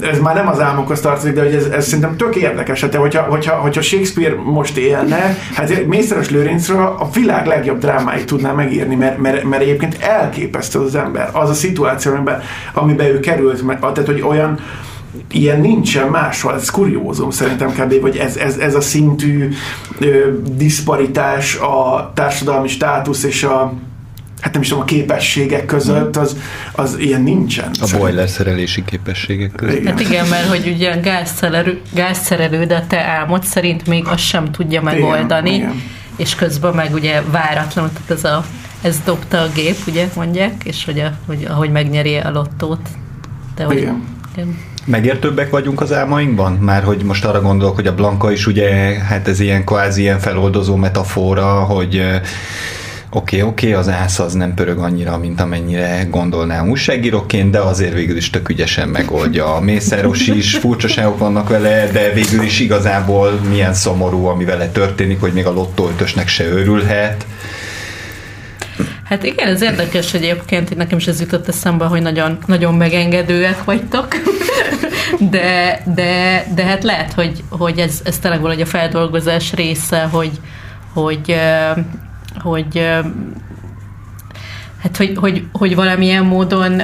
ez 0.00 0.18
már 0.18 0.34
nem 0.34 0.48
az 0.48 0.60
álmokhoz 0.60 1.00
tartozik, 1.00 1.34
de 1.34 1.42
hogy 1.42 1.54
ez, 1.54 1.64
ez 1.64 1.86
szerintem 1.86 2.16
tök 2.16 2.36
érdekes, 2.36 2.80
hát 2.80 2.94
hogyha, 2.94 3.22
hogyha, 3.22 3.54
hogyha 3.54 3.80
Shakespeare 3.80 4.34
most 4.34 4.76
élne, 4.76 5.36
hát 5.54 5.86
Mészáros 5.86 6.30
Lőrincről 6.30 6.96
a 6.98 7.08
világ 7.14 7.46
legjobb 7.46 7.78
drámáit 7.78 8.26
tudná 8.26 8.52
megírni, 8.52 8.94
mert, 8.94 9.18
mert, 9.18 9.44
mert 9.44 9.62
egyébként 9.62 10.02
elképesztő 10.02 10.78
az 10.78 10.94
ember, 10.94 11.30
az 11.32 11.50
a 11.50 11.54
szituáció, 11.54 12.12
amiben, 12.12 12.42
amiben 12.72 13.06
ő 13.06 13.20
került, 13.20 13.64
tehát 13.80 14.06
hogy 14.06 14.22
olyan 14.22 14.58
ilyen 15.30 15.60
nincsen 15.60 16.08
máshol, 16.08 16.54
ez 16.54 16.70
kuriózum 16.70 17.30
szerintem 17.30 17.72
kb. 17.72 18.00
hogy 18.00 18.16
ez, 18.16 18.36
ez, 18.36 18.56
ez 18.56 18.74
a 18.74 18.80
szintű 18.80 19.48
ö, 19.98 20.32
diszparitás 20.50 21.56
a 21.56 22.10
társadalmi 22.14 22.68
státusz 22.68 23.22
és 23.22 23.42
a 23.42 23.72
hát 24.40 24.52
nem 24.52 24.62
is 24.62 24.68
tudom, 24.68 24.82
a 24.82 24.86
képességek 24.86 25.66
között, 25.66 26.16
az, 26.16 26.36
az 26.72 26.98
ilyen 26.98 27.22
nincsen. 27.22 27.70
A 27.80 27.96
boiler 27.98 28.28
szerelési 28.28 28.84
képességek 28.84 29.52
között. 29.52 29.76
Igen. 29.76 29.92
Hát 29.92 30.00
igen, 30.00 30.28
mert 30.28 30.48
hogy 30.48 30.72
ugye 30.74 30.96
gázszerelő, 30.96 31.80
gázszerelő, 31.94 32.64
de 32.64 32.84
te 32.88 33.04
álmod 33.04 33.44
szerint 33.44 33.86
még 33.86 34.06
azt 34.06 34.24
sem 34.24 34.50
tudja 34.50 34.82
megoldani, 34.82 35.54
igen, 35.54 35.60
igen. 35.60 35.82
és 36.16 36.34
közben 36.34 36.74
meg 36.74 36.94
ugye 36.94 37.22
váratlanul, 37.22 37.90
tehát 37.92 38.10
ez, 38.10 38.24
a, 38.24 38.44
ez 38.82 39.00
dobta 39.04 39.40
a 39.40 39.48
gép, 39.54 39.76
ugye 39.86 40.08
mondják, 40.14 40.64
és 40.64 40.84
hogy, 40.84 40.98
a, 40.98 41.12
hogy 41.26 41.46
ahogy 41.48 41.70
megnyeri 41.70 42.16
a 42.16 42.30
lottót. 42.30 42.88
De 43.54 43.64
hogy, 43.64 43.76
igen. 43.76 44.04
igen. 44.36 44.58
Megértőbbek 44.90 45.50
vagyunk 45.50 45.80
az 45.80 45.92
álmainkban? 45.92 46.52
Már 46.52 46.82
hogy 46.82 47.02
most 47.02 47.24
arra 47.24 47.40
gondolok, 47.40 47.74
hogy 47.74 47.86
a 47.86 47.94
Blanka 47.94 48.32
is 48.32 48.46
ugye, 48.46 48.70
hát 48.98 49.28
ez 49.28 49.40
ilyen 49.40 49.64
kvázi 49.64 50.00
ilyen 50.00 50.18
feloldozó 50.18 50.76
metafora, 50.76 51.44
hogy 51.44 51.96
oké, 53.10 53.36
okay, 53.36 53.42
oké, 53.42 53.66
okay, 53.66 53.72
az 53.72 53.88
ász 53.88 54.18
az 54.18 54.32
nem 54.32 54.54
pörög 54.54 54.78
annyira, 54.78 55.18
mint 55.18 55.40
amennyire 55.40 56.06
gondolnám 56.10 56.68
újságíróként, 56.68 57.50
de 57.50 57.58
azért 57.58 57.94
végül 57.94 58.16
is 58.16 58.30
tök 58.30 58.48
ügyesen 58.48 58.88
megoldja. 58.88 59.54
A 59.54 59.60
Mészáros 59.60 60.26
is, 60.26 60.56
furcsaságok 60.56 61.18
vannak 61.18 61.48
vele, 61.48 61.88
de 61.92 62.12
végül 62.12 62.42
is 62.42 62.60
igazából 62.60 63.40
milyen 63.48 63.74
szomorú, 63.74 64.24
ami 64.24 64.44
vele 64.44 64.68
történik, 64.68 65.20
hogy 65.20 65.32
még 65.32 65.46
a 65.46 65.52
lottóötösnek 65.52 66.28
se 66.28 66.48
örülhet. 66.48 67.26
Hát 69.08 69.22
igen, 69.22 69.48
ez 69.48 69.62
érdekes 69.62 70.14
egyébként, 70.14 70.76
nekem 70.76 70.98
is 70.98 71.06
ez 71.06 71.20
jutott 71.20 71.48
eszembe, 71.48 71.84
hogy 71.84 72.02
nagyon, 72.02 72.38
nagyon 72.46 72.74
megengedőek 72.74 73.64
vagytok, 73.64 74.08
de, 75.30 75.82
de, 75.94 76.44
de 76.54 76.64
hát 76.64 76.84
lehet, 76.84 77.12
hogy, 77.12 77.44
hogy 77.48 77.78
ez, 77.78 78.00
ez 78.04 78.18
tényleg 78.18 78.40
valahogy 78.40 78.62
a 78.62 78.66
feldolgozás 78.66 79.52
része, 79.52 80.02
hogy, 80.02 80.30
hogy 80.92 81.36
hogy 82.38 82.78
hát 84.82 84.96
hogy, 84.96 85.12
hogy, 85.16 85.44
hogy 85.52 85.74
valamilyen 85.74 86.24
módon 86.24 86.82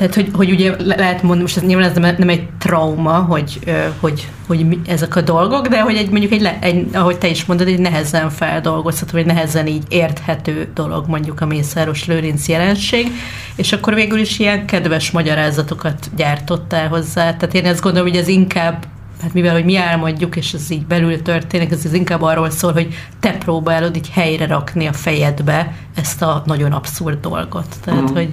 tehát, 0.00 0.14
hogy, 0.14 0.28
hogy 0.32 0.50
ugye 0.50 0.74
lehet 0.78 1.22
mondani, 1.22 1.40
most 1.40 1.56
ez 1.56 1.62
nyilván 1.62 1.88
ez 1.88 1.96
nem, 1.96 2.14
nem 2.18 2.28
egy 2.28 2.48
trauma, 2.58 3.12
hogy, 3.12 3.58
hogy, 4.00 4.28
hogy 4.46 4.78
ezek 4.86 5.16
a 5.16 5.20
dolgok, 5.20 5.66
de 5.68 5.80
hogy 5.80 5.96
egy, 5.96 6.10
mondjuk 6.10 6.32
egy, 6.32 6.50
egy, 6.60 6.88
ahogy 6.92 7.18
te 7.18 7.28
is 7.28 7.44
mondod, 7.44 7.66
egy 7.66 7.78
nehezen 7.78 8.30
feldolgozható, 8.30 9.10
vagy 9.12 9.26
nehezen 9.26 9.66
így 9.66 9.82
érthető 9.88 10.68
dolog 10.74 11.08
mondjuk 11.08 11.40
a 11.40 11.46
Mészáros 11.46 12.06
Lőrinc 12.06 12.48
jelenség, 12.48 13.10
és 13.56 13.72
akkor 13.72 13.94
végül 13.94 14.18
is 14.18 14.38
ilyen 14.38 14.66
kedves 14.66 15.10
magyarázatokat 15.10 16.10
gyártottál 16.16 16.88
hozzá. 16.88 17.36
Tehát 17.36 17.54
én 17.54 17.64
ezt 17.64 17.80
gondolom, 17.80 18.08
hogy 18.08 18.18
ez 18.18 18.28
inkább 18.28 18.86
hát 19.22 19.32
mivel, 19.32 19.52
hogy 19.52 19.64
mi 19.64 19.76
álmodjuk, 19.76 20.36
és 20.36 20.52
ez 20.52 20.70
így 20.70 20.86
belül 20.86 21.22
történik, 21.22 21.70
ez, 21.70 21.84
ez 21.84 21.94
inkább 21.94 22.22
arról 22.22 22.50
szól, 22.50 22.72
hogy 22.72 22.94
te 23.20 23.32
próbálod 23.32 23.96
így 23.96 24.10
helyre 24.10 24.46
rakni 24.46 24.86
a 24.86 24.92
fejedbe 24.92 25.74
ezt 25.94 26.22
a 26.22 26.42
nagyon 26.46 26.72
abszurd 26.72 27.20
dolgot. 27.20 27.66
Tehát, 27.84 28.10
mm. 28.10 28.14
hogy 28.14 28.28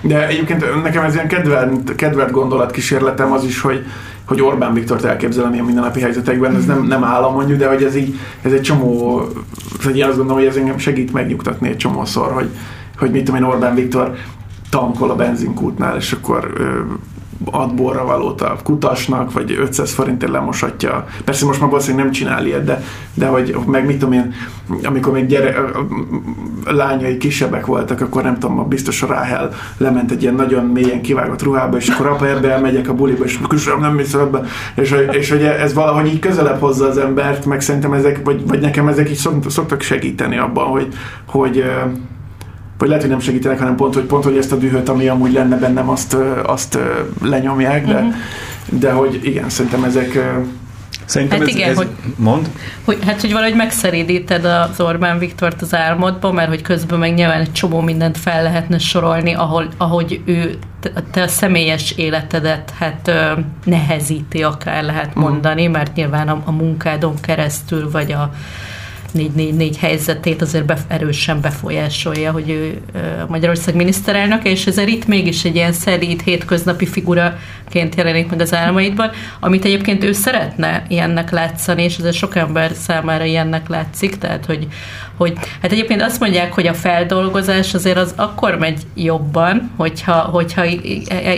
de 0.00 0.26
egyébként 0.28 0.82
nekem 0.82 1.04
ez 1.04 1.14
ilyen 1.14 1.28
kedvelt, 1.28 1.94
kedvelt 1.94 2.30
gondolatkísérletem 2.30 3.32
az 3.32 3.44
is, 3.44 3.60
hogy, 3.60 3.84
hogy 4.26 4.40
Orbán 4.42 4.74
Viktort 4.74 5.04
elképzelem 5.04 5.52
ilyen 5.52 5.64
mindennapi 5.64 6.00
helyzetekben, 6.00 6.56
ez 6.56 6.64
nem, 6.64 6.82
nem 6.82 7.04
állam 7.04 7.34
mondjuk, 7.34 7.58
de 7.58 7.68
hogy 7.68 7.82
ez 7.82 7.96
így, 7.96 8.18
ez 8.42 8.52
egy 8.52 8.60
csomó, 8.60 9.22
hogy 9.84 9.96
én 9.96 10.04
azt 10.04 10.16
gondolom, 10.16 10.40
hogy 10.40 10.50
ez 10.50 10.56
engem 10.56 10.78
segít 10.78 11.12
megnyugtatni 11.12 11.68
egy 11.68 11.76
csomószor, 11.76 12.32
hogy, 12.32 12.48
hogy 12.98 13.10
mit 13.10 13.24
tudom 13.24 13.40
én, 13.40 13.48
Orbán 13.48 13.74
Viktor 13.74 14.14
tankol 14.70 15.10
a 15.10 15.16
benzinkútnál, 15.16 15.96
és 15.96 16.12
akkor 16.12 16.52
ad 17.44 17.74
borra 17.74 18.04
valót 18.04 18.40
a 18.40 18.56
kutasnak, 18.62 19.32
vagy 19.32 19.56
500 19.60 19.92
forintért 19.92 20.32
lemosatja. 20.32 21.06
Persze 21.24 21.46
most 21.46 21.60
már 21.60 21.70
valószínűleg 21.70 22.04
nem 22.04 22.14
csinál 22.14 22.46
ilyet, 22.46 22.64
de, 22.64 22.82
de 23.14 23.26
hogy 23.26 23.56
meg 23.66 23.86
mit 23.86 23.98
tudom 23.98 24.12
én, 24.12 24.34
amikor 24.82 25.12
még 25.12 25.26
gyere, 25.26 25.64
lányai 26.64 27.16
kisebbek 27.16 27.66
voltak, 27.66 28.00
akkor 28.00 28.22
nem 28.22 28.38
tudom, 28.38 28.68
biztos 28.68 29.02
a 29.02 29.06
Ráhel 29.06 29.50
lement 29.76 30.10
egy 30.10 30.22
ilyen 30.22 30.34
nagyon 30.34 30.64
mélyen 30.64 31.02
kivágott 31.02 31.42
ruhába, 31.42 31.76
és 31.76 31.88
akkor 31.88 32.06
apa 32.06 32.28
ebbe 32.28 32.50
elmegyek 32.50 32.88
a 32.88 32.94
buliba, 32.94 33.24
és 33.24 33.38
köszönöm, 33.48 33.80
nem 33.80 33.96
hiszem 33.96 34.20
ebbe. 34.20 34.42
És, 34.74 34.94
és 35.10 35.30
hogy 35.30 35.42
ez 35.42 35.74
valahogy 35.74 36.06
így 36.06 36.18
közelebb 36.18 36.60
hozza 36.60 36.86
az 36.86 36.98
embert, 36.98 37.46
meg 37.46 37.60
szerintem 37.60 37.92
ezek, 37.92 38.20
vagy, 38.24 38.46
vagy 38.46 38.60
nekem 38.60 38.88
ezek 38.88 39.10
így 39.10 39.28
szoktak 39.46 39.80
segíteni 39.80 40.38
abban, 40.38 40.66
hogy, 40.66 40.88
hogy 41.26 41.64
vagy 42.78 42.88
lehet, 42.88 43.02
hogy 43.02 43.12
nem 43.12 43.20
segítenek, 43.20 43.58
hanem 43.58 43.76
pont, 43.76 43.94
hogy 43.94 44.04
pont, 44.04 44.24
hogy 44.24 44.36
ezt 44.36 44.52
a 44.52 44.56
dühöt, 44.56 44.88
ami 44.88 45.08
amúgy 45.08 45.32
lenne 45.32 45.56
bennem, 45.56 45.88
azt, 45.88 46.16
azt 46.46 46.78
lenyomják, 47.22 47.86
de, 47.86 47.94
uh-huh. 47.94 48.14
de 48.68 48.92
hogy 48.92 49.20
igen, 49.22 49.48
szerintem 49.48 49.84
ezek 49.84 50.18
Szerintem 51.06 51.38
hát 51.38 51.48
ez, 51.48 51.54
igen, 51.54 51.70
ez, 51.70 51.76
hogy, 51.76 51.88
mond? 52.16 52.50
Hogy, 52.84 52.98
hát, 53.06 53.20
hogy 53.20 53.32
valahogy 53.32 53.54
megszerítíted 53.54 54.44
az 54.44 54.80
Orbán 54.80 55.18
Viktort 55.18 55.62
az 55.62 55.74
álmodba, 55.74 56.32
mert 56.32 56.48
hogy 56.48 56.62
közben 56.62 56.98
meg 56.98 57.14
nyilván 57.14 57.40
egy 57.40 57.52
csomó 57.52 57.80
mindent 57.80 58.18
fel 58.18 58.42
lehetne 58.42 58.78
sorolni, 58.78 59.34
ahol, 59.34 59.68
ahogy 59.76 60.20
ő 60.24 60.58
te 61.10 61.22
a 61.22 61.28
személyes 61.28 61.90
életedet 61.96 62.72
hát 62.78 63.12
nehezíti, 63.64 64.42
akár 64.42 64.84
lehet 64.84 65.14
mhm. 65.14 65.24
mondani, 65.24 65.66
mert 65.66 65.94
nyilván 65.94 66.28
a, 66.28 66.42
a 66.44 66.52
munkádon 66.52 67.14
keresztül, 67.20 67.90
vagy 67.90 68.12
a 68.12 68.30
444 69.16 69.76
helyzetét 69.78 70.42
azért 70.42 70.64
be, 70.64 70.78
erősen 70.88 71.40
befolyásolja, 71.40 72.32
hogy 72.32 72.50
ő 72.50 72.80
Magyarország 73.28 73.74
miniszterelnök, 73.74 74.44
és 74.44 74.66
ezért 74.66 74.88
itt 74.88 75.06
mégis 75.06 75.44
egy 75.44 75.54
ilyen 75.54 75.72
szerít, 75.72 76.22
hétköznapi 76.22 76.86
figuraként 76.86 77.94
jelenik 77.94 78.30
meg 78.30 78.40
az 78.40 78.54
álmaidban, 78.54 79.10
amit 79.40 79.64
egyébként 79.64 80.04
ő 80.04 80.12
szeretne 80.12 80.84
ilyennek 80.88 81.30
látszani, 81.30 81.82
és 81.82 81.96
ezért 81.96 82.14
sok 82.16 82.36
ember 82.36 82.72
számára 82.72 83.24
ilyennek 83.24 83.68
látszik, 83.68 84.18
tehát 84.18 84.44
hogy, 84.44 84.66
hogy 85.16 85.32
hát 85.62 85.72
egyébként 85.72 86.02
azt 86.02 86.20
mondják, 86.20 86.52
hogy 86.52 86.66
a 86.66 86.74
feldolgozás 86.74 87.74
azért 87.74 87.96
az 87.96 88.12
akkor 88.16 88.58
megy 88.58 88.82
jobban, 88.94 89.70
hogyha, 89.76 90.12
hogyha 90.12 90.64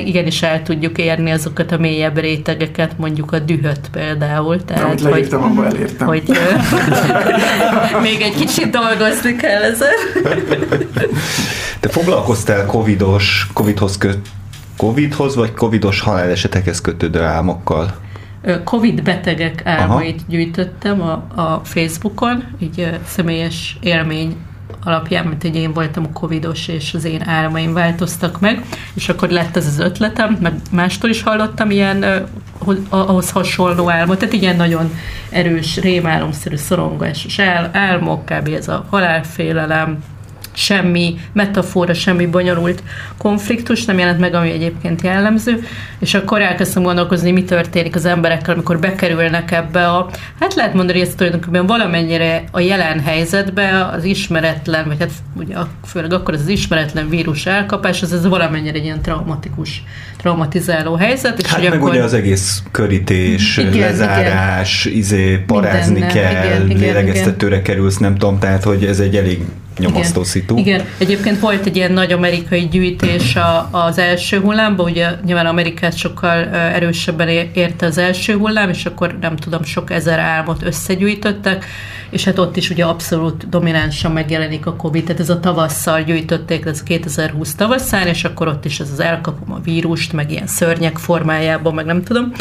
igenis 0.04 0.42
el 0.42 0.62
tudjuk 0.62 0.98
érni 0.98 1.30
azokat 1.30 1.72
a 1.72 1.78
mélyebb 1.78 2.18
rétegeket, 2.18 2.98
mondjuk 2.98 3.32
a 3.32 3.38
dühöt 3.38 3.88
például. 3.92 4.64
Tehát, 4.64 4.84
Amit 4.84 5.00
leírtam, 5.00 5.40
hogy, 5.40 5.50
abban 5.50 5.66
elértem. 5.66 6.06
Hogy, 6.06 6.22
még 8.08 8.20
egy 8.20 8.34
kicsit 8.34 8.70
dolgozni 8.70 9.36
kell 9.36 9.62
ezen. 9.62 9.94
Te 11.80 11.88
foglalkoztál 11.88 12.66
covidos, 12.66 13.46
covidhoz, 13.52 13.98
kö, 13.98 14.10
covidhoz 14.76 15.34
vagy 15.36 15.54
covidos 15.54 16.00
halálesetekhez 16.00 16.80
kötődő 16.80 17.22
álmokkal? 17.22 17.94
Covid 18.64 19.02
betegek 19.02 19.66
álmait 19.66 20.16
Aha. 20.16 20.24
gyűjtöttem 20.28 21.02
a, 21.02 21.12
a 21.34 21.60
Facebookon, 21.64 22.44
így 22.58 22.98
személyes 23.04 23.78
élmény 23.80 24.36
alapján, 24.84 25.26
mint 25.26 25.42
hogy 25.42 25.56
én 25.56 25.72
voltam 25.72 26.04
a 26.04 26.12
covidos, 26.12 26.68
és 26.68 26.94
az 26.94 27.04
én 27.04 27.28
álmaim 27.28 27.72
változtak 27.72 28.40
meg, 28.40 28.64
és 28.94 29.08
akkor 29.08 29.28
lett 29.28 29.56
ez 29.56 29.66
az 29.66 29.78
ötletem, 29.78 30.38
meg 30.40 30.52
mástól 30.70 31.10
is 31.10 31.22
hallottam 31.22 31.70
ilyen 31.70 32.04
ahhoz 32.88 33.30
hasonló 33.30 33.90
álmot, 33.90 34.18
tehát 34.18 34.34
ilyen 34.34 34.56
nagyon 34.56 34.94
erős, 35.30 35.76
rémálomszerű 35.80 36.56
szorongásos 36.56 37.38
álmok, 37.72 38.24
kb. 38.24 38.48
ez 38.48 38.68
a 38.68 38.86
halálfélelem, 38.90 39.98
semmi 40.58 41.18
metafora, 41.32 41.94
semmi 41.94 42.26
bonyolult 42.26 42.82
konfliktus 43.18 43.84
nem 43.84 43.98
jelent 43.98 44.18
meg, 44.18 44.34
ami 44.34 44.50
egyébként 44.50 45.02
jellemző, 45.02 45.66
és 45.98 46.14
akkor 46.14 46.40
elkezdtem 46.40 46.82
gondolkozni, 46.82 47.30
mi 47.30 47.44
történik 47.44 47.94
az 47.94 48.04
emberekkel, 48.04 48.54
amikor 48.54 48.78
bekerülnek 48.78 49.50
ebbe 49.50 49.88
a, 49.88 50.10
hát 50.40 50.54
lehet 50.54 50.74
mondani, 50.74 50.98
hogy 50.98 51.08
ez 51.08 51.14
tulajdonképpen 51.14 51.66
valamennyire 51.66 52.44
a 52.50 52.60
jelen 52.60 53.00
helyzetbe 53.00 53.90
az 53.92 54.04
ismeretlen, 54.04 54.86
vagy 54.86 54.96
hát 54.98 55.10
ugye 55.34 55.54
főleg 55.86 56.12
akkor 56.12 56.34
az 56.34 56.48
ismeretlen 56.48 57.08
vírus 57.08 57.46
elkapás, 57.46 58.02
az 58.02 58.12
ez 58.12 58.26
valamennyire 58.26 58.76
egy 58.76 58.84
ilyen 58.84 59.02
traumatikus, 59.02 59.82
traumatizáló 60.16 60.94
helyzet. 60.94 61.38
És 61.38 61.46
hát 61.46 61.62
meg 61.62 61.72
akkor... 61.72 61.90
ugye 61.90 62.02
az 62.02 62.14
egész 62.14 62.62
körítés, 62.70 63.56
igen, 63.56 63.78
lezárás, 63.78 64.84
igen. 64.84 64.98
izé, 64.98 65.36
parázni 65.36 65.92
Mindenne, 65.92 66.12
kell, 66.12 66.64
igen, 66.64 66.78
lélegeztetőre 66.78 67.54
igen. 67.54 67.64
kerülsz, 67.64 67.96
nem 67.96 68.16
tudom, 68.16 68.38
tehát 68.38 68.64
hogy 68.64 68.84
ez 68.84 69.00
egy 69.00 69.16
elég 69.16 69.40
nyomasztó 69.78 70.20
igen, 70.20 70.30
szitu. 70.30 70.56
Igen, 70.56 70.84
egyébként 70.98 71.40
volt 71.40 71.66
egy 71.66 71.76
ilyen 71.76 71.92
nagy 71.92 72.12
amerikai 72.12 72.68
gyűjtés 72.68 73.36
a, 73.36 73.68
az 73.70 73.98
első 73.98 74.40
hullámban, 74.40 74.90
ugye 74.90 75.08
nyilván 75.24 75.46
Amerikát 75.46 75.96
sokkal 75.96 76.44
erősebben 76.54 77.28
érte 77.52 77.86
az 77.86 77.98
első 77.98 78.36
hullám, 78.36 78.68
és 78.68 78.86
akkor 78.86 79.18
nem 79.20 79.36
tudom, 79.36 79.62
sok 79.62 79.90
ezer 79.90 80.18
álmot 80.18 80.62
összegyűjtöttek, 80.62 81.64
és 82.10 82.24
hát 82.24 82.38
ott 82.38 82.56
is 82.56 82.70
ugye 82.70 82.84
abszolút 82.84 83.48
dominánsan 83.48 84.12
megjelenik 84.12 84.66
a 84.66 84.76
Covid, 84.76 85.04
tehát 85.04 85.20
ez 85.20 85.30
a 85.30 85.40
tavasszal 85.40 86.02
gyűjtötték, 86.02 86.64
ez 86.64 86.82
2020 86.82 87.54
tavasszán, 87.54 88.06
és 88.06 88.24
akkor 88.24 88.48
ott 88.48 88.64
is 88.64 88.80
ez 88.80 88.90
az 88.92 89.00
elkapom 89.00 89.52
a 89.52 89.60
vírust, 89.60 90.12
meg 90.12 90.30
ilyen 90.30 90.46
szörnyek 90.46 90.96
formájában, 90.96 91.74
meg 91.74 91.84
nem 91.84 92.02
tudom. 92.02 92.32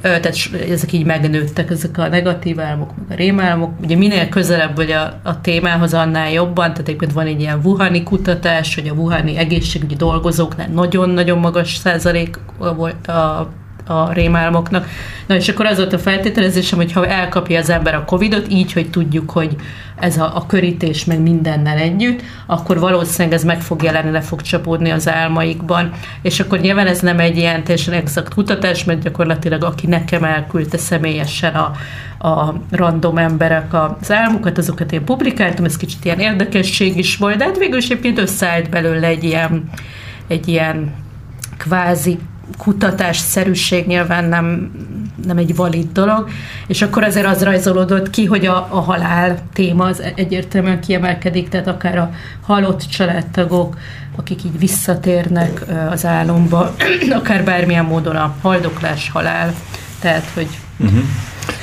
Tehát 0.00 0.26
ezek 0.70 0.92
így 0.92 1.04
megnőttek, 1.04 1.70
ezek 1.70 1.98
a 1.98 2.08
negatív 2.08 2.60
álmok, 2.60 2.90
meg 2.96 3.06
a 3.10 3.14
rémálmok. 3.14 3.72
Ugye 3.82 3.96
minél 3.96 4.28
közelebb 4.28 4.76
vagy 4.76 4.90
a, 4.90 5.20
a 5.22 5.40
témához, 5.40 5.94
annál 5.94 6.30
jobban, 6.30 6.74
tehát 6.76 6.88
egyébként 6.88 7.12
van 7.12 7.26
egy 7.26 7.40
ilyen 7.40 7.60
Wuhani 7.62 8.02
kutatás, 8.02 8.74
hogy 8.74 8.88
a 8.88 8.92
Wuhani 8.92 9.36
egészségügyi 9.36 9.94
dolgozóknál 9.94 10.68
nagyon-nagyon 10.68 11.38
magas 11.38 11.76
százalék 11.76 12.38
volt 12.58 13.06
a 13.06 13.50
a 13.88 14.12
rémálmoknak. 14.12 14.88
Na 15.26 15.34
és 15.34 15.48
akkor 15.48 15.66
az 15.66 15.76
volt 15.76 15.92
a 15.92 15.98
feltételezésem, 15.98 16.78
hogy 16.78 16.92
ha 16.92 17.06
elkapja 17.06 17.58
az 17.58 17.70
ember 17.70 17.94
a 17.94 18.04
Covidot, 18.04 18.48
így, 18.48 18.72
hogy 18.72 18.90
tudjuk, 18.90 19.30
hogy 19.30 19.56
ez 20.00 20.18
a, 20.18 20.36
a 20.36 20.46
körítés 20.46 21.04
meg 21.04 21.20
mindennel 21.20 21.78
együtt, 21.78 22.22
akkor 22.46 22.78
valószínűleg 22.78 23.38
ez 23.38 23.44
meg 23.44 23.60
fog 23.60 23.82
jelenni, 23.82 24.10
le 24.10 24.20
fog 24.20 24.42
csapódni 24.42 24.90
az 24.90 25.08
álmaikban. 25.08 25.90
És 26.22 26.40
akkor 26.40 26.60
nyilván 26.60 26.86
ez 26.86 27.00
nem 27.00 27.18
egy 27.18 27.36
ilyen 27.36 27.64
teljesen 27.64 27.94
exakt 27.94 28.34
kutatás, 28.34 28.84
mert 28.84 29.02
gyakorlatilag 29.02 29.64
aki 29.64 29.86
nekem 29.86 30.24
elküldte 30.24 30.78
személyesen 30.78 31.54
a, 31.54 31.72
a 32.18 32.54
random 32.70 33.18
emberek 33.18 33.74
az 33.74 34.12
álmukat, 34.12 34.58
azokat 34.58 34.92
én 34.92 35.04
publikáltam, 35.04 35.64
ez 35.64 35.76
kicsit 35.76 36.04
ilyen 36.04 36.18
érdekesség 36.18 36.96
is 36.96 37.16
volt, 37.16 37.36
de 37.36 37.44
hát 37.44 37.58
végül 37.58 37.78
is 37.78 37.84
egyébként 37.84 38.18
összeállt 38.18 38.70
belőle 38.70 39.06
egy 39.06 39.24
ilyen, 39.24 39.70
egy 40.26 40.48
ilyen 40.48 40.94
kvázi 41.56 42.18
kutatásszerűség 42.58 43.86
nyilván 43.86 44.24
nem, 44.24 44.70
nem 45.26 45.36
egy 45.36 45.56
valid 45.56 45.92
dolog, 45.92 46.28
és 46.66 46.82
akkor 46.82 47.04
azért 47.04 47.26
az 47.26 47.42
rajzolódott 47.42 48.10
ki, 48.10 48.24
hogy 48.24 48.46
a, 48.46 48.56
a 48.70 48.80
halál 48.80 49.38
téma 49.52 49.84
az 49.84 50.02
egyértelműen 50.14 50.80
kiemelkedik, 50.80 51.48
tehát 51.48 51.66
akár 51.66 51.98
a 51.98 52.10
halott 52.40 52.82
családtagok, 52.88 53.76
akik 54.16 54.44
így 54.44 54.58
visszatérnek 54.58 55.64
az 55.90 56.04
álomba, 56.04 56.74
akár 57.20 57.44
bármilyen 57.44 57.84
módon 57.84 58.16
a 58.16 58.34
haldoklás, 58.42 59.10
halál, 59.10 59.54
tehát 60.00 60.30
hogy 60.34 60.48
uh-huh. 60.76 61.02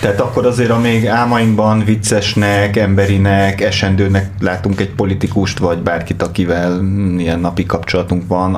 Tehát 0.02 0.22
akkor 0.22 0.46
azért 0.46 0.70
a 0.70 0.80
még 0.80 1.08
álmainkban 1.08 1.84
viccesnek, 1.84 2.76
emberinek, 2.76 3.62
esendőnek 3.62 4.30
látunk 4.40 4.80
egy 4.80 4.90
politikust, 4.90 5.60
vagy 5.60 5.78
bárkit, 5.78 6.22
akivel 6.22 6.82
ilyen 7.18 7.40
napi 7.40 7.66
kapcsolatunk 7.66 8.28
van, 8.28 8.56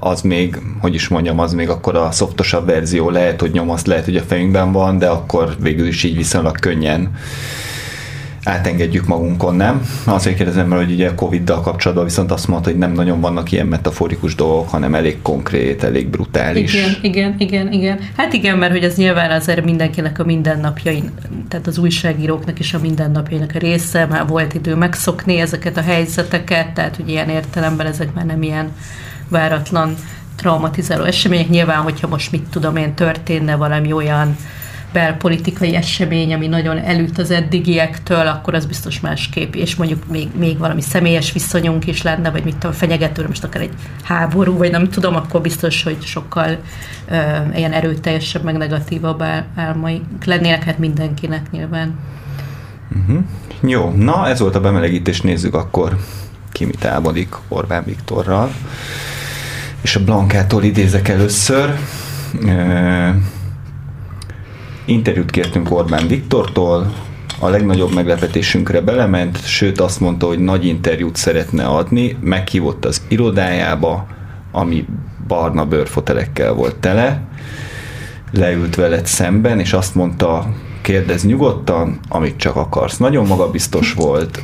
az 0.00 0.20
még, 0.20 0.58
hogy 0.80 0.94
is 0.94 1.08
mondjam, 1.08 1.38
az 1.38 1.52
még 1.52 1.68
akkor 1.68 1.96
a 1.96 2.10
szoftosabb 2.10 2.66
verzió 2.66 3.10
lehet, 3.10 3.40
hogy 3.40 3.50
nyomaszt, 3.50 3.86
lehet, 3.86 4.04
hogy 4.04 4.16
a 4.16 4.22
fejünkben 4.22 4.72
van, 4.72 4.98
de 4.98 5.06
akkor 5.06 5.56
végül 5.60 5.86
is 5.86 6.02
így 6.02 6.16
viszonylag 6.16 6.60
könnyen 6.60 7.10
átengedjük 8.46 9.06
magunkon, 9.06 9.54
nem? 9.54 9.82
Azért 10.04 10.36
kérdezem, 10.36 10.68
mert 10.68 10.82
hogy 10.84 10.92
ugye 10.92 11.14
Covid-dal 11.14 11.60
kapcsolatban 11.60 12.06
viszont 12.06 12.30
azt 12.30 12.48
mondta, 12.48 12.70
hogy 12.70 12.78
nem 12.78 12.92
nagyon 12.92 13.20
vannak 13.20 13.52
ilyen 13.52 13.66
metaforikus 13.66 14.34
dolgok, 14.34 14.68
hanem 14.68 14.94
elég 14.94 15.22
konkrét, 15.22 15.82
elég 15.82 16.08
brutális. 16.08 16.74
Igen, 16.74 16.96
igen, 17.02 17.34
igen, 17.38 17.72
igen. 17.72 17.98
Hát 18.16 18.32
igen, 18.32 18.58
mert 18.58 18.72
hogy 18.72 18.84
az 18.84 18.96
nyilván 18.96 19.30
azért 19.30 19.64
mindenkinek 19.64 20.18
a 20.18 20.24
mindennapjain, 20.24 21.10
tehát 21.48 21.66
az 21.66 21.78
újságíróknak 21.78 22.58
is 22.58 22.74
a 22.74 22.78
mindennapjainak 22.78 23.50
a 23.54 23.58
része, 23.58 24.06
már 24.06 24.26
volt 24.26 24.54
idő 24.54 24.74
megszokni 24.74 25.40
ezeket 25.40 25.76
a 25.76 25.82
helyzeteket, 25.82 26.74
tehát 26.74 26.96
hogy 26.96 27.08
ilyen 27.08 27.28
értelemben 27.28 27.86
ezek 27.86 28.14
már 28.14 28.26
nem 28.26 28.42
ilyen 28.42 28.72
váratlan 29.28 29.94
traumatizáló 30.36 31.04
események. 31.04 31.48
Nyilván, 31.48 31.80
hogyha 31.80 32.08
most 32.08 32.32
mit 32.32 32.42
tudom 32.50 32.76
én, 32.76 32.94
történne 32.94 33.56
valami 33.56 33.92
olyan 33.92 34.36
belpolitikai 34.96 35.74
esemény, 35.74 36.34
ami 36.34 36.46
nagyon 36.46 36.78
elüt 36.78 37.18
az 37.18 37.30
eddigiektől, 37.30 38.26
akkor 38.26 38.54
az 38.54 38.66
biztos 38.66 39.00
másképp, 39.00 39.54
és 39.54 39.74
mondjuk 39.74 40.02
még, 40.10 40.28
még 40.38 40.58
valami 40.58 40.80
személyes 40.80 41.32
viszonyunk 41.32 41.86
is 41.86 42.02
lenne, 42.02 42.30
vagy 42.30 42.44
mit 42.44 42.56
tudom, 42.56 42.76
fenyegető, 42.76 43.24
most 43.26 43.44
akár 43.44 43.62
egy 43.62 43.72
háború, 44.02 44.56
vagy 44.56 44.70
nem 44.70 44.88
tudom, 44.88 45.14
akkor 45.14 45.40
biztos, 45.40 45.82
hogy 45.82 45.96
sokkal 46.02 46.58
ö, 47.08 47.16
ilyen 47.54 47.72
erőteljesebb, 47.72 48.42
meg 48.42 48.56
negatívabb 48.56 49.24
álmaik 49.54 50.24
lennének, 50.24 50.64
hát 50.64 50.78
mindenkinek 50.78 51.50
nyilván. 51.50 51.98
Uh-huh. 53.00 53.24
Jó, 53.60 53.90
na 53.96 54.28
ez 54.28 54.40
volt 54.40 54.54
a 54.54 54.60
bemelegítés, 54.60 55.20
nézzük 55.20 55.54
akkor 55.54 55.96
ki 56.52 56.64
mit 56.64 56.84
álmodik 56.84 57.34
Orbán 57.48 57.84
Viktorral. 57.84 58.54
És 59.80 59.96
a 59.96 60.04
Blankától 60.04 60.62
idézek 60.62 61.08
először. 61.08 61.74
Interjút 64.88 65.30
kértünk 65.30 65.70
Orbán 65.70 66.06
Viktortól, 66.06 66.92
a 67.40 67.48
legnagyobb 67.48 67.94
meglepetésünkre 67.94 68.80
belement, 68.80 69.46
sőt 69.46 69.80
azt 69.80 70.00
mondta, 70.00 70.26
hogy 70.26 70.38
nagy 70.38 70.66
interjút 70.66 71.16
szeretne 71.16 71.64
adni, 71.64 72.16
meghívott 72.20 72.84
az 72.84 73.02
irodájába, 73.08 74.06
ami 74.52 74.84
barna 75.28 75.64
bőrfotelekkel 75.64 76.52
volt 76.52 76.76
tele, 76.76 77.20
leült 78.32 78.74
veled 78.74 79.06
szemben, 79.06 79.60
és 79.60 79.72
azt 79.72 79.94
mondta, 79.94 80.46
kérdez 80.86 81.24
nyugodtan, 81.24 81.98
amit 82.08 82.36
csak 82.36 82.56
akarsz. 82.56 82.96
Nagyon 82.96 83.26
magabiztos 83.26 83.92
volt, 83.92 84.42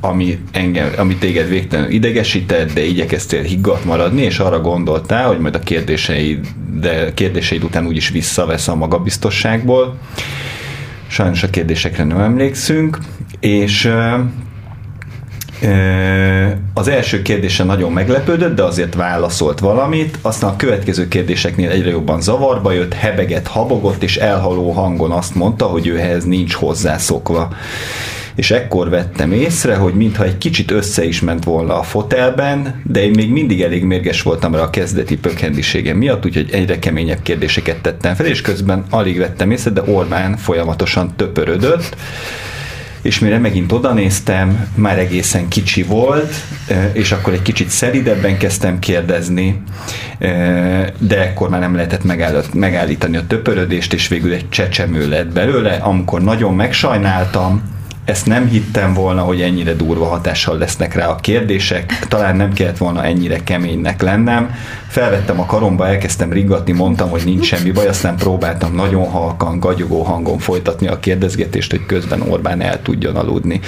ami, 0.00 0.38
engem, 0.52 0.92
ami 0.96 1.16
téged 1.16 1.48
végtelenül 1.48 1.92
idegesített, 1.92 2.72
de 2.72 2.84
igyekeztél 2.84 3.42
higgadt 3.42 3.84
maradni, 3.84 4.22
és 4.22 4.38
arra 4.38 4.60
gondoltál, 4.60 5.26
hogy 5.26 5.38
majd 5.38 5.54
a 5.54 5.58
kérdéseid, 5.58 6.46
de 6.80 7.14
kérdéseid 7.14 7.64
után 7.64 7.86
úgyis 7.86 8.08
visszavesz 8.08 8.68
a 8.68 8.74
magabiztosságból. 8.74 9.98
Sajnos 11.06 11.42
a 11.42 11.50
kérdésekre 11.50 12.04
nem 12.04 12.20
emlékszünk, 12.20 12.98
és 13.40 13.90
az 16.74 16.88
első 16.88 17.22
kérdése 17.22 17.64
nagyon 17.64 17.92
meglepődött, 17.92 18.54
de 18.54 18.62
azért 18.62 18.94
válaszolt 18.94 19.58
valamit, 19.58 20.18
aztán 20.22 20.50
a 20.50 20.56
következő 20.56 21.08
kérdéseknél 21.08 21.70
egyre 21.70 21.90
jobban 21.90 22.20
zavarba 22.20 22.72
jött, 22.72 22.94
hebeget, 22.94 23.46
habogott, 23.46 24.02
és 24.02 24.16
elhaló 24.16 24.70
hangon 24.70 25.10
azt 25.10 25.34
mondta, 25.34 25.66
hogy 25.66 25.86
ő 25.86 25.98
ehhez 25.98 26.24
nincs 26.24 26.54
hozzászokva. 26.54 27.48
És 28.34 28.50
ekkor 28.50 28.88
vettem 28.88 29.32
észre, 29.32 29.74
hogy 29.74 29.94
mintha 29.94 30.24
egy 30.24 30.38
kicsit 30.38 30.70
össze 30.70 31.04
is 31.04 31.20
ment 31.20 31.44
volna 31.44 31.78
a 31.78 31.82
fotelben, 31.82 32.82
de 32.84 33.02
én 33.04 33.10
még 33.10 33.30
mindig 33.30 33.62
elég 33.62 33.84
mérges 33.84 34.22
voltam 34.22 34.54
rá 34.54 34.60
a 34.60 34.70
kezdeti 34.70 35.16
pökhendisége 35.16 35.94
miatt, 35.94 36.26
úgyhogy 36.26 36.48
egyre 36.52 36.78
keményebb 36.78 37.22
kérdéseket 37.22 37.80
tettem 37.80 38.14
fel, 38.14 38.26
és 38.26 38.40
közben 38.40 38.84
alig 38.90 39.18
vettem 39.18 39.50
észre, 39.50 39.70
de 39.70 39.82
Orbán 39.82 40.36
folyamatosan 40.36 41.12
töpörödött, 41.16 41.96
és 43.04 43.18
mire 43.18 43.38
megint 43.38 43.72
oda 43.72 43.92
néztem, 43.92 44.68
már 44.74 44.98
egészen 44.98 45.48
kicsi 45.48 45.82
volt, 45.82 46.34
és 46.92 47.12
akkor 47.12 47.32
egy 47.32 47.42
kicsit 47.42 47.68
szelidebben 47.68 48.38
kezdtem 48.38 48.78
kérdezni, 48.78 49.62
de 50.98 51.20
ekkor 51.20 51.48
már 51.48 51.60
nem 51.60 51.74
lehetett 51.74 52.04
megállítani 52.52 53.16
a 53.16 53.26
töpörödést, 53.26 53.92
és 53.92 54.08
végül 54.08 54.32
egy 54.32 54.48
csecsemő 54.48 55.08
lett 55.08 55.32
belőle, 55.32 55.74
amikor 55.74 56.22
nagyon 56.22 56.54
megsajnáltam, 56.54 57.62
ezt 58.04 58.26
nem 58.26 58.48
hittem 58.48 58.94
volna, 58.94 59.22
hogy 59.22 59.40
ennyire 59.40 59.74
durva 59.74 60.04
hatással 60.04 60.58
lesznek 60.58 60.94
rá 60.94 61.08
a 61.08 61.16
kérdések, 61.16 61.98
talán 62.08 62.36
nem 62.36 62.52
kellett 62.52 62.76
volna 62.76 63.04
ennyire 63.04 63.42
keménynek 63.42 64.02
lennem. 64.02 64.54
Felvettem 64.88 65.40
a 65.40 65.46
karomba, 65.46 65.88
elkezdtem 65.88 66.32
ringatni, 66.32 66.72
mondtam, 66.72 67.10
hogy 67.10 67.22
nincs 67.24 67.46
semmi 67.46 67.70
baj, 67.70 67.86
aztán 67.86 68.16
próbáltam 68.16 68.74
nagyon 68.74 69.10
halkan, 69.10 69.58
gagyogó 69.58 70.02
hangon 70.02 70.38
folytatni 70.38 70.86
a 70.86 70.98
kérdezgetést, 70.98 71.70
hogy 71.70 71.86
közben 71.86 72.20
Orbán 72.20 72.60
el 72.60 72.82
tudjon 72.82 73.16
aludni. 73.16 73.60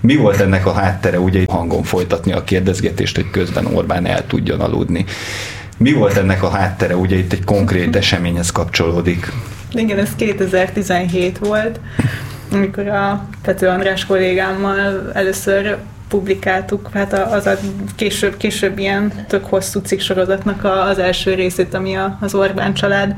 Mi 0.00 0.16
volt 0.16 0.40
ennek 0.40 0.66
a 0.66 0.72
háttere, 0.72 1.20
ugye 1.20 1.44
hangon 1.48 1.82
folytatni 1.82 2.32
a 2.32 2.44
kérdezgetést, 2.44 3.16
hogy 3.16 3.30
közben 3.30 3.66
Orbán 3.66 4.06
el 4.06 4.26
tudjon 4.26 4.60
aludni? 4.60 5.04
Mi 5.76 5.92
volt 5.92 6.16
ennek 6.16 6.42
a 6.42 6.50
háttere, 6.50 6.96
ugye 6.96 7.16
itt 7.16 7.32
egy 7.32 7.44
konkrét 7.44 7.96
eseményhez 7.96 8.50
kapcsolódik? 8.50 9.32
Igen, 9.74 9.98
ez 9.98 10.10
2017 10.16 11.38
volt 11.38 11.80
amikor 12.52 12.88
a 12.88 13.24
Pető 13.42 13.68
András 13.68 14.06
kollégámmal 14.06 15.10
először 15.12 15.76
publikáltuk, 16.08 16.90
hát 16.92 17.12
az 17.12 17.46
a 17.46 17.58
később, 17.96 18.36
később 18.36 18.78
ilyen 18.78 19.12
tök 19.28 19.44
hosszú 19.44 19.80
cikksorozatnak 19.80 20.64
az 20.64 20.98
első 20.98 21.34
részét, 21.34 21.74
ami 21.74 21.98
az 22.20 22.34
Orbán 22.34 22.74
család 22.74 23.14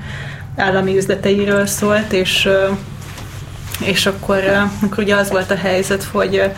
állami 0.57 0.97
üzleteiről 0.97 1.67
szólt, 1.67 2.13
és, 2.13 2.49
és 3.85 4.07
akkor, 4.07 4.43
akkor 4.83 5.05
ugye 5.05 5.15
az 5.15 5.31
volt 5.31 5.51
a 5.51 5.57
helyzet, 5.57 6.05
hogy 6.05 6.51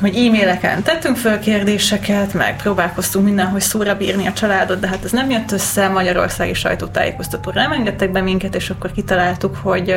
hogy 0.00 0.16
e-maileken 0.16 0.82
tettünk 0.82 1.16
föl 1.16 1.38
kérdéseket, 1.38 2.34
meg 2.34 2.56
próbálkoztunk 2.56 3.24
mindenhogy 3.24 3.60
szóra 3.60 3.96
bírni 3.96 4.26
a 4.26 4.32
családot, 4.32 4.80
de 4.80 4.88
hát 4.88 5.04
ez 5.04 5.10
nem 5.10 5.30
jött 5.30 5.52
össze, 5.52 5.88
magyarországi 5.88 6.54
sajtótájékoztatóra 6.54 7.60
nem 7.60 7.72
engedtek 7.72 8.10
be 8.12 8.20
minket, 8.20 8.54
és 8.54 8.70
akkor 8.70 8.92
kitaláltuk, 8.92 9.56
hogy, 9.56 9.96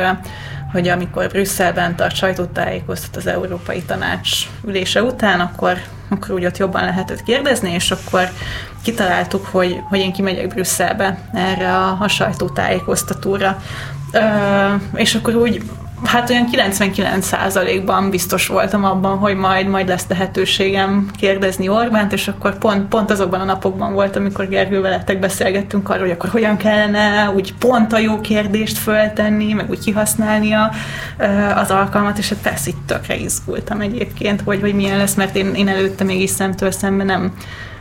hogy 0.72 0.88
amikor 0.88 1.28
Brüsszelben 1.28 1.96
tart 1.96 2.14
sajtótájékoztat 2.14 3.16
az 3.16 3.26
Európai 3.26 3.82
Tanács 3.82 4.28
ülése 4.66 5.02
után, 5.02 5.40
akkor, 5.40 5.78
akkor 6.08 6.30
úgy 6.34 6.44
ott 6.44 6.58
jobban 6.58 6.84
lehet 6.84 7.10
őt 7.10 7.22
kérdezni, 7.22 7.70
és 7.70 7.90
akkor 7.90 8.28
kitaláltuk, 8.82 9.46
hogy, 9.46 9.80
hogy 9.88 9.98
én 9.98 10.12
kimegyek 10.12 10.48
Brüsszelbe 10.48 11.18
erre 11.32 11.76
a, 11.76 11.96
a 12.00 12.08
sajtótájékoztatóra. 12.08 13.62
Ö, 14.12 14.20
és 14.94 15.14
akkor 15.14 15.34
úgy 15.34 15.62
hát 16.04 16.30
olyan 16.30 16.48
99%-ban 16.52 18.10
biztos 18.10 18.46
voltam 18.46 18.84
abban, 18.84 19.18
hogy 19.18 19.36
majd, 19.36 19.66
majd 19.66 19.88
lesz 19.88 20.06
lehetőségem 20.08 21.10
kérdezni 21.18 21.68
Orbánt, 21.68 22.12
és 22.12 22.28
akkor 22.28 22.58
pont, 22.58 22.88
pont 22.88 23.10
azokban 23.10 23.40
a 23.40 23.44
napokban 23.44 23.92
volt, 23.92 24.16
amikor 24.16 24.48
Gergővel 24.48 24.90
lettek 24.90 25.18
beszélgettünk 25.18 25.88
arról, 25.88 26.02
hogy 26.02 26.10
akkor 26.10 26.30
hogyan 26.30 26.56
kellene 26.56 27.30
úgy 27.34 27.54
pont 27.54 27.92
a 27.92 27.98
jó 27.98 28.20
kérdést 28.20 28.78
föltenni, 28.78 29.52
meg 29.52 29.70
úgy 29.70 29.84
kihasználni 29.84 30.52
a, 30.52 30.70
az 31.54 31.70
alkalmat, 31.70 32.18
és 32.18 32.28
hát 32.28 32.38
persze 32.38 32.70
itt 32.70 32.86
tökre 32.86 33.16
izgultam 33.16 33.80
egyébként, 33.80 34.40
hogy, 34.40 34.60
hogy 34.60 34.74
milyen 34.74 34.98
lesz, 34.98 35.14
mert 35.14 35.36
én, 35.36 35.54
én 35.54 35.68
előtte 35.68 36.04
még 36.04 36.20
is 36.22 36.30
szemtől 36.30 36.70
szemben 36.70 37.06
nem, 37.06 37.32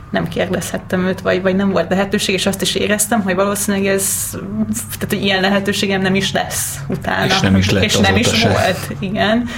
nem 0.09 0.27
kérdezhettem 0.27 1.05
őt, 1.05 1.21
vagy, 1.21 1.41
vagy 1.41 1.55
nem 1.55 1.71
volt 1.71 1.89
lehetőség, 1.89 2.35
és 2.35 2.45
azt 2.45 2.61
is 2.61 2.75
éreztem, 2.75 3.21
hogy 3.21 3.35
valószínűleg 3.35 3.87
ez, 3.87 4.29
tehát 4.75 5.07
hogy 5.09 5.23
ilyen 5.23 5.41
lehetőségem 5.41 6.01
nem 6.01 6.15
is 6.15 6.31
lesz 6.31 6.79
utána. 6.87 7.25
És 7.25 7.39
nem 7.39 7.55
is 7.55 7.69
lett 7.71 7.83
És 7.83 7.97
nem 7.97 8.15
is 8.15 8.27
se. 8.27 8.49
volt, 8.49 8.95
igen. 8.99 9.49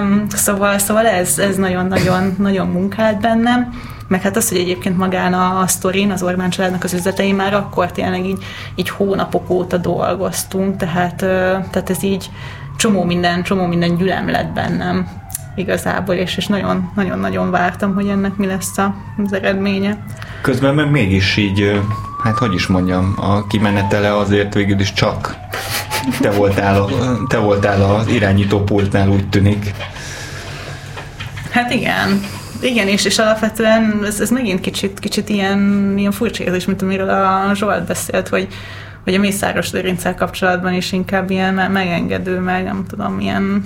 Üm, 0.00 0.26
szóval, 0.28 0.78
szóval 0.78 1.06
ez, 1.06 1.38
ez 1.38 1.56
nagyon-nagyon 1.56 2.34
nagyon 2.38 2.66
munkált 2.66 3.20
bennem 3.20 3.72
meg 4.08 4.22
hát 4.22 4.36
az, 4.36 4.48
hogy 4.48 4.58
egyébként 4.58 4.96
magán 4.96 5.34
a, 5.34 5.60
a 5.60 5.66
sztorin, 5.66 6.10
az 6.10 6.22
Orbán 6.22 6.50
családnak 6.50 6.84
az 6.84 6.92
üzletei 6.92 7.32
már 7.32 7.54
akkor 7.54 7.92
tényleg 7.92 8.26
így, 8.26 8.44
így 8.74 8.88
hónapok 8.88 9.50
óta 9.50 9.76
dolgoztunk, 9.76 10.76
tehát, 10.76 11.16
tehát 11.70 11.90
ez 11.90 12.02
így 12.02 12.30
csomó 12.76 13.04
minden, 13.04 13.42
csomó 13.42 13.66
minden 13.66 13.96
gyülem 13.96 14.30
lett 14.30 14.52
bennem 14.52 15.08
igazából, 15.58 16.14
és, 16.14 16.36
és 16.36 16.46
nagyon, 16.46 16.90
nagyon-nagyon 16.94 17.50
vártam, 17.50 17.94
hogy 17.94 18.08
ennek 18.08 18.36
mi 18.36 18.46
lesz 18.46 18.78
a, 18.78 18.94
az 19.24 19.32
eredménye. 19.32 19.98
Közben 20.40 20.74
meg 20.74 20.90
mégis 20.90 21.36
így, 21.36 21.80
hát 22.22 22.38
hogy 22.38 22.54
is 22.54 22.66
mondjam, 22.66 23.14
a 23.16 23.46
kimenetele 23.46 24.16
azért 24.16 24.54
végül 24.54 24.80
is 24.80 24.92
csak 24.92 25.36
te 26.20 26.30
voltál, 26.30 26.82
a, 26.82 26.88
te 27.28 27.38
voltál 27.38 27.82
az 27.82 28.06
irányító 28.06 28.62
pultnál, 28.62 29.08
úgy 29.08 29.28
tűnik. 29.28 29.74
Hát 31.50 31.70
igen, 31.70 32.20
igen, 32.60 32.88
és, 32.88 33.04
és 33.04 33.18
alapvetően 33.18 34.00
ez, 34.04 34.20
ez 34.20 34.30
megint 34.30 34.60
kicsit, 34.60 34.98
kicsit 34.98 35.28
ilyen, 35.28 35.94
ilyen 35.96 36.12
furcsa 36.12 36.44
érzés, 36.44 36.64
mint 36.64 36.82
amiről 36.82 37.08
a 37.08 37.54
Zsolt 37.54 37.86
beszélt, 37.86 38.28
hogy, 38.28 38.48
hogy 39.04 39.14
a 39.14 39.18
Mészáros 39.18 39.72
Lőrinccel 39.72 40.14
kapcsolatban 40.14 40.72
is 40.72 40.92
inkább 40.92 41.30
ilyen 41.30 41.54
megengedő, 41.54 42.38
meg 42.38 42.64
nem 42.64 42.84
tudom, 42.88 43.20
ilyen 43.20 43.64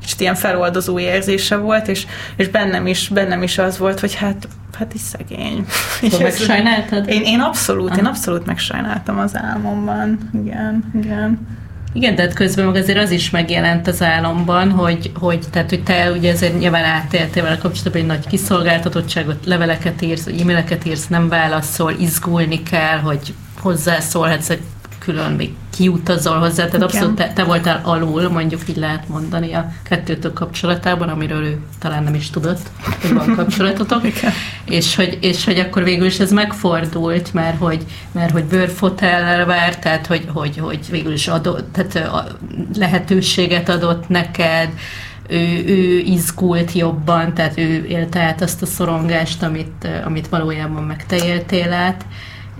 kicsit 0.00 0.20
ilyen 0.20 0.34
feloldozó 0.34 0.98
érzése 0.98 1.56
volt, 1.56 1.88
és, 1.88 2.06
és 2.36 2.48
bennem, 2.48 2.86
is, 2.86 3.08
bennem 3.08 3.42
is 3.42 3.58
az 3.58 3.78
volt, 3.78 4.00
hogy 4.00 4.14
hát, 4.14 4.48
hát 4.78 4.94
is 4.94 5.00
szegény. 5.00 5.64
Szóval 6.02 6.20
megsajnáltad? 6.20 7.08
Én, 7.08 7.22
én 7.22 7.40
abszolút, 7.40 7.90
Aha. 7.90 7.98
én 7.98 8.04
abszolút 8.04 8.46
megsajnáltam 8.46 9.18
az 9.18 9.36
álmomban. 9.36 10.30
Igen, 10.44 10.92
igen. 11.02 11.56
Igen, 11.92 12.14
de 12.14 12.22
hát 12.22 12.32
közben 12.32 12.64
meg 12.64 12.74
azért 12.74 12.98
az 12.98 13.10
is 13.10 13.30
megjelent 13.30 13.86
az 13.86 14.02
álomban, 14.02 14.70
hogy, 14.70 15.12
hogy, 15.14 15.44
tehát, 15.50 15.68
hogy 15.68 15.82
te 15.82 16.10
ugye 16.10 16.30
ezért 16.30 16.58
nyilván 16.58 16.84
átéltél 16.84 17.42
vele 17.42 17.58
kapcsolatban 17.58 18.00
egy 18.00 18.06
nagy 18.06 18.26
kiszolgáltatottságot, 18.26 19.46
leveleket 19.46 20.02
írsz, 20.02 20.26
e-maileket 20.26 20.86
írsz, 20.86 21.06
nem 21.06 21.28
válaszol, 21.28 21.92
izgulni 21.98 22.62
kell, 22.62 22.98
hogy 22.98 23.34
hozzászólhatsz 23.60 24.50
egy 24.50 24.62
külön 25.08 25.32
még 25.32 25.54
kiutazol 25.76 26.38
hozzá, 26.38 26.64
tehát 26.64 26.82
abszolút 26.82 27.14
te, 27.14 27.32
te 27.32 27.44
voltál 27.44 27.80
alul, 27.84 28.28
mondjuk 28.28 28.68
így 28.68 28.76
lehet 28.76 29.08
mondani 29.08 29.52
a 29.52 29.72
kettőtök 29.82 30.32
kapcsolatában, 30.32 31.08
amiről 31.08 31.42
ő 31.42 31.60
talán 31.78 32.02
nem 32.02 32.14
is 32.14 32.30
tudott, 32.30 32.60
hogy 33.00 33.12
van 33.12 33.34
kapcsolatotok, 33.34 34.02
és 34.78 34.94
hogy, 34.96 35.18
és 35.20 35.44
hogy 35.44 35.58
akkor 35.58 35.84
végül 35.84 36.06
is 36.06 36.18
ez 36.18 36.32
megfordult, 36.32 37.34
mert 37.34 37.58
hogy, 37.58 37.84
mert 38.12 38.30
hogy 38.30 38.44
bőrfotellel 38.44 39.46
vár, 39.46 39.78
tehát 39.78 40.06
hogy, 40.06 40.28
hogy, 40.32 40.58
hogy 40.58 40.80
végül 40.90 41.12
is 41.12 41.28
adott, 41.28 41.72
tehát 41.72 42.10
lehetőséget 42.74 43.68
adott 43.68 44.08
neked, 44.08 44.68
ő, 45.28 45.64
ő 45.66 45.98
izgult 45.98 46.72
jobban, 46.72 47.34
tehát 47.34 47.58
ő 47.58 47.84
élte 47.84 48.20
át 48.20 48.42
azt 48.42 48.62
a 48.62 48.66
szorongást, 48.66 49.42
amit, 49.42 49.88
amit 50.04 50.28
valójában 50.28 50.82
meg 50.82 51.06
te 51.06 51.16
éltél 51.16 51.72
át, 51.72 52.04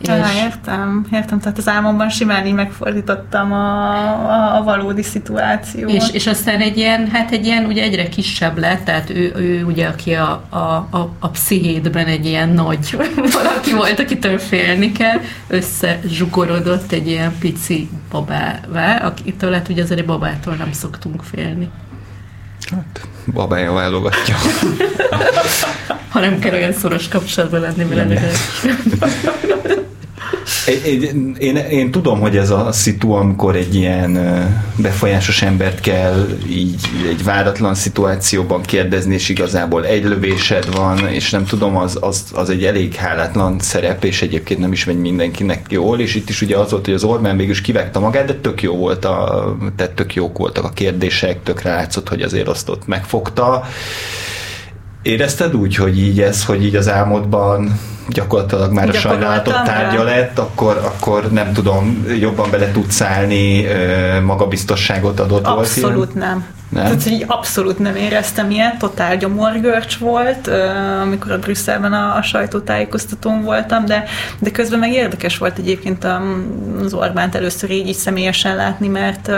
és... 0.00 0.08
Ah, 0.08 0.36
értem, 0.36 1.06
értem. 1.12 1.40
Tehát 1.40 1.58
az 1.58 1.68
álmomban 1.68 2.08
simán 2.08 2.46
így 2.46 2.54
megfordítottam 2.54 3.52
a, 3.52 4.02
a, 4.30 4.56
a 4.56 4.62
valódi 4.62 5.02
szituációt. 5.02 5.90
És, 5.90 6.04
és 6.12 6.26
aztán 6.26 6.60
egy 6.60 6.76
ilyen, 6.76 7.08
hát 7.12 7.30
egy 7.30 7.46
ilyen 7.46 7.64
ugye 7.64 7.82
egyre 7.82 8.08
kisebb 8.08 8.58
lett, 8.58 8.84
tehát 8.84 9.10
ő, 9.10 9.32
ő 9.36 9.64
ugye, 9.64 9.86
aki 9.86 10.12
a, 10.12 10.44
a, 10.48 10.56
a, 10.90 11.10
a 11.18 11.28
pszichétben 11.28 12.06
egy 12.06 12.26
ilyen 12.26 12.48
nagy 12.48 12.96
valaki 13.40 13.74
volt, 13.74 13.98
akitől 13.98 14.38
félni 14.38 14.92
kell, 14.92 15.20
összezsugorodott 15.48 16.92
egy 16.92 17.06
ilyen 17.08 17.38
pici 17.38 17.88
babává, 18.10 18.96
akitől 18.96 19.52
hát 19.52 19.68
ugye 19.68 19.82
azért 19.82 20.00
egy 20.00 20.06
babától 20.06 20.54
nem 20.54 20.72
szoktunk 20.72 21.22
félni. 21.22 21.70
Hát, 22.70 23.08
babája 23.32 23.72
válogatja. 23.72 24.36
ha 26.08 26.20
nem 26.20 26.38
kell 26.38 26.52
olyan 26.52 26.72
szoros 26.72 27.08
kapcsolatban 27.08 27.60
lenni 27.60 27.84
vele. 30.66 30.76
Én, 31.38 31.56
én, 31.56 31.90
tudom, 31.90 32.20
hogy 32.20 32.36
ez 32.36 32.50
a 32.50 32.72
szitu, 32.72 33.12
amikor 33.12 33.56
egy 33.56 33.74
ilyen 33.74 34.18
befolyásos 34.76 35.42
embert 35.42 35.80
kell 35.80 36.26
így 36.48 36.80
egy 37.08 37.24
váratlan 37.24 37.74
szituációban 37.74 38.62
kérdezni, 38.62 39.14
és 39.14 39.28
igazából 39.28 39.86
egy 39.86 40.04
lövésed 40.04 40.74
van, 40.76 41.08
és 41.08 41.30
nem 41.30 41.44
tudom, 41.44 41.76
az, 41.76 41.98
az, 42.00 42.24
az 42.34 42.50
egy 42.50 42.64
elég 42.64 42.94
hálátlan 42.94 43.58
szerep, 43.58 44.04
és 44.04 44.22
egyébként 44.22 44.60
nem 44.60 44.72
is 44.72 44.84
megy 44.84 44.98
mindenkinek 44.98 45.66
jól, 45.68 46.00
és 46.00 46.14
itt 46.14 46.28
is 46.28 46.42
ugye 46.42 46.56
az 46.56 46.70
volt, 46.70 46.84
hogy 46.84 46.94
az 46.94 47.04
Orbán 47.04 47.36
végül 47.36 47.52
is 47.52 47.60
kivegte 47.60 47.98
magát, 47.98 48.26
de 48.26 48.34
tök 48.34 48.62
jó 48.62 48.76
volt, 48.76 49.04
a, 49.04 49.56
tehát 49.76 49.92
tök 49.92 50.14
jók 50.14 50.38
voltak 50.38 50.64
a 50.64 50.70
kérdések, 50.70 51.42
tökre 51.42 51.74
látszott, 51.74 52.08
hogy 52.08 52.22
azért 52.22 52.48
azt 52.48 52.68
ott 52.68 52.86
megfogta. 52.86 53.64
Érezted 55.02 55.54
úgy, 55.54 55.74
hogy 55.74 55.98
így 55.98 56.20
ez, 56.20 56.44
hogy 56.44 56.64
így 56.64 56.76
az 56.76 56.88
álmodban 56.88 57.80
gyakorlatilag 58.08 58.72
már 58.72 58.88
a 58.88 58.92
sajnálatot 58.92 59.62
tárgya 59.64 60.02
lett, 60.02 60.38
akkor, 60.38 60.80
akkor 60.84 61.30
nem 61.32 61.52
tudom, 61.52 62.06
jobban 62.20 62.50
bele 62.50 62.70
tudsz 62.70 63.00
állni, 63.00 63.66
magabiztosságot 64.24 65.20
adott 65.20 65.46
volt 65.46 65.58
Abszolút 65.58 66.14
nem. 66.14 66.46
Nem? 66.68 66.84
Tehát, 66.84 67.02
hogy 67.02 67.24
abszolút 67.26 67.78
nem 67.78 67.96
éreztem 67.96 68.50
ilyet, 68.50 68.78
totál 68.78 69.16
gyomorgörcs 69.16 69.96
volt, 69.96 70.50
amikor 71.02 71.30
a 71.30 71.38
Brüsszelben 71.38 71.92
a, 71.92 72.16
a 72.16 72.22
sajtótájékoztatón 72.22 73.42
voltam, 73.42 73.84
de, 73.84 74.04
de 74.38 74.50
közben 74.50 74.78
meg 74.78 74.92
érdekes 74.92 75.38
volt 75.38 75.58
egyébként 75.58 76.06
az 76.84 76.94
Orbánt 76.94 77.34
először 77.34 77.70
így, 77.70 77.88
így 77.88 77.94
személyesen 77.94 78.56
látni, 78.56 78.88
mert 78.88 79.30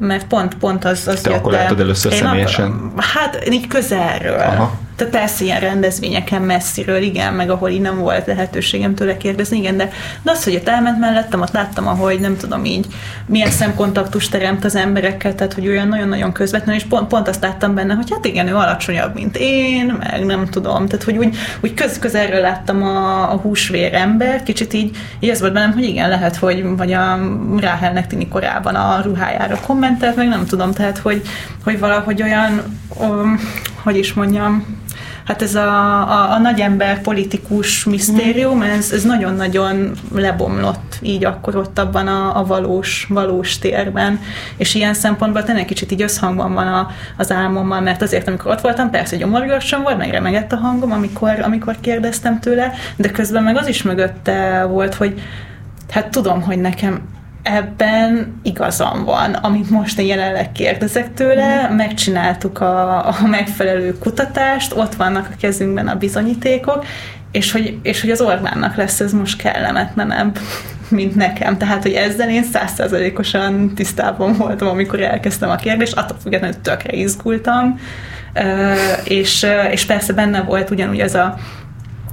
mert 0.00 0.26
pont, 0.26 0.54
pont 0.54 0.84
az, 0.84 1.06
az 1.08 1.20
Te 1.20 1.34
akkor 1.34 1.52
láttad 1.52 1.80
először 1.80 2.12
személyesen? 2.12 2.92
Ak- 2.96 3.04
hát 3.04 3.48
így 3.50 3.66
közelről. 3.66 4.38
Aha. 4.40 4.78
Tehát 5.00 5.14
persze 5.14 5.44
ilyen 5.44 5.60
rendezvényeken 5.60 6.42
messziről, 6.42 7.02
igen, 7.02 7.34
meg 7.34 7.50
ahol 7.50 7.68
így 7.68 7.80
nem 7.80 7.98
volt 7.98 8.26
lehetőségem 8.26 8.94
tőle 8.94 9.16
kérdezni, 9.16 9.58
igen, 9.58 9.76
de, 9.76 9.90
de 10.22 10.30
az, 10.30 10.44
hogy 10.44 10.54
ott 10.54 10.68
elment 10.68 10.98
mellettem, 10.98 11.40
ott 11.40 11.52
láttam, 11.52 11.86
ahogy 11.86 12.20
nem 12.20 12.36
tudom 12.36 12.64
így, 12.64 12.86
milyen 13.26 13.50
szemkontaktus 13.50 14.28
teremt 14.28 14.64
az 14.64 14.76
emberekkel, 14.76 15.34
tehát 15.34 15.52
hogy 15.52 15.68
olyan 15.68 15.88
nagyon-nagyon 15.88 16.32
közvetlenül, 16.32 16.80
és 16.80 16.86
pont, 16.86 17.08
pont 17.08 17.28
azt 17.28 17.42
láttam 17.42 17.74
benne, 17.74 17.94
hogy 17.94 18.10
hát 18.10 18.24
igen, 18.24 18.48
ő 18.48 18.54
alacsonyabb, 18.54 19.14
mint 19.14 19.36
én, 19.36 19.96
meg 19.98 20.24
nem 20.24 20.46
tudom, 20.46 20.86
tehát 20.86 21.04
hogy 21.04 21.16
úgy, 21.16 21.36
úgy 21.60 21.74
köz, 21.74 21.98
közelről 21.98 22.40
láttam 22.40 22.82
a, 22.82 23.32
a 23.32 23.36
húsvér 23.36 23.94
ember, 23.94 24.42
kicsit 24.42 24.72
így, 24.72 24.96
így 25.20 25.30
ez 25.30 25.40
volt 25.40 25.52
bennem, 25.52 25.72
hogy 25.72 25.84
igen, 25.84 26.08
lehet, 26.08 26.36
hogy 26.36 26.64
vagy 26.76 26.92
a 26.92 27.18
Ráhelnek 27.58 28.06
Tini 28.06 28.28
korában 28.28 28.74
a 28.74 29.00
ruhájára 29.02 29.60
kommentelt, 29.66 30.16
meg 30.16 30.28
nem 30.28 30.46
tudom, 30.46 30.72
tehát 30.72 30.98
hogy, 30.98 31.22
hogy 31.64 31.78
valahogy 31.78 32.22
olyan, 32.22 32.62
um, 32.98 33.38
hogy 33.82 33.96
is 33.96 34.12
mondjam, 34.12 34.78
hát 35.30 35.42
ez 35.42 35.54
a, 35.54 36.00
a, 36.00 36.32
a 36.32 36.38
nagyember 36.38 37.00
politikus 37.00 37.84
misztérium, 37.84 38.62
ez, 38.62 38.92
ez 38.92 39.04
nagyon-nagyon 39.04 39.92
lebomlott 40.14 40.98
így 41.02 41.24
akkor 41.24 41.56
ott 41.56 41.78
abban 41.78 42.06
a, 42.06 42.38
a 42.38 42.44
valós, 42.44 43.06
valós 43.08 43.58
térben. 43.58 44.20
És 44.56 44.74
ilyen 44.74 44.94
szempontból 44.94 45.42
tényleg 45.42 45.64
kicsit 45.64 45.92
így 45.92 46.02
összhangban 46.02 46.54
van 46.54 46.66
a, 46.66 46.88
az 47.16 47.32
álmommal, 47.32 47.80
mert 47.80 48.02
azért, 48.02 48.28
amikor 48.28 48.50
ott 48.50 48.60
voltam, 48.60 48.90
persze 48.90 49.16
gyomorgörcsön 49.16 49.82
volt, 49.82 49.98
meg 49.98 50.10
remegett 50.10 50.52
a 50.52 50.56
hangom, 50.56 50.92
amikor, 50.92 51.40
amikor 51.42 51.76
kérdeztem 51.80 52.40
tőle, 52.40 52.72
de 52.96 53.10
közben 53.10 53.42
meg 53.42 53.56
az 53.56 53.68
is 53.68 53.82
mögötte 53.82 54.64
volt, 54.64 54.94
hogy 54.94 55.22
hát 55.90 56.08
tudom, 56.08 56.42
hogy 56.42 56.58
nekem 56.58 57.00
ebben 57.42 58.40
igazam 58.42 59.04
van, 59.04 59.32
amit 59.32 59.70
most 59.70 59.98
én 59.98 60.06
jelenleg 60.06 60.52
kérdezek 60.52 61.14
tőle, 61.14 61.68
megcsináltuk 61.76 62.60
a, 62.60 63.06
a 63.06 63.16
megfelelő 63.26 63.98
kutatást, 63.98 64.76
ott 64.76 64.94
vannak 64.94 65.28
a 65.32 65.36
kezünkben 65.40 65.88
a 65.88 65.94
bizonyítékok, 65.94 66.84
és 67.32 67.52
hogy, 67.52 67.78
és 67.82 68.00
hogy 68.00 68.10
az 68.10 68.20
Orbánnak 68.20 68.76
lesz 68.76 69.00
ez 69.00 69.12
most 69.12 69.42
kellemetlenebb, 69.42 70.38
mint 70.88 71.14
nekem. 71.14 71.58
Tehát, 71.58 71.82
hogy 71.82 71.92
ezzel 71.92 72.30
én 72.30 72.44
százszerzalékosan 72.44 73.74
tisztában 73.74 74.36
voltam, 74.36 74.68
amikor 74.68 75.00
elkezdtem 75.00 75.50
a 75.50 75.56
kérdést, 75.56 75.96
attól 75.96 76.16
függetlenül 76.22 76.60
tökre 76.60 76.92
izgultam, 76.92 77.80
és, 79.04 79.46
és 79.70 79.84
persze 79.84 80.12
benne 80.12 80.42
volt 80.42 80.70
ugyanúgy 80.70 81.00
ez 81.00 81.14
a 81.14 81.36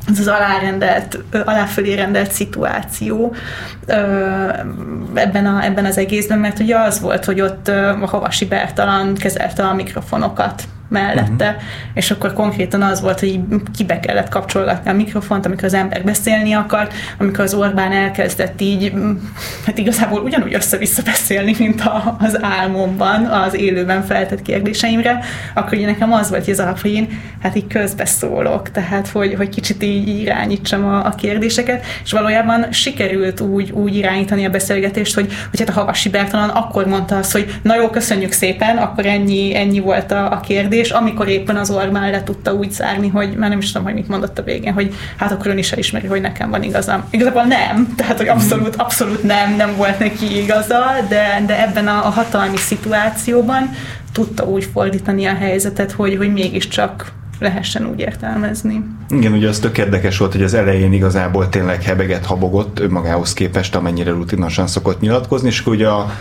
ez 0.10 0.20
az 0.20 0.28
alárendelt, 0.28 1.20
aláfölé 1.46 1.94
rendelt 1.94 2.32
szituáció 2.32 3.36
ebben, 5.14 5.46
a, 5.46 5.64
ebben 5.64 5.86
az 5.86 5.98
egészben, 5.98 6.40
mert 6.40 6.60
ugye 6.60 6.78
az 6.78 7.00
volt, 7.00 7.26
hogy 7.26 7.42
ott 7.42 7.68
a 7.68 8.06
Havasi 8.06 8.46
Bertalan 8.46 9.14
kezelte 9.16 9.64
a 9.64 9.74
mikrofonokat 9.74 10.64
mellette, 10.90 11.46
uh-huh. 11.46 11.62
és 11.94 12.12
akkor 12.12 12.34
konkrétan 12.34 12.82
az 12.82 13.02
volt, 13.02 13.20
hogy 13.20 13.40
kibe 13.78 14.00
kellett 14.00 14.30
kapcsolgatni 14.30 14.90
a 14.90 14.94
mikrofont, 14.94 15.46
amikor 15.46 15.64
az 15.64 15.74
ember 15.74 16.04
beszélni 16.04 16.54
akart, 16.54 16.94
amikor 17.20 17.44
az 17.44 17.54
Orbán 17.54 17.92
elkezdett 17.92 18.62
így, 18.62 18.94
hát 19.66 19.78
igazából 19.78 20.22
ugyanúgy 20.22 20.54
össze-vissza 20.54 21.02
beszélni, 21.04 21.56
mint 21.60 21.82
a, 21.82 22.18
az 22.20 22.44
álmomban, 22.44 23.26
az 23.26 23.54
élőben 23.54 24.04
feltett 24.04 24.42
kérdéseimre, 24.42 25.20
akkor 25.54 25.74
ugye 25.74 25.86
nekem 25.86 26.14
az 26.14 26.30
volt, 26.30 26.48
az 26.48 26.60
alap, 26.60 26.82
hogy 26.82 26.94
én 26.94 27.08
hát 27.42 27.56
így 27.56 27.68
közbeszólok, 27.68 28.72
tehát 28.72 29.08
hogy, 29.08 29.34
hogy 29.34 29.50
kicsit 29.50 29.84
így 29.84 30.08
irányítsam 30.08 30.86
a, 30.86 31.06
a 31.06 31.10
kérdéseket, 31.10 31.86
és 32.04 32.12
valójában 32.12 32.72
sikerült 32.72 33.40
úgy, 33.40 33.72
úgy 33.72 33.96
irányítani 33.96 34.46
a 34.46 34.50
beszélgetést, 34.50 35.16
hogy, 35.16 35.34
hogy 35.50 35.60
hát 35.60 35.70
a 35.70 35.72
Havasi 35.72 36.10
Bertalan 36.10 36.50
akkor 36.50 36.88
mondta 36.88 37.18
azt, 37.18 37.32
hogy 37.32 37.60
na 37.62 37.76
jó, 37.76 37.90
köszönjük 37.90 38.32
szépen, 38.32 38.78
akkor 38.78 39.06
ennyi, 39.06 39.56
ennyi 39.56 39.80
volt 39.80 40.12
a, 40.12 40.32
a 40.32 40.40
kérdés, 40.40 40.77
kérdés, 40.78 40.92
amikor 40.92 41.28
éppen 41.28 41.56
az 41.56 41.70
Orbán 41.70 42.12
le 42.12 42.24
tudta 42.24 42.54
úgy 42.54 42.72
zárni, 42.72 43.08
hogy 43.08 43.36
már 43.38 43.50
nem 43.50 43.58
is 43.58 43.72
tudom, 43.72 43.84
hogy 43.84 43.94
mit 43.94 44.08
mondott 44.08 44.40
a 44.40 44.44
végén, 44.44 44.74
hogy 44.74 44.94
hát 45.18 45.32
akkor 45.32 45.48
ön 45.48 45.58
is 45.58 45.72
elismeri, 45.72 46.08
hogy 46.08 46.22
nekem 46.22 46.50
van 46.50 46.64
igazam. 46.64 47.04
Igazából 47.10 47.44
nem, 47.44 47.88
tehát 47.98 48.18
hogy 48.18 48.28
abszolút, 48.28 48.76
abszolút 48.76 49.24
nem, 49.24 49.56
nem 49.56 49.76
volt 49.76 50.00
neki 50.00 50.42
igaza, 50.42 50.80
de, 51.10 51.44
de 51.46 51.62
ebben 51.68 51.88
a, 51.88 52.06
a 52.06 52.10
hatalmi 52.10 52.58
szituációban 52.58 53.70
tudta 54.12 54.44
úgy 54.44 54.70
fordítani 54.74 55.26
a 55.26 55.34
helyzetet, 55.36 55.92
hogy, 55.92 56.18
hogy 56.18 56.34
mégiscsak 56.34 57.12
lehessen 57.40 57.86
úgy 57.86 58.00
értelmezni. 58.00 58.84
Igen, 59.10 59.32
ugye 59.34 59.48
az 59.48 59.60
tök 59.60 59.78
érdekes 59.78 60.18
volt, 60.18 60.32
hogy 60.32 60.44
az 60.44 60.54
elején 60.54 60.94
igazából 60.94 61.50
tényleg 61.50 61.84
hebeget 61.84 62.26
habogott 62.26 62.80
önmagához 62.80 63.34
képest, 63.34 63.76
amennyire 63.76 64.12
rutinosan 64.12 64.68
szokott 64.68 65.00
nyilatkozni, 65.00 65.48
és 65.48 65.60
akkor 65.60 65.74
ugye 65.74 65.88
a, 65.88 66.12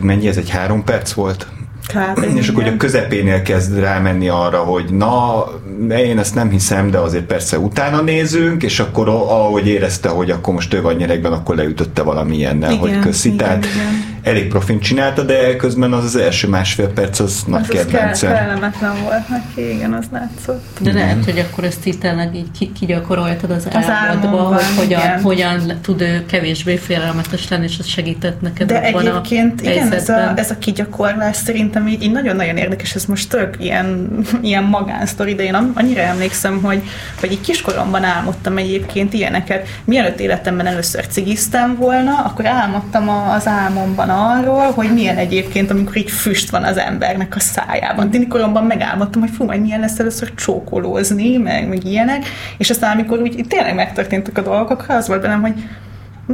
mennyi 0.00 0.28
ez 0.28 0.36
egy 0.36 0.50
három 0.50 0.84
perc 0.84 1.12
volt? 1.12 1.46
Kb. 1.92 2.36
És 2.36 2.48
akkor 2.48 2.62
ugye 2.62 2.72
a 2.72 2.76
közepénél 2.76 3.42
kezd 3.42 3.78
rámenni 3.78 4.28
arra, 4.28 4.58
hogy 4.58 4.84
na, 4.92 5.44
én 5.88 6.18
ezt 6.18 6.34
nem 6.34 6.50
hiszem, 6.50 6.90
de 6.90 6.98
azért 6.98 7.24
persze 7.24 7.58
utána 7.58 8.00
nézünk, 8.00 8.62
és 8.62 8.80
akkor 8.80 9.08
ahogy 9.08 9.66
érezte, 9.66 10.08
hogy 10.08 10.30
akkor 10.30 10.54
most 10.54 10.74
ő 10.74 10.82
van 10.82 10.94
nyerekben, 10.94 11.32
akkor 11.32 11.56
leütötte 11.56 12.02
valamilyennel, 12.02 12.70
igen, 12.70 12.80
hogy 12.80 12.98
köszi. 12.98 13.28
Igen, 13.28 13.38
Tehát 13.38 13.64
igen. 13.64 14.09
Elég 14.22 14.48
profin 14.48 14.80
csinálta, 14.80 15.22
de 15.22 15.56
közben 15.56 15.92
az 15.92 16.04
az 16.04 16.16
első 16.16 16.48
másfél 16.48 16.88
perc 16.88 17.18
az, 17.18 17.24
az 17.24 17.42
nagy 17.46 17.68
kedvence. 17.68 18.28
Az 18.28 18.34
kellemetlen 18.34 19.02
volt 19.02 19.28
neki, 19.28 19.74
igen, 19.74 19.92
az 19.92 20.04
látszott. 20.12 20.78
De 20.80 20.92
lehet, 20.92 21.24
hogy 21.24 21.38
akkor 21.38 21.64
ezt 21.64 21.86
itt 21.86 22.00
tényleg 22.00 22.34
így 22.34 22.72
kigyakoroltad 22.72 23.50
az, 23.50 23.68
az 23.72 23.88
álmodba, 23.88 24.36
hogy 24.36 24.62
hogyan, 24.76 25.20
hogyan 25.22 25.78
tud 25.80 26.00
ő 26.00 26.24
kevésbé 26.26 26.76
félelmetes 26.76 27.48
lenni, 27.48 27.64
és 27.64 27.78
az 27.78 27.86
segített 27.86 28.40
neked 28.40 28.66
De 28.66 28.82
egyébként 28.82 29.60
a 29.60 29.70
igen, 29.70 29.92
ez 29.92 30.08
a, 30.08 30.32
ez 30.36 30.50
a 30.50 30.58
kigyakorlás 30.58 31.36
szerintem 31.36 31.70
szerintem 31.70 31.88
így, 31.88 32.02
így 32.02 32.12
nagyon-nagyon 32.12 32.56
érdekes, 32.56 32.94
ez 32.94 33.04
most 33.04 33.28
tök 33.28 33.56
ilyen, 33.58 34.18
ilyen 34.42 34.64
magánsztori, 34.64 35.34
de 35.34 35.42
én 35.42 35.72
annyira 35.74 36.00
emlékszem, 36.00 36.62
hogy, 36.62 36.82
hogy 37.20 37.32
így 37.32 37.40
kiskoromban 37.40 38.04
álmodtam 38.04 38.56
egyébként 38.56 39.12
ilyeneket. 39.12 39.68
Mielőtt 39.84 40.20
életemben 40.20 40.66
először 40.66 41.06
cigiztem 41.06 41.76
volna, 41.76 42.14
akkor 42.24 42.46
álmodtam 42.46 43.08
az 43.08 43.46
álmomban 43.46 44.09
arról, 44.10 44.70
hogy 44.70 44.92
milyen 44.92 45.16
egyébként, 45.16 45.70
amikor 45.70 45.96
így 45.96 46.10
füst 46.10 46.50
van 46.50 46.64
az 46.64 46.76
embernek 46.76 47.36
a 47.36 47.40
szájában. 47.40 48.10
Tini 48.10 48.26
koromban 48.26 48.64
megálmodtam, 48.64 49.20
hogy 49.20 49.30
fú, 49.30 49.44
majd 49.44 49.60
milyen 49.60 49.80
lesz 49.80 49.98
először 49.98 50.34
csókolózni, 50.34 51.36
meg, 51.36 51.68
meg 51.68 51.84
ilyenek, 51.84 52.24
és 52.58 52.70
aztán 52.70 52.92
amikor 52.92 53.18
úgy 53.18 53.44
tényleg 53.48 53.74
megtörténtek 53.74 54.38
a 54.38 54.42
dolgok, 54.42 54.84
az 54.88 55.08
volt 55.08 55.20
bennem, 55.20 55.40
hogy 55.40 55.54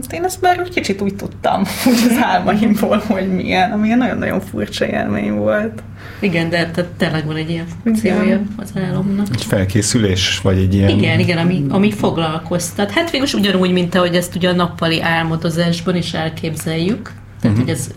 Hát 0.03 0.13
én 0.13 0.25
ezt 0.25 0.41
már 0.41 0.63
kicsit 0.63 1.01
úgy 1.01 1.15
tudtam, 1.15 1.61
úgy 1.91 2.07
az 2.11 2.19
álmaimból, 2.23 3.03
hogy 3.07 3.35
milyen, 3.35 3.73
ami 3.73 3.89
nagyon-nagyon 3.89 4.41
furcsa 4.41 4.87
élmény 4.87 5.33
volt. 5.33 5.83
Igen, 6.21 6.51
de 6.51 6.71
te, 6.71 6.85
tényleg 6.97 7.27
van 7.27 7.37
egy 7.37 7.51
ilyen 7.51 7.67
funkciója 7.83 8.41
az 8.57 8.73
álomnak. 8.89 9.27
Egy 9.33 9.45
felkészülés, 9.45 10.41
vagy 10.43 10.59
egy 10.59 10.75
ilyen... 10.75 10.89
Igen, 10.89 11.19
igen, 11.19 11.39
ami, 11.39 11.65
ami 11.69 11.93
foglalkoztat. 11.93 12.91
Hát 12.91 13.11
végül 13.11 13.27
ugyanúgy, 13.35 13.73
mint 13.73 13.95
ahogy 13.95 14.15
ezt 14.15 14.35
ugye 14.35 14.49
a 14.49 14.53
nappali 14.53 15.03
álmodozásban 15.03 15.97
is 15.97 16.13
elképzeljük. 16.13 17.13
Tehát, 17.41 17.57
uh-huh. 17.57 17.59
hogy 17.59 17.69
ez, 17.69 17.91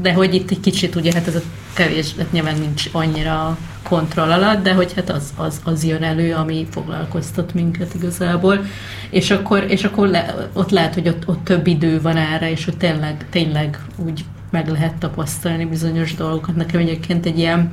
de 0.00 0.12
hogy 0.12 0.34
itt 0.34 0.50
egy 0.50 0.60
kicsit 0.60 0.94
ugye, 0.94 1.12
hát 1.12 1.26
ez 1.26 1.34
a 1.34 1.42
kevés, 1.72 2.14
hát 2.18 2.32
nyilván 2.32 2.58
nincs 2.58 2.88
annyira 2.92 3.58
kontroll 3.82 4.30
alatt, 4.30 4.62
de 4.62 4.74
hogy 4.74 4.92
hát 4.92 5.10
az, 5.10 5.32
az, 5.36 5.60
az 5.64 5.84
jön 5.84 6.02
elő, 6.02 6.34
ami 6.34 6.66
foglalkoztat 6.70 7.54
minket 7.54 7.94
igazából. 7.94 8.64
És 9.10 9.30
akkor, 9.30 9.64
és 9.68 9.84
akkor 9.84 10.08
le, 10.08 10.48
ott 10.52 10.70
lehet, 10.70 10.94
hogy 10.94 11.08
ott, 11.08 11.28
ott 11.28 11.44
több 11.44 11.66
idő 11.66 12.00
van 12.00 12.16
erre, 12.16 12.50
és 12.50 12.64
hogy 12.64 12.76
tényleg, 12.76 13.26
tényleg 13.30 13.78
úgy 13.96 14.24
meg 14.50 14.68
lehet 14.68 14.94
tapasztalni 14.94 15.64
bizonyos 15.64 16.14
dolgokat. 16.14 16.56
Nekem 16.56 16.80
egyébként 16.80 17.26
egy 17.26 17.38
ilyen 17.38 17.72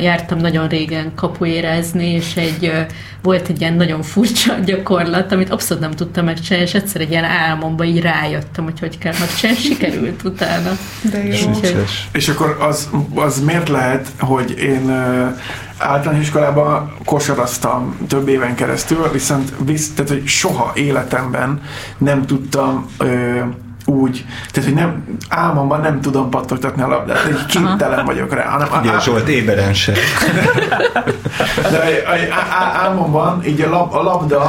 jártam 0.00 0.38
nagyon 0.38 0.68
régen 0.68 1.12
kapuérezni, 1.14 2.06
és 2.06 2.36
egy, 2.36 2.72
volt 3.22 3.48
egy 3.48 3.60
ilyen 3.60 3.74
nagyon 3.74 4.02
furcsa 4.02 4.54
gyakorlat, 4.64 5.32
amit 5.32 5.50
abszolút 5.50 5.82
nem 5.82 5.92
tudtam 5.92 6.24
megcsinálni, 6.24 6.66
és 6.66 6.74
egyszer 6.74 7.00
egy 7.00 7.10
ilyen 7.10 7.24
álmomba 7.24 7.84
így 7.84 8.00
rájöttem, 8.00 8.64
hogy 8.64 8.78
hogy 8.80 8.98
kell 8.98 9.14
megcsinálni, 9.18 9.60
sikerült 9.60 10.22
utána. 10.22 10.70
De 11.10 11.24
jó. 11.24 11.48
Úgyhogy... 11.48 11.84
És 12.12 12.28
akkor 12.28 12.56
az, 12.60 12.90
az 13.14 13.40
miért 13.40 13.68
lehet, 13.68 14.08
hogy 14.18 14.58
én 14.58 14.90
általános 15.78 16.22
iskolában 16.22 16.92
kosaraztam 17.04 17.96
több 18.08 18.28
éven 18.28 18.54
keresztül, 18.54 19.10
viszont 19.12 19.52
visz, 19.64 19.94
tehát, 19.94 20.10
hogy 20.10 20.26
soha 20.26 20.72
életemben 20.74 21.62
nem 21.98 22.26
tudtam 22.26 22.86
ö, 22.98 23.40
úgy, 23.86 24.24
tehát 24.50 24.68
hogy 24.68 24.78
nem, 24.78 25.04
álmomban 25.28 25.80
nem 25.80 26.00
tudom 26.00 26.30
pattogtatni 26.30 26.82
a 26.82 26.88
labdát, 26.88 27.18
hogy 27.18 27.46
képtelen 27.46 28.04
vagyok 28.04 28.34
rá. 28.34 28.44
Hanem 28.44 28.68
Ugye 28.80 28.90
á, 28.90 28.98
Zsolt 28.98 29.28
éberen 29.28 29.74
se. 29.74 29.92
De 31.70 32.02
álmomban 32.82 33.44
így 33.44 33.60
a, 33.60 33.70
lab, 33.70 33.94
a 33.94 34.02
labda, 34.02 34.40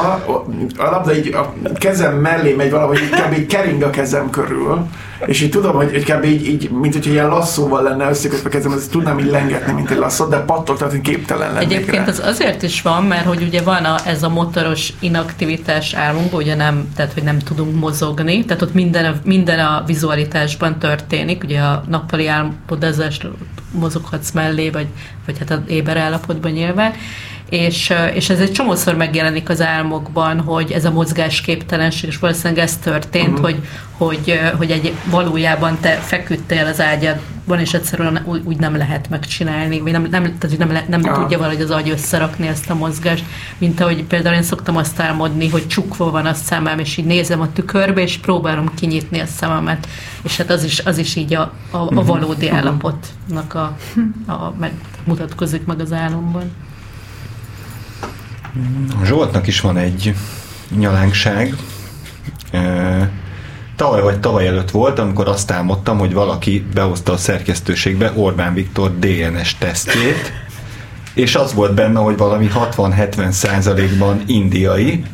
a 0.76 0.90
labda 0.90 1.16
így 1.16 1.34
a 1.34 1.52
kezem 1.74 2.14
mellé 2.14 2.54
megy 2.54 2.70
valahogy, 2.70 2.98
így 3.02 3.10
kb. 3.10 3.38
így 3.38 3.46
kering 3.46 3.82
a 3.82 3.90
kezem 3.90 4.30
körül, 4.30 4.86
és 5.26 5.40
így 5.40 5.50
tudom, 5.50 5.74
hogy, 5.74 5.90
hogy 5.90 6.04
kb. 6.04 6.24
Így, 6.24 6.46
így, 6.46 6.70
mint 6.70 6.94
hogyha 6.94 7.10
ilyen 7.10 7.28
lasszóval 7.28 7.82
lenne 7.82 8.08
összekötve 8.08 8.48
kezem, 8.48 8.72
ezt 8.72 8.90
tudnám 8.90 9.18
így 9.18 9.30
lengetni, 9.30 9.72
mint 9.72 9.90
egy 9.90 9.96
lasszót, 9.96 10.30
de 10.30 10.38
pattog, 10.38 10.78
hogy 10.78 11.00
képtelen 11.00 11.52
lennék 11.52 11.72
Egyébként 11.72 12.04
rá. 12.04 12.12
az 12.12 12.22
azért 12.24 12.62
is 12.62 12.82
van, 12.82 13.04
mert 13.04 13.26
hogy 13.26 13.42
ugye 13.42 13.62
van 13.62 13.84
a, 13.84 13.96
ez 14.06 14.22
a 14.22 14.28
motoros 14.28 14.92
inaktivitás 15.00 15.94
álmunkban, 15.94 16.40
ugye 16.40 16.54
nem, 16.54 16.88
tehát 16.96 17.12
hogy 17.12 17.22
nem 17.22 17.38
tudunk 17.38 17.80
mozogni, 17.80 18.44
tehát 18.44 18.62
ott 18.62 18.74
minden 18.74 19.04
a, 19.04 19.14
minden 19.24 19.58
a 19.58 19.82
vizualitásban 19.86 20.78
történik, 20.78 21.44
ugye 21.44 21.60
a 21.60 21.82
nappali 21.88 22.26
álmodozás 22.28 23.20
mozoghatsz 23.72 24.30
mellé, 24.30 24.70
vagy, 24.70 24.86
vagy 25.26 25.38
hát 25.38 25.50
az 25.50 25.58
éber 25.66 25.96
állapotban 25.96 26.50
nyilván, 26.50 26.92
és, 27.48 27.92
és 28.14 28.30
ez 28.30 28.40
egy 28.40 28.52
csomószor 28.52 28.96
megjelenik 28.96 29.48
az 29.48 29.62
álmokban, 29.62 30.40
hogy 30.40 30.72
ez 30.72 30.84
a 30.84 30.90
mozgásképtelenség, 30.90 32.08
és 32.08 32.18
valószínűleg 32.18 32.62
ez 32.62 32.76
történt, 32.76 33.28
uh-huh. 33.28 33.44
hogy, 33.44 33.56
hogy, 33.90 34.40
hogy 34.56 34.70
egy, 34.70 34.92
valójában 35.10 35.78
te 35.80 35.90
feküdtél 35.90 36.66
az 36.66 36.80
ágyadban, 36.80 37.58
és 37.58 37.74
egyszerűen 37.74 38.22
úgy, 38.24 38.40
úgy 38.44 38.56
nem 38.56 38.76
lehet 38.76 39.08
megcsinálni, 39.08 39.80
vagy 39.80 39.92
nem, 39.92 40.06
nem, 40.10 40.38
tehát 40.38 40.58
nem, 40.58 40.68
nem 40.88 41.00
uh-huh. 41.00 41.20
tudja 41.20 41.38
valahogy 41.38 41.60
az 41.60 41.70
agy 41.70 41.90
összerakni 41.90 42.46
ezt 42.46 42.70
a 42.70 42.74
mozgást, 42.74 43.24
mint 43.58 43.80
ahogy 43.80 44.04
például 44.04 44.34
én 44.34 44.42
szoktam 44.42 44.76
azt 44.76 45.00
álmodni, 45.00 45.48
hogy 45.48 45.66
csukva 45.66 46.10
van 46.10 46.26
a 46.26 46.34
szemem, 46.34 46.78
és 46.78 46.96
így 46.96 47.06
nézem 47.06 47.40
a 47.40 47.52
tükörbe, 47.52 48.00
és 48.00 48.16
próbálom 48.16 48.74
kinyitni 48.74 49.20
a 49.20 49.26
szememet, 49.26 49.88
és 50.22 50.36
hát 50.36 50.50
az 50.50 50.64
is, 50.64 50.78
az 50.78 50.98
is 50.98 51.16
így 51.16 51.34
a, 51.34 51.52
a, 51.70 51.76
a 51.76 51.84
mhm. 51.84 52.06
valódi 52.06 52.44
uh-huh. 52.44 52.58
állapotnak 52.58 53.54
a, 53.54 53.76
a, 54.26 54.54
meg, 54.58 54.72
mutatkozik 55.04 55.66
meg 55.66 55.80
az 55.80 55.92
álomban. 55.92 56.66
Zsoltnak 59.04 59.46
is 59.46 59.60
van 59.60 59.76
egy 59.76 60.14
nyalánkság. 60.76 61.56
Tavaly 63.76 64.02
vagy 64.02 64.20
tavaly 64.20 64.46
előtt 64.46 64.70
volt, 64.70 64.98
amikor 64.98 65.28
azt 65.28 65.50
álmodtam, 65.50 65.98
hogy 65.98 66.12
valaki 66.12 66.66
behozta 66.74 67.12
a 67.12 67.16
szerkesztőségbe 67.16 68.12
Orbán 68.16 68.54
Viktor 68.54 68.98
DNS 68.98 69.54
tesztjét, 69.58 70.32
és 71.14 71.34
az 71.34 71.54
volt 71.54 71.74
benne, 71.74 72.00
hogy 72.00 72.16
valami 72.16 72.50
60-70 72.54 73.30
százalékban 73.30 74.22
indiai, 74.26 75.04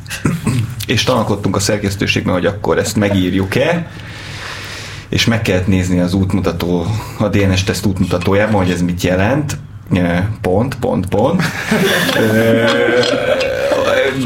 és 0.87 1.05
tanakodtunk 1.05 1.57
a 1.57 1.61
szerkesztőségben, 1.61 2.35
hogy 2.35 2.47
akkor 2.47 2.79
ezt 2.79 2.97
megírjuk-e, 2.97 3.91
és 5.09 5.25
meg 5.25 5.43
kellett 5.43 5.67
nézni 5.67 6.01
az 6.01 6.15
útmutató, 6.15 6.87
a 7.19 7.29
DNS 7.29 7.65
teszt 7.65 7.87
útmutatójában, 7.87 8.63
hogy 8.63 8.71
ez 8.71 8.83
mit 8.83 9.03
jelent, 9.03 9.57
pont, 10.41 10.77
pont, 10.81 11.07
pont. 11.07 11.43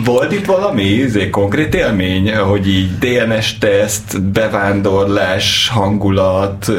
Volt 0.04 0.32
itt 0.32 0.46
valami 0.46 0.82
izé, 0.82 1.30
konkrét 1.30 1.74
élmény, 1.74 2.36
hogy 2.36 2.68
így 2.68 2.98
DNS 2.98 3.58
teszt, 3.58 4.22
bevándorlás, 4.22 5.68
hangulat, 5.68 6.72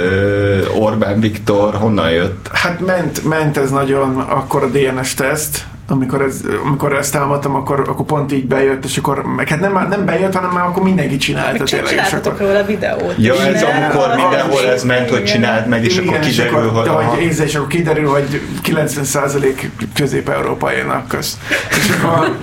Orbán 0.79 1.19
Viktor, 1.19 1.73
honnan 1.73 2.11
jött? 2.11 2.49
Hát 2.53 2.79
ment, 2.79 3.23
ment 3.23 3.57
ez 3.57 3.71
nagyon 3.71 4.19
akkor 4.19 4.63
a 4.63 4.67
DNS 4.67 5.13
teszt, 5.13 5.65
amikor, 5.91 6.21
ez, 6.21 6.41
amikor 6.65 6.93
ezt 6.95 7.13
támadtam, 7.13 7.55
akkor, 7.55 7.79
akkor 7.79 8.05
pont 8.05 8.31
így 8.31 8.45
bejött, 8.45 8.85
és 8.85 8.97
akkor, 8.97 9.23
meg 9.23 9.47
hát 9.47 9.59
nem, 9.59 9.87
nem 9.89 10.05
bejött, 10.05 10.33
hanem 10.33 10.49
már 10.49 10.65
akkor 10.65 10.83
mindenki 10.83 11.17
csinálta 11.17 11.51
meg 11.51 11.61
tényleg. 11.61 11.89
Csináltatok 11.89 12.33
akkor... 12.33 12.45
róla 12.45 12.63
videót. 12.63 13.13
Ja, 13.17 13.33
ez 13.33 13.63
amikor 13.63 14.07
mindenhol 14.15 14.65
ez 14.65 14.83
ment, 14.83 15.09
hogy 15.09 15.23
csináld 15.23 15.67
meg, 15.67 15.85
és 15.85 15.97
igen, 15.97 16.07
akkor 16.07 16.19
kiderül, 16.19 16.63
és 16.63 16.69
akkor, 16.69 16.93
hogy... 16.93 17.05
hogy 17.05 17.23
észre, 17.23 17.43
és 17.43 17.55
akkor 17.55 17.67
kiderül, 17.67 18.09
hogy 18.09 18.41
90% 18.63 19.63
közép-európainak 19.93 21.07
közt. 21.07 21.37
És 21.69 21.89
akkor, 21.89 22.37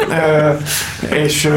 és, 1.09 1.49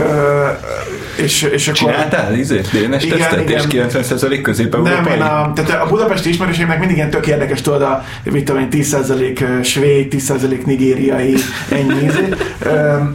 és, 1.24 1.41
és 1.41 1.67
akkor... 1.67 1.80
Csináltál 1.80 2.34
izét, 2.34 2.70
DNS 2.72 3.05
tesztet, 3.07 3.49
és 3.49 3.63
90% 3.70 4.39
közép-európai? 4.41 4.93
Nem, 4.93 5.05
én 5.05 5.22
a, 5.22 5.51
tehát 5.53 5.82
a 5.82 5.88
budapesti 5.88 6.30
ismerőségnek 6.30 6.80
mindig 6.80 6.97
ilyen 6.97 7.09
tök 7.09 7.28
érdekes, 7.28 7.61
tudod, 7.61 7.82
a, 7.82 8.03
mit 8.24 8.45
tudom 8.45 8.61
én, 8.61 8.67
10% 8.72 9.63
svéd, 9.63 10.13
10% 10.17 10.63
nigériai, 10.63 11.36
ennyi 11.70 12.03
izé. 12.09 12.30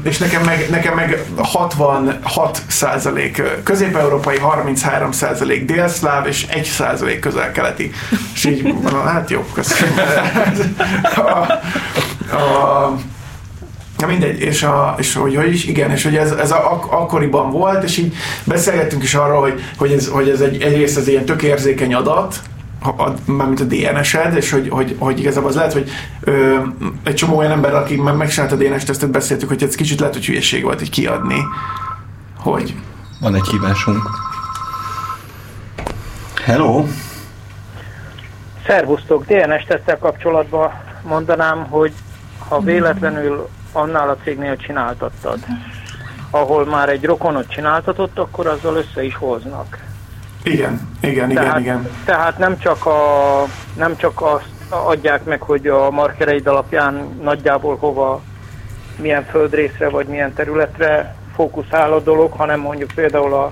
És 0.02 0.18
nekem 0.18 0.42
meg, 0.42 0.66
nekem 0.70 0.94
meg 0.94 1.24
66 1.36 2.62
százalék 2.66 3.42
közép-európai, 3.62 4.38
33 4.38 5.12
százalék 5.12 5.64
délszláv, 5.64 6.26
és 6.26 6.46
1 6.48 6.64
százalék 6.64 7.18
közel-keleti. 7.18 7.90
És 8.34 8.44
így 8.44 8.62
mondom, 8.62 9.06
hát 9.06 9.30
jó, 9.30 9.44
köszönöm. 9.54 9.94
A, 11.16 11.20
a, 12.36 12.94
Ja, 14.04 14.10
mindegy, 14.10 14.40
és, 14.40 14.62
a, 14.62 14.94
és 14.98 15.14
hogy, 15.14 15.36
hogy 15.36 15.52
is, 15.52 15.64
igen, 15.64 15.90
és 15.90 16.02
hogy 16.04 16.16
ez, 16.16 16.30
ez 16.32 16.50
a, 16.50 16.72
ak- 16.72 16.92
akkoriban 16.92 17.50
volt, 17.50 17.82
és 17.82 17.96
így 17.96 18.14
beszélgettünk 18.44 19.02
is 19.02 19.14
arról, 19.14 19.40
hogy, 19.40 19.62
hogy 19.76 19.92
ez, 19.92 20.08
hogy 20.08 20.28
ez 20.28 20.40
egy, 20.40 20.62
egyrészt 20.62 20.98
ez 20.98 21.08
ilyen 21.08 21.24
tök 21.24 21.42
érzékeny 21.42 21.94
adat, 21.94 22.40
mármint 23.24 23.60
a 23.60 23.64
DNS-ed, 23.64 24.36
és 24.36 24.50
hogy, 24.50 24.68
hogy, 24.68 24.96
hogy 24.98 25.18
igazából 25.18 25.48
az 25.48 25.54
lehet, 25.54 25.72
hogy 25.72 25.90
ö, 26.20 26.56
egy 27.04 27.14
csomó 27.14 27.36
olyan 27.36 27.50
ember, 27.50 27.74
aki 27.74 27.96
már 27.96 28.14
megcsinálta 28.14 28.54
a 28.54 28.58
DNS 28.58 28.84
tesztet, 28.84 29.10
beszéltük, 29.10 29.48
hogy 29.48 29.62
ez 29.62 29.74
kicsit 29.74 29.98
lehet, 29.98 30.14
hogy 30.14 30.26
hülyeség 30.26 30.62
volt 30.62 30.82
így 30.82 30.90
kiadni, 30.90 31.40
hogy... 32.38 32.74
Van 33.20 33.34
egy 33.34 33.48
hívásunk. 33.48 34.02
Hello! 36.44 36.84
Szervusztok! 38.66 39.24
DNS 39.26 39.64
tesztel 39.68 39.98
kapcsolatban 39.98 40.70
mondanám, 41.02 41.66
hogy 41.68 41.92
ha 42.48 42.60
véletlenül 42.60 43.48
annál 43.74 44.08
a 44.08 44.16
cégnél 44.24 44.56
csináltattad, 44.56 45.38
ahol 46.30 46.64
már 46.64 46.88
egy 46.88 47.04
rokonot 47.04 47.48
csináltatott, 47.48 48.18
akkor 48.18 48.46
azzal 48.46 48.76
össze 48.76 49.04
is 49.04 49.14
hoznak. 49.16 49.78
Igen, 50.42 50.88
igen, 51.00 51.30
igen, 51.30 51.44
tehát, 51.44 51.60
igen. 51.60 51.88
Tehát 52.04 52.38
nem 52.38 52.58
csak, 52.58 52.86
a, 52.86 53.44
nem 53.76 53.96
csak 53.96 54.22
azt 54.22 54.48
adják 54.68 55.24
meg, 55.24 55.42
hogy 55.42 55.66
a 55.66 55.90
markereid 55.90 56.46
alapján 56.46 57.18
nagyjából 57.22 57.76
hova, 57.76 58.22
milyen 58.96 59.24
földrészre 59.24 59.88
vagy 59.88 60.06
milyen 60.06 60.32
területre 60.32 61.14
fókuszál 61.34 61.92
a 61.92 62.00
dolog, 62.00 62.32
hanem 62.32 62.60
mondjuk 62.60 62.90
például 62.94 63.34
a, 63.34 63.44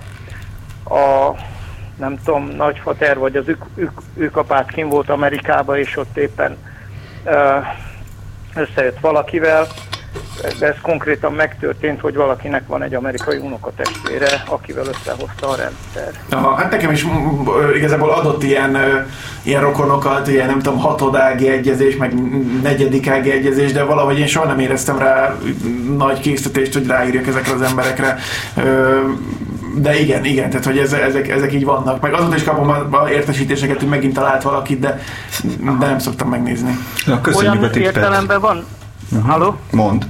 a 0.95 1.35
nem 1.97 2.19
tudom, 2.25 2.49
nagyfater 2.49 3.19
vagy 3.19 3.37
az 3.37 3.49
ük, 3.49 3.65
ük, 3.75 3.93
ükapát 4.17 4.71
kim 4.71 4.89
volt 4.89 5.09
Amerikába, 5.09 5.79
és 5.79 5.97
ott 5.97 6.17
éppen 6.17 6.57
összejött 8.55 9.01
valakivel, 9.01 9.67
de 10.59 10.67
ez 10.67 10.75
konkrétan 10.83 11.33
megtörtént, 11.33 12.01
hogy 12.01 12.15
valakinek 12.15 12.67
van 12.67 12.83
egy 12.83 12.95
amerikai 12.95 13.37
unokatestvére, 13.37 14.43
akivel 14.47 14.87
összehozta 14.87 15.49
a 15.49 15.57
rendszer. 15.57 16.21
Aha, 16.31 16.55
hát 16.55 16.71
nekem 16.71 16.91
is 16.91 17.07
igazából 17.77 18.11
adott 18.11 18.43
ilyen, 18.43 18.77
ilyen 19.43 19.61
rokonokat, 19.61 20.29
ilyen 20.29 20.47
nem 20.47 20.61
tudom, 20.61 20.79
hatodági 20.79 21.49
egyezés, 21.49 21.97
meg 21.97 22.15
negyedikági 22.63 23.31
egyezés, 23.31 23.73
de 23.73 23.83
valahogy 23.83 24.19
én 24.19 24.27
soha 24.27 24.47
nem 24.47 24.59
éreztem 24.59 24.99
rá 24.99 25.37
nagy 25.97 26.21
készítést, 26.21 26.73
hogy 26.73 26.87
ráírjak 26.87 27.27
ezekre 27.27 27.53
az 27.53 27.63
emberekre. 27.63 28.19
De 29.77 30.01
igen, 30.01 30.25
igen, 30.25 30.51
tehát 30.51 30.65
hogy 30.65 30.79
ezek, 30.79 31.29
ezek 31.29 31.53
így 31.53 31.65
vannak. 31.65 32.01
Meg 32.01 32.13
azóta 32.13 32.37
is 32.37 32.45
kapom 32.45 32.69
a 32.91 33.11
értesítéseket, 33.11 33.79
hogy 33.79 33.89
megint 33.89 34.15
talált 34.15 34.43
valakit, 34.43 34.79
de, 34.79 35.01
de 35.79 35.87
nem 35.87 35.99
szoktam 35.99 36.29
megnézni. 36.29 36.77
Na, 37.07 37.21
köszönjük 37.21 37.53
Olyan 37.53 37.65
a 37.65 37.71
tippet. 37.71 37.97
értelemben 37.97 38.41
van. 38.41 38.65
Halló? 39.21 39.57
Mond. 39.71 40.07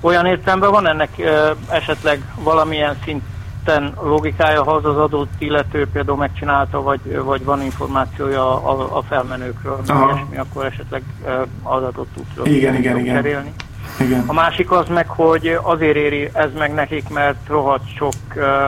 Olyan 0.00 0.26
értelemben 0.26 0.70
van 0.70 0.88
ennek 0.88 1.10
ö, 1.16 1.50
esetleg 1.68 2.24
valamilyen 2.42 2.96
szinten 3.04 3.94
logikája, 4.02 4.62
ha 4.62 4.70
az 4.70 4.84
az 4.84 4.96
adott 4.96 5.32
illető 5.38 5.86
például 5.92 6.16
megcsinálta, 6.16 6.82
vagy, 6.82 7.20
vagy 7.24 7.44
van 7.44 7.62
információja 7.62 8.64
a, 8.64 8.98
a 8.98 9.02
felmenőkről, 9.02 9.80
ilyesmi, 9.86 10.36
akkor 10.36 10.64
esetleg 10.64 11.02
ö, 11.26 11.42
adatot 11.62 12.06
tud 12.34 12.46
igen, 12.46 12.74
igen, 12.74 12.98
igen. 12.98 13.14
cserélni. 13.14 13.52
Igen. 14.00 14.24
A 14.26 14.32
másik 14.32 14.70
az 14.70 14.88
meg, 14.88 15.08
hogy 15.08 15.58
azért 15.62 15.96
éri 15.96 16.30
ez 16.32 16.50
meg 16.58 16.74
nekik, 16.74 17.08
mert 17.08 17.48
rohadt 17.48 17.94
sok 17.96 18.14
ö, 18.34 18.66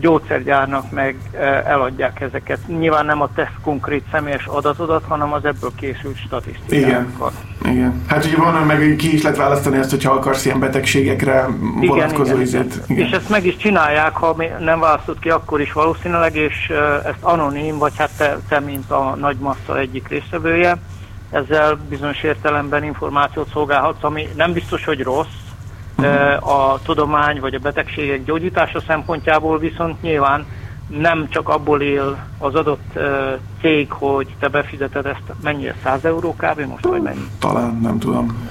gyógyszergyárnak 0.00 0.90
meg 0.90 1.16
eladják 1.64 2.20
ezeket. 2.20 2.58
Nyilván 2.66 3.06
nem 3.06 3.20
a 3.20 3.28
teszt 3.34 3.60
konkrét 3.62 4.04
személyes 4.12 4.46
adatodat, 4.46 5.04
hanem 5.08 5.32
az 5.32 5.44
ebből 5.44 5.70
készült 5.76 6.16
statisztikákat. 6.16 7.32
Igen. 7.60 7.74
Igen. 7.74 8.02
Hát 8.06 8.24
ugye 8.24 8.36
van, 8.36 8.54
meg 8.54 8.94
ki 8.98 9.14
is 9.14 9.22
lehet 9.22 9.38
választani 9.38 9.76
ezt, 9.76 9.90
hogyha 9.90 10.12
akarsz 10.12 10.44
ilyen 10.44 10.60
betegségekre 10.60 11.46
vonatkozó 11.80 12.40
igen, 12.40 12.46
igen, 12.46 12.64
igen. 12.64 12.84
igen. 12.86 13.06
És 13.06 13.12
ezt 13.12 13.28
meg 13.28 13.46
is 13.46 13.56
csinálják, 13.56 14.16
ha 14.16 14.36
nem 14.58 14.80
választod 14.80 15.18
ki, 15.18 15.30
akkor 15.30 15.60
is 15.60 15.72
valószínűleg, 15.72 16.36
és 16.36 16.72
ezt 17.04 17.22
anonim, 17.22 17.78
vagy 17.78 17.92
hát 17.96 18.10
te, 18.16 18.38
te 18.48 18.60
mint 18.60 18.90
a 18.90 19.16
nagy 19.20 19.36
massza 19.36 19.78
egyik 19.78 20.08
részevője, 20.08 20.76
ezzel 21.30 21.78
bizonyos 21.88 22.22
értelemben 22.22 22.84
információt 22.84 23.48
szolgálhatsz, 23.52 24.04
ami 24.04 24.28
nem 24.36 24.52
biztos, 24.52 24.84
hogy 24.84 25.00
rossz, 25.02 25.49
a 26.40 26.78
tudomány 26.82 27.40
vagy 27.40 27.54
a 27.54 27.58
betegségek 27.58 28.24
gyógyítása 28.24 28.80
szempontjából 28.86 29.58
viszont 29.58 30.02
nyilván 30.02 30.46
nem 30.98 31.28
csak 31.30 31.48
abból 31.48 31.80
él 31.80 32.18
az 32.38 32.54
adott 32.54 32.98
cég, 33.60 33.90
hogy 33.90 34.26
te 34.40 34.48
befizeted 34.48 35.06
ezt, 35.06 35.22
mennyire 35.42 35.74
100 35.84 36.04
euró 36.04 36.34
kb. 36.38 36.60
most, 36.60 36.84
vagy 36.84 37.02
mennyi? 37.02 37.28
Talán, 37.38 37.78
nem 37.82 37.98
tudom. 37.98 38.48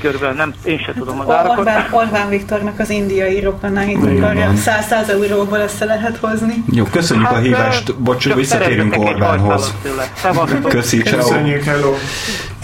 Körülbelül 0.00 0.36
nem, 0.36 0.54
én 0.64 0.78
sem 0.78 0.94
tudom 0.94 1.20
az 1.20 1.30
árakat. 1.30 1.58
Orbán, 1.58 1.86
Orbán 1.90 2.28
Viktornak 2.28 2.78
az 2.78 2.90
indiai 2.90 3.40
rokonait 3.40 3.96
akarja 3.96 4.54
100 4.56 5.08
euróból 5.08 5.58
össze 5.58 5.84
lehet 5.84 6.16
hozni. 6.16 6.64
Jó, 6.70 6.84
köszönjük 6.84 7.26
hát, 7.26 7.36
a 7.36 7.38
hívást, 7.38 7.94
bocs, 7.94 8.34
visszatérünk 8.34 8.96
Orbánhoz. 8.98 9.74
Köszi, 10.68 11.02
Köszönjük, 11.02 11.62
hello. 11.62 11.94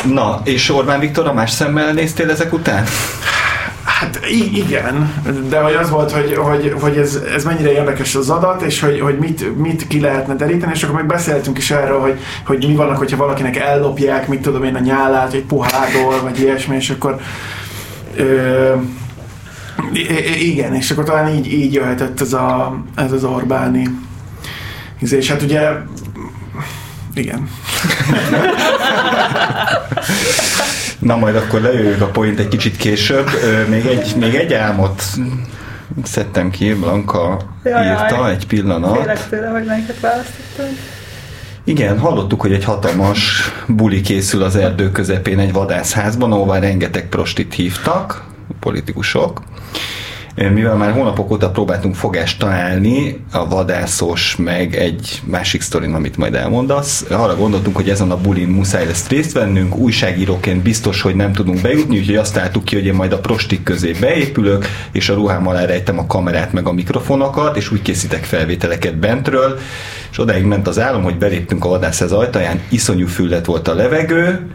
Na, 0.05 0.41
és 0.45 0.71
Orbán 0.71 1.01
Viktor, 1.01 1.27
a 1.27 1.33
más 1.33 1.51
szemmel 1.51 1.93
néztél 1.93 2.31
ezek 2.31 2.53
után? 2.53 2.85
Hát 4.01 4.21
igen, 4.55 5.23
de 5.49 5.59
hogy 5.59 5.75
az 5.75 5.91
volt, 5.91 6.11
hogy, 6.11 6.35
hogy, 6.35 6.75
hogy 6.81 6.97
ez, 6.97 7.19
ez 7.35 7.45
mennyire 7.45 7.73
érdekes 7.73 8.15
az 8.15 8.31
adat, 8.31 8.63
és 8.63 8.81
hogy, 8.81 9.01
hogy 9.01 9.19
mit, 9.19 9.59
mit 9.59 9.87
ki 9.87 10.01
lehetne 10.01 10.35
deríteni, 10.35 10.73
és 10.75 10.83
akkor 10.83 10.95
meg 10.95 11.07
beszéltünk 11.07 11.59
is 11.59 11.71
erről, 11.71 12.01
hogy, 12.01 12.19
hogy 12.47 12.67
mi 12.67 12.75
vannak, 12.75 12.97
hogyha 12.97 13.17
valakinek 13.17 13.57
ellopják, 13.57 14.29
mit 14.29 14.41
tudom 14.41 14.65
én, 14.65 14.75
a 14.75 14.79
nyálát, 14.79 15.33
egy 15.33 15.45
puhádól, 15.45 16.21
vagy 16.23 16.41
ilyesmi, 16.41 16.77
és 16.77 16.91
akkor 16.91 17.21
ö, 18.17 18.73
igen, 20.41 20.75
és 20.75 20.91
akkor 20.91 21.05
talán 21.05 21.35
így, 21.35 21.53
így 21.53 21.75
jöhetett 21.75 22.21
ez, 22.21 22.33
a, 22.33 22.77
ez 22.97 23.13
az 23.13 23.25
Orbáni 23.25 23.89
és 25.13 25.31
hát 25.31 25.43
ugye 25.43 25.71
igen. 27.15 27.49
Na 30.99 31.17
majd 31.17 31.37
akkor 31.37 31.61
lejöjjük 31.61 32.01
a 32.01 32.07
point 32.07 32.39
egy 32.39 32.49
kicsit 32.49 32.77
később. 32.77 33.29
Még 33.69 33.87
egy, 33.87 34.15
még 34.17 34.35
egy 34.35 34.53
álmot 34.53 35.03
szedtem 36.03 36.51
ki, 36.51 36.75
Blanka 36.75 37.41
Jaj, 37.65 37.87
írta, 37.87 38.31
egy 38.31 38.47
pillanat. 38.47 38.97
Félek 38.97 39.29
tőle, 39.29 39.47
hogy 39.49 39.65
melyiket 39.65 40.01
választottam. 40.01 40.67
Igen, 41.65 41.99
hallottuk, 41.99 42.41
hogy 42.41 42.53
egy 42.53 42.65
hatalmas 42.65 43.53
buli 43.67 44.01
készül 44.01 44.43
az 44.43 44.57
erdő 44.57 44.91
közepén 44.91 45.39
egy 45.39 45.53
vadászházban, 45.53 46.33
ahol 46.33 46.61
rengeteg 46.61 47.09
prostit 47.09 47.55
hívtak, 47.55 48.25
politikusok. 48.61 49.43
Mivel 50.35 50.77
már 50.77 50.93
hónapok 50.93 51.31
óta 51.31 51.51
próbáltunk 51.51 51.95
fogást 51.95 52.39
találni, 52.39 53.25
a 53.33 53.49
vadászos, 53.49 54.37
meg 54.37 54.75
egy 54.75 55.23
másik 55.25 55.61
sztorin, 55.61 55.95
amit 55.95 56.17
majd 56.17 56.35
elmondasz, 56.35 57.05
arra 57.11 57.37
gondoltunk, 57.37 57.77
hogy 57.77 57.89
ezen 57.89 58.11
a 58.11 58.17
bulin 58.17 58.49
muszáj 58.49 58.87
lesz 58.87 59.09
részt 59.09 59.33
vennünk, 59.33 59.77
újságíróként 59.77 60.63
biztos, 60.63 61.01
hogy 61.01 61.15
nem 61.15 61.33
tudunk 61.33 61.61
bejutni, 61.61 61.99
úgyhogy 61.99 62.17
azt 62.17 62.37
álltuk 62.37 62.65
ki, 62.65 62.75
hogy 62.75 62.87
én 62.87 62.95
majd 62.95 63.13
a 63.13 63.19
prostik 63.19 63.63
közé 63.63 63.93
beépülök, 64.01 64.67
és 64.93 65.09
a 65.09 65.15
ruhám 65.15 65.47
alá 65.47 65.65
rejtem 65.65 65.99
a 65.99 66.07
kamerát 66.07 66.53
meg 66.53 66.67
a 66.67 66.73
mikrofonokat, 66.73 67.57
és 67.57 67.73
úgy 67.73 67.83
készítek 67.83 68.25
felvételeket 68.25 68.97
bentről, 68.97 69.59
és 70.11 70.19
odáig 70.19 70.45
ment 70.45 70.67
az 70.67 70.79
álom, 70.79 71.03
hogy 71.03 71.19
beléptünk 71.19 71.65
a 71.65 71.69
vadászház 71.69 72.13
ajtaján, 72.13 72.61
iszonyú 72.69 73.07
füllet 73.07 73.47
volt 73.47 73.69
a 73.69 73.75
levegő, 73.75 74.47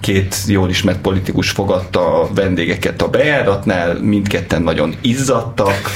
két 0.00 0.36
jól 0.46 0.68
ismert 0.68 1.00
politikus 1.00 1.50
fogadta 1.50 2.20
a 2.20 2.28
vendégeket 2.34 3.02
a 3.02 3.08
bejáratnál, 3.08 3.98
mindketten 4.00 4.62
nagyon 4.62 4.94
izzadtak, 5.00 5.90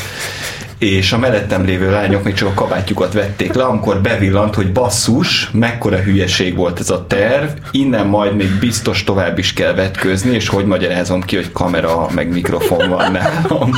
és 0.79 1.13
a 1.13 1.19
mellettem 1.19 1.65
lévő 1.65 1.91
lányok 1.91 2.25
még 2.25 2.35
csak 2.35 2.49
a 2.49 2.55
kabátjukat 2.55 3.13
vették 3.13 3.53
le, 3.53 3.65
amikor 3.65 4.01
bevillant, 4.01 4.55
hogy 4.55 4.73
basszus, 4.73 5.51
mekkora 5.53 5.97
hülyeség 5.97 6.57
volt 6.57 6.81
ez 6.81 6.91
a 6.91 7.07
terv, 7.07 7.49
innen 7.71 8.07
majd 8.07 8.37
még 8.37 8.59
biztos 8.59 9.05
tovább 9.05 9.39
is 9.39 9.53
kell 9.53 9.75
vetkőzni, 9.75 10.35
és 10.35 10.49
hogy 10.49 10.67
magyarázom 10.67 11.23
ki, 11.23 11.37
hogy 11.37 11.53
kamera 11.53 12.09
meg 12.15 12.33
mikrofon 12.33 12.89
van 12.89 13.13
nálam. 13.13 13.71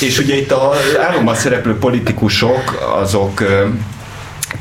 és 0.00 0.18
ugye 0.18 0.36
itt 0.36 0.50
a 0.50 0.72
álomban 1.08 1.34
szereplő 1.34 1.78
politikusok, 1.78 2.92
azok 3.02 3.42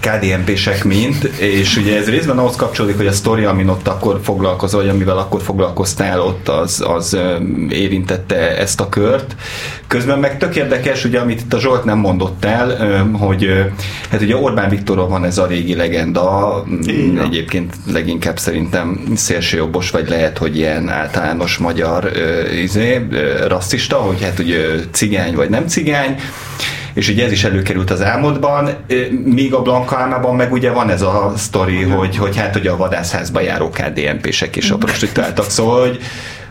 KDNP-sek 0.05 0.83
mint, 0.83 1.23
és 1.23 1.77
ugye 1.77 1.97
ez 1.97 2.09
részben 2.09 2.37
ahhoz 2.37 2.55
kapcsolódik, 2.55 2.97
hogy 2.97 3.07
a 3.07 3.11
sztori, 3.11 3.43
amin 3.43 3.67
ott 3.67 3.87
akkor 3.87 4.19
foglalkozol, 4.23 4.81
vagy 4.81 4.89
amivel 4.89 5.17
akkor 5.17 5.41
foglalkoztál 5.41 6.21
ott, 6.21 6.49
az, 6.49 6.83
az 6.87 7.17
érintette 7.69 8.57
ezt 8.57 8.81
a 8.81 8.89
kört. 8.89 9.35
Közben 9.87 10.19
meg 10.19 10.37
tök 10.37 10.55
érdekes, 10.55 11.05
ugye, 11.05 11.19
amit 11.19 11.41
itt 11.41 11.53
a 11.53 11.59
Zsolt 11.59 11.83
nem 11.83 11.97
mondott 11.97 12.45
el, 12.45 13.07
hogy 13.11 13.49
hát 14.11 14.21
ugye 14.21 14.37
Orbán 14.37 14.69
Viktorról 14.69 15.07
van 15.07 15.25
ez 15.25 15.37
a 15.37 15.45
régi 15.45 15.75
legenda, 15.75 16.63
Igen. 16.81 17.25
egyébként 17.25 17.75
leginkább 17.91 18.39
szerintem 18.39 19.03
szélsőjobbos, 19.15 19.89
vagy 19.89 20.09
lehet, 20.09 20.37
hogy 20.37 20.57
ilyen 20.57 20.89
általános 20.89 21.57
magyar 21.57 22.11
izé, 22.61 23.07
rasszista, 23.47 23.95
hogy 23.95 24.21
hát 24.21 24.39
ugye 24.39 24.65
cigány 24.91 25.35
vagy 25.35 25.49
nem 25.49 25.67
cigány, 25.67 26.15
és 26.95 27.09
ugye 27.09 27.25
ez 27.25 27.31
is 27.31 27.43
előkerült 27.43 27.91
az 27.91 28.01
álmodban, 28.03 28.69
míg 29.25 29.53
a 29.53 29.61
Blanka 29.61 29.97
álmában 29.97 30.35
meg 30.35 30.51
ugye 30.51 30.71
van 30.71 30.89
ez 30.89 31.01
a 31.01 31.33
sztori, 31.37 31.81
hogy, 31.81 32.17
hogy 32.17 32.37
hát 32.37 32.55
ugye 32.55 32.69
a 32.69 32.77
vadászházba 32.77 33.39
járó 33.39 33.69
KDNP-sek 33.69 34.55
és 34.55 34.69
a 34.69 34.77
prostituáltak, 34.77 35.49
szóval 35.49 35.79
hogy 35.79 35.99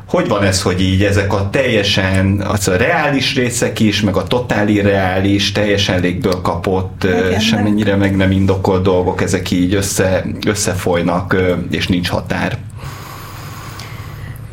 hogy 0.08 0.28
van 0.28 0.42
ez, 0.42 0.62
hogy 0.62 0.80
így 0.80 1.02
ezek 1.02 1.32
a 1.32 1.48
teljesen 1.50 2.40
az 2.40 2.68
a 2.68 2.76
reális 2.76 3.34
részek 3.34 3.80
is, 3.80 4.00
meg 4.00 4.16
a 4.16 4.22
totál 4.22 4.68
irreális, 4.68 5.52
teljesen 5.52 6.00
légből 6.00 6.40
kapott, 6.40 7.04
Igen, 7.04 7.40
semmennyire 7.40 7.96
meg 7.96 8.16
nem 8.16 8.30
indokolt 8.30 8.82
dolgok, 8.82 9.22
ezek 9.22 9.50
így 9.50 9.74
össze, 9.74 10.24
összefolynak, 10.46 11.36
és 11.70 11.86
nincs 11.86 12.08
határ. 12.08 12.58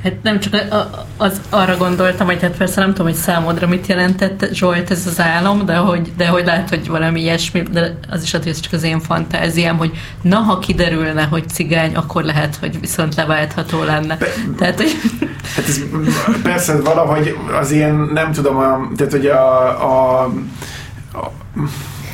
Hát 0.04 0.14
nem 0.24 0.40
csak 0.40 0.66
az, 1.18 1.42
arra 1.50 1.78
gondoltam, 1.78 2.26
hogy 2.26 2.42
hát 2.42 2.58
persze 2.58 2.82
nem 2.82 2.90
tudom, 2.90 3.06
hogy 3.06 3.16
számodra 3.16 3.68
mit 3.68 3.88
jelentett 3.88 4.50
Zsolt 4.54 4.92
ez 4.92 5.08
az 5.08 5.20
álom, 5.20 5.66
de 5.66 5.76
hogy, 5.76 6.12
de 6.18 6.28
hogy 6.28 6.46
lehet, 6.46 6.70
hogy 6.70 6.88
valami 6.88 7.22
ilyesmi, 7.22 7.62
de 7.62 7.98
az 8.10 8.24
is 8.24 8.32
lehet, 8.32 8.48
hogy 8.48 8.56
ez 8.56 8.60
csak 8.60 8.74
az 8.74 8.84
én 8.84 9.00
fantáziám, 9.00 9.78
hogy 9.78 9.92
na, 10.22 10.38
ha 10.38 10.60
kiderülne, 10.60 11.24
hogy 11.24 11.50
cigány, 11.50 11.96
akkor 11.96 12.24
lehet, 12.24 12.56
hogy 12.56 12.80
viszont 12.80 13.16
leváltható 13.16 13.84
lenne. 13.84 14.16
Be, 14.18 14.28
tehát, 14.58 14.76
hogy... 14.76 14.92
Hát 15.56 15.68
ez 15.68 15.82
persze 16.44 16.82
valahogy 16.82 17.38
az 17.60 17.72
ilyen, 17.72 18.10
nem 18.14 18.32
tudom, 18.32 18.58
a, 18.58 18.90
tehát 18.96 19.12
hogy 19.12 19.26
a, 19.26 19.68
a, 19.84 20.24
a 21.14 21.32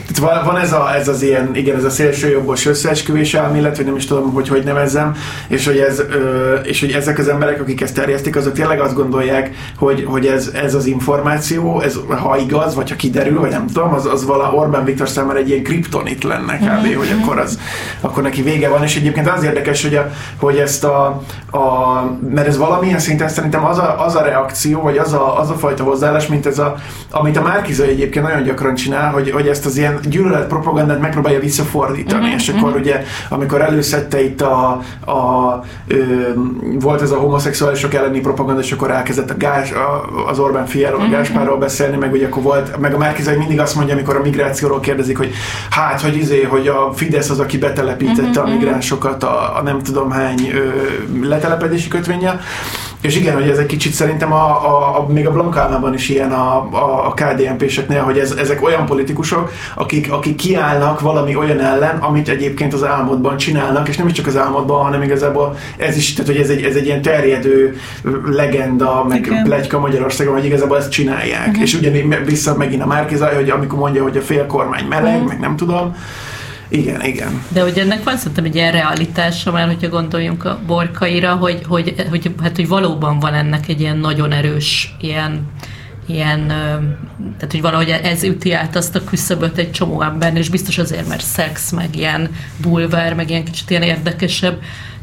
itt 0.09 0.17
van, 0.17 0.45
van 0.45 0.57
ez, 0.57 0.73
a, 0.73 0.95
ez 0.95 1.07
az 1.07 1.21
ilyen, 1.21 1.55
igen, 1.55 1.75
ez 1.75 1.83
a 1.83 1.89
szélsőjobbos 1.89 2.65
összeesküvés 2.65 3.33
elmélet, 3.33 3.77
vagy 3.77 3.85
nem 3.85 3.95
is 3.95 4.05
tudom, 4.05 4.33
hogy 4.33 4.47
hogy 4.47 4.63
nevezzem, 4.63 5.15
és 5.47 5.65
hogy, 5.65 5.77
ez, 5.77 5.99
ö, 5.99 6.53
és 6.53 6.79
hogy 6.79 6.91
ezek 6.91 7.17
az 7.17 7.27
emberek, 7.27 7.61
akik 7.61 7.81
ezt 7.81 7.93
terjesztik, 7.93 8.35
azok 8.35 8.53
tényleg 8.53 8.79
azt 8.79 8.95
gondolják, 8.95 9.51
hogy, 9.77 10.05
hogy 10.07 10.25
ez, 10.25 10.51
ez 10.53 10.73
az 10.75 10.85
információ, 10.85 11.81
ez 11.81 11.99
ha 12.21 12.37
igaz, 12.37 12.75
vagy 12.75 12.89
ha 12.89 12.95
kiderül, 12.95 13.39
vagy 13.39 13.49
nem 13.49 13.67
tudom, 13.67 13.93
az, 13.93 14.05
az 14.05 14.25
vala 14.25 14.51
Orbán 14.51 14.85
Viktor 14.85 15.09
számára 15.09 15.39
egy 15.39 15.49
ilyen 15.49 15.63
kriptonit 15.63 16.23
lenne 16.23 16.57
kb., 16.57 16.87
mm-hmm. 16.87 16.97
hogy 16.97 17.15
akkor, 17.21 17.39
az, 17.39 17.59
akkor 18.01 18.23
neki 18.23 18.41
vége 18.41 18.69
van, 18.69 18.83
és 18.83 18.95
egyébként 18.95 19.29
az 19.29 19.43
érdekes, 19.43 19.81
hogy, 19.81 19.95
a, 19.95 20.11
hogy 20.39 20.57
ezt 20.57 20.83
a, 20.83 21.21
a, 21.51 21.59
mert 22.29 22.47
ez 22.47 22.57
valamilyen 22.57 22.99
szinten 22.99 23.29
szerintem 23.29 23.65
az 23.65 23.77
a, 23.77 24.05
az 24.05 24.15
a 24.15 24.21
reakció, 24.21 24.81
vagy 24.81 24.97
az 24.97 25.13
a, 25.13 25.39
az 25.39 25.49
a 25.49 25.53
fajta 25.53 25.83
hozzáállás, 25.83 26.27
mint 26.27 26.45
ez 26.45 26.59
a, 26.59 26.75
amit 27.11 27.37
a 27.37 27.41
Márkiza 27.41 27.83
egyébként 27.83 28.25
nagyon 28.25 28.43
gyakran 28.43 28.75
csinál, 28.75 29.11
hogy, 29.11 29.31
hogy 29.31 29.47
ezt 29.47 29.65
az 29.65 29.77
ilyen 29.77 29.96
gyűlölet 30.05 30.47
propagandát 30.47 31.01
megpróbálja 31.01 31.39
visszafordítani, 31.39 32.23
uh-huh, 32.23 32.35
és 32.35 32.49
akkor 32.49 32.61
uh-huh. 32.63 32.79
ugye, 32.79 33.03
amikor 33.29 33.61
előszette 33.61 34.23
itt 34.23 34.41
a, 34.41 34.81
a 35.05 35.63
ö, 35.87 35.95
volt 36.79 37.01
ez 37.01 37.11
a 37.11 37.17
homoszexuálisok 37.17 37.93
elleni 37.93 38.19
propaganda, 38.19 38.61
és 38.61 38.71
akkor 38.71 38.91
elkezdett 38.91 39.29
a 39.29 39.37
gás, 39.37 39.71
a, 39.71 40.05
az 40.27 40.39
Orbán 40.39 40.65
fiáról, 40.65 40.99
uh-huh. 40.99 41.13
a 41.13 41.17
Gáspárról 41.17 41.57
beszélni, 41.57 41.97
meg 41.97 42.11
ugye 42.11 42.27
akkor 42.27 42.43
volt, 42.43 42.77
meg 42.79 42.93
a 42.93 42.97
Márkizai 42.97 43.35
mindig 43.35 43.59
azt 43.59 43.75
mondja, 43.75 43.93
amikor 43.93 44.15
a 44.15 44.21
migrációról 44.21 44.79
kérdezik, 44.79 45.17
hogy 45.17 45.31
hát, 45.69 46.01
hogy 46.01 46.17
izé, 46.17 46.43
hogy 46.43 46.67
a 46.67 46.91
Fidesz 46.93 47.29
az, 47.29 47.39
aki 47.39 47.57
betelepítette 47.57 48.39
uh-huh, 48.39 48.45
a 48.45 48.57
migránsokat 48.57 49.23
a, 49.23 49.57
a 49.57 49.61
nem 49.61 49.81
tudom 49.81 50.11
hány 50.11 50.51
ö, 50.53 50.69
letelepedési 51.27 51.87
kötvénye, 51.87 52.39
és 53.01 53.15
igen, 53.15 53.33
hogy 53.33 53.49
ez 53.49 53.57
egy 53.57 53.65
kicsit 53.65 53.91
szerintem 53.91 54.33
a, 54.33 54.65
a, 54.65 54.99
a 54.99 55.07
még 55.07 55.27
a 55.27 55.31
Blankálmában 55.31 55.93
is 55.93 56.09
ilyen 56.09 56.31
a, 56.31 56.67
a, 56.71 57.07
a 57.07 57.13
KDNP-seknél, 57.13 58.01
hogy 58.01 58.17
ez, 58.17 58.31
ezek 58.31 58.63
olyan 58.63 58.85
politikusok, 58.85 59.51
akik, 59.75 60.11
akik 60.11 60.35
kiállnak 60.35 60.99
valami 60.99 61.35
olyan 61.35 61.59
ellen, 61.59 61.97
amit 61.97 62.29
egyébként 62.29 62.73
az 62.73 62.83
álmodban 62.83 63.37
csinálnak, 63.37 63.87
és 63.87 63.97
nem 63.97 64.07
is 64.07 64.13
csak 64.13 64.27
az 64.27 64.37
álmodban, 64.37 64.83
hanem 64.83 65.01
igazából 65.01 65.57
ez 65.77 65.97
is, 65.97 66.13
tehát 66.13 66.31
hogy 66.31 66.41
ez 66.41 66.49
egy, 66.49 66.61
ez 66.63 66.75
egy 66.75 66.85
ilyen 66.85 67.01
terjedő 67.01 67.77
legenda, 68.25 69.05
meg 69.07 69.41
plegyka 69.43 69.79
Magyarországon, 69.79 70.33
hogy 70.33 70.45
igazából 70.45 70.77
ezt 70.77 70.91
csinálják. 70.91 71.47
Uh-huh. 71.47 71.61
És 71.61 71.73
ugyanígy 71.73 72.25
vissza 72.25 72.55
megint 72.57 72.81
a 72.81 72.87
Márkizaj, 72.87 73.35
hogy 73.35 73.49
amikor 73.49 73.79
mondja, 73.79 74.03
hogy 74.03 74.17
a 74.17 74.21
félkormány 74.21 74.85
meleg, 74.85 75.13
uh-huh. 75.13 75.27
meg 75.27 75.39
nem 75.39 75.55
tudom, 75.55 75.95
igen, 76.69 77.01
igen. 77.01 77.43
De 77.49 77.61
hogy 77.61 77.77
ennek 77.77 78.03
van 78.03 78.17
szerintem 78.17 78.45
egy 78.45 78.55
ilyen 78.55 78.71
realitása, 78.71 79.51
mert 79.51 79.67
hogyha 79.67 79.89
gondoljunk 79.89 80.45
a 80.45 80.59
borkaira, 80.65 81.35
hogy, 81.35 81.61
hogy, 81.67 81.95
hogy, 82.09 82.31
hát, 82.41 82.55
hogy 82.55 82.67
valóban 82.67 83.19
van 83.19 83.33
ennek 83.33 83.67
egy 83.67 83.79
ilyen 83.79 83.97
nagyon 83.97 84.31
erős 84.31 84.95
ilyen 84.99 85.47
ilyen, 86.07 86.47
tehát 87.17 87.51
hogy 87.51 87.61
valahogy 87.61 87.89
ez 87.89 88.23
üti 88.23 88.53
át 88.53 88.75
azt 88.75 88.95
a 88.95 89.03
küszöböt 89.03 89.57
egy 89.57 89.71
csomó 89.71 90.01
embernél, 90.01 90.41
és 90.41 90.49
biztos 90.49 90.77
azért, 90.77 91.07
mert 91.07 91.23
szex, 91.23 91.71
meg 91.71 91.95
ilyen 91.95 92.29
bulvár, 92.61 93.13
meg 93.13 93.29
ilyen 93.29 93.43
kicsit 93.43 93.69
ilyen 93.69 93.81
érdekesebb 93.81 94.61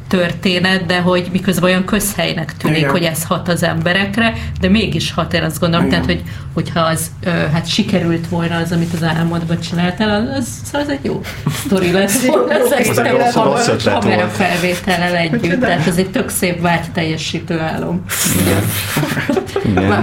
történet, 0.08 0.86
de 0.86 1.00
hogy 1.00 1.28
miközben 1.32 1.70
olyan 1.70 1.84
közhelynek 1.84 2.56
tűnik, 2.56 2.78
Igen. 2.78 2.90
hogy 2.90 3.02
ez 3.02 3.24
hat 3.24 3.48
az 3.48 3.62
emberekre, 3.62 4.34
de 4.60 4.68
mégis 4.68 5.12
hat, 5.12 5.34
én 5.34 5.42
azt 5.42 5.60
gondolom, 5.60 5.86
Igen. 5.86 6.02
tehát, 6.02 6.16
hogy, 6.16 6.30
hogyha 6.54 6.80
az 6.80 7.10
hát 7.52 7.68
sikerült 7.68 8.28
volna 8.28 8.56
az, 8.56 8.72
amit 8.72 8.92
az 8.92 9.02
álmodban 9.02 9.60
csináltál, 9.60 10.34
az, 10.36 10.46
az, 10.72 10.80
az 10.80 10.88
egy 10.88 11.04
jó 11.04 11.20
sztori 11.64 11.92
lesz. 11.92 12.26
Volna, 12.26 12.52
ez 12.52 12.72
egy 12.72 13.10
rossz 13.34 13.84
kamera 13.84 14.26
felvétellel 14.26 15.16
együtt, 15.16 15.60
tehát 15.60 15.86
ez 15.86 15.96
egy 15.96 16.10
tök 16.10 16.28
szép 16.28 16.60
vágy 16.60 16.90
teljesítő 16.92 17.58
álom. 17.58 18.04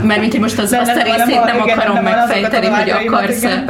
Mert 0.03 0.19
mint 0.19 0.31
hogy 0.31 0.41
most 0.41 0.59
az 0.59 0.71
azt 0.71 0.95
a 0.95 1.03
részét 1.03 1.43
nem 1.43 1.61
akarom 1.61 2.03
megfejteni, 2.03 2.67
hogy 2.67 2.89
akarsz-e 2.89 3.63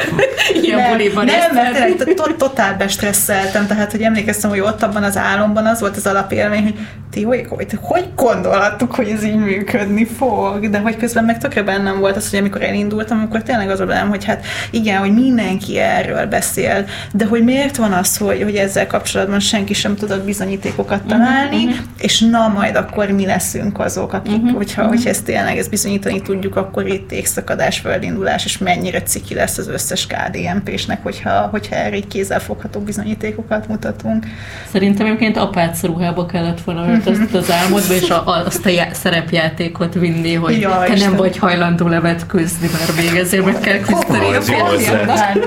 ilyen 0.62 0.90
buliban 0.90 1.24
Nem, 1.24 1.54
mert 1.54 2.36
totál 2.36 2.76
bestresszeltem, 2.76 3.66
tehát 3.66 3.90
hogy 3.90 4.02
emlékeztem, 4.02 4.50
hogy 4.50 4.60
ott 4.60 4.82
abban 4.82 5.02
az 5.02 5.16
álomban 5.16 5.66
az 5.66 5.80
volt 5.80 5.96
az 5.96 6.06
alapélmény, 6.06 6.62
hogy 6.62 6.74
ti 7.10 7.22
hogy, 7.22 7.46
hogy, 7.48 7.78
hogy 7.80 8.04
gondolhattuk, 8.14 8.94
hogy 8.94 9.08
ez 9.08 9.24
így 9.24 9.36
működni 9.36 10.04
fog, 10.04 10.70
de 10.70 10.78
hogy 10.78 10.96
közben 10.96 11.24
meg 11.24 11.38
tökre 11.38 11.62
bennem 11.62 12.00
volt 12.00 12.16
az, 12.16 12.25
hogy 12.30 12.38
amikor 12.38 12.62
elindultam, 12.62 13.20
akkor 13.20 13.42
tényleg 13.42 13.70
az 13.70 13.80
a 13.80 13.86
bennem, 13.86 14.08
hogy 14.08 14.24
hát 14.24 14.44
igen, 14.70 14.98
hogy 14.98 15.12
mindenki 15.12 15.78
erről 15.78 16.26
beszél, 16.26 16.84
de 17.12 17.24
hogy 17.24 17.44
miért 17.44 17.76
van 17.76 17.92
az, 17.92 18.16
hogy, 18.16 18.42
hogy 18.42 18.54
ezzel 18.54 18.86
kapcsolatban 18.86 19.40
senki 19.40 19.74
sem 19.74 19.96
tudott 19.96 20.24
bizonyítékokat 20.24 21.00
mhm, 21.00 21.08
találni, 21.08 21.64
uh-huh, 21.64 21.78
és 21.98 22.20
na 22.20 22.48
majd 22.48 22.76
akkor 22.76 23.10
mi 23.10 23.26
leszünk 23.26 23.78
azok, 23.78 24.12
akik, 24.12 24.32
uh-huh, 24.32 24.56
hogyha, 24.56 24.82
uh-huh. 24.82 24.96
hogyha 24.96 25.10
ezt 25.10 25.24
tényleg 25.24 25.58
ezt 25.58 25.70
bizonyítani 25.70 26.22
tudjuk, 26.22 26.56
akkor 26.56 26.86
itt 26.86 27.12
égszakadás, 27.12 27.78
földindulás, 27.78 28.44
és 28.44 28.58
mennyire 28.58 29.02
ciki 29.02 29.34
lesz 29.34 29.58
az 29.58 29.68
összes 29.68 30.06
KDNP-snek, 30.06 31.02
hogyha, 31.02 31.48
hogyha 31.50 31.74
erre 31.74 31.96
így 31.96 32.06
kézzelfogható 32.06 32.80
bizonyítékokat 32.80 33.68
mutatunk. 33.68 34.26
Szerintem 34.72 35.06
egyébként 35.06 35.36
apác 35.36 35.82
ruhába 35.82 36.26
kellett 36.26 36.60
volna 36.60 36.84
beköltöztet 36.96 37.34
az 37.34 37.50
álmodba, 37.50 37.94
és 37.94 38.10
a, 38.10 38.44
azt 38.46 38.66
a 38.66 38.68
já- 38.68 38.94
szerepjátékot 38.94 39.94
vinni, 39.94 40.34
hogy 40.34 40.60
Ja, 40.60 40.82
te 40.86 40.94
nem 40.96 41.16
vagy 41.16 41.36
hajlandó 41.36 41.86
levetkőzni, 42.16 42.68
mert 42.72 42.96
még 42.96 43.18
ezért 43.18 43.44
meg 43.44 43.60
kell 43.60 43.78
küzdeni 43.78 44.34
ez 44.34 44.48
jó 44.48 44.56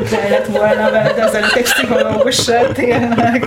kellett 0.09 0.45
volna 0.45 0.91
veled 0.91 1.17
ezelőtt 1.17 1.53
egy 1.53 1.63
pszichológussal, 1.63 2.71
tényleg. 2.71 3.45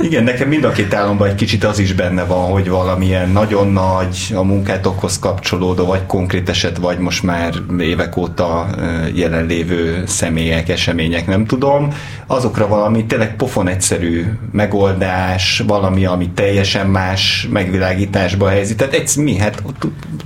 Igen, 0.00 0.24
nekem 0.24 0.48
mind 0.48 0.64
a 0.64 0.70
két 0.70 0.94
álomban 0.94 1.28
egy 1.28 1.34
kicsit 1.34 1.64
az 1.64 1.78
is 1.78 1.92
benne 1.92 2.24
van, 2.24 2.50
hogy 2.50 2.68
valamilyen 2.68 3.30
nagyon 3.30 3.68
nagy, 3.68 4.32
a 4.34 4.42
munkátokhoz 4.42 5.18
kapcsolódó, 5.18 5.86
vagy 5.86 6.06
konkrét 6.06 6.48
eset, 6.48 6.76
vagy 6.76 6.98
most 6.98 7.22
már 7.22 7.54
évek 7.78 8.16
óta 8.16 8.66
jelenlévő 9.14 10.02
személyek, 10.06 10.68
események, 10.68 11.26
nem 11.26 11.46
tudom, 11.46 11.88
azokra 12.26 12.68
valami 12.68 13.04
tényleg 13.04 13.36
pofon 13.36 13.68
egyszerű 13.68 14.24
megoldás, 14.52 15.62
valami, 15.66 16.04
ami 16.06 16.30
teljesen 16.34 16.86
más 16.86 17.48
megvilágításba 17.50 18.48
helyezi. 18.48 18.74
Tehát 18.74 18.94
egy, 18.94 19.10
mi, 19.16 19.36
hát 19.36 19.62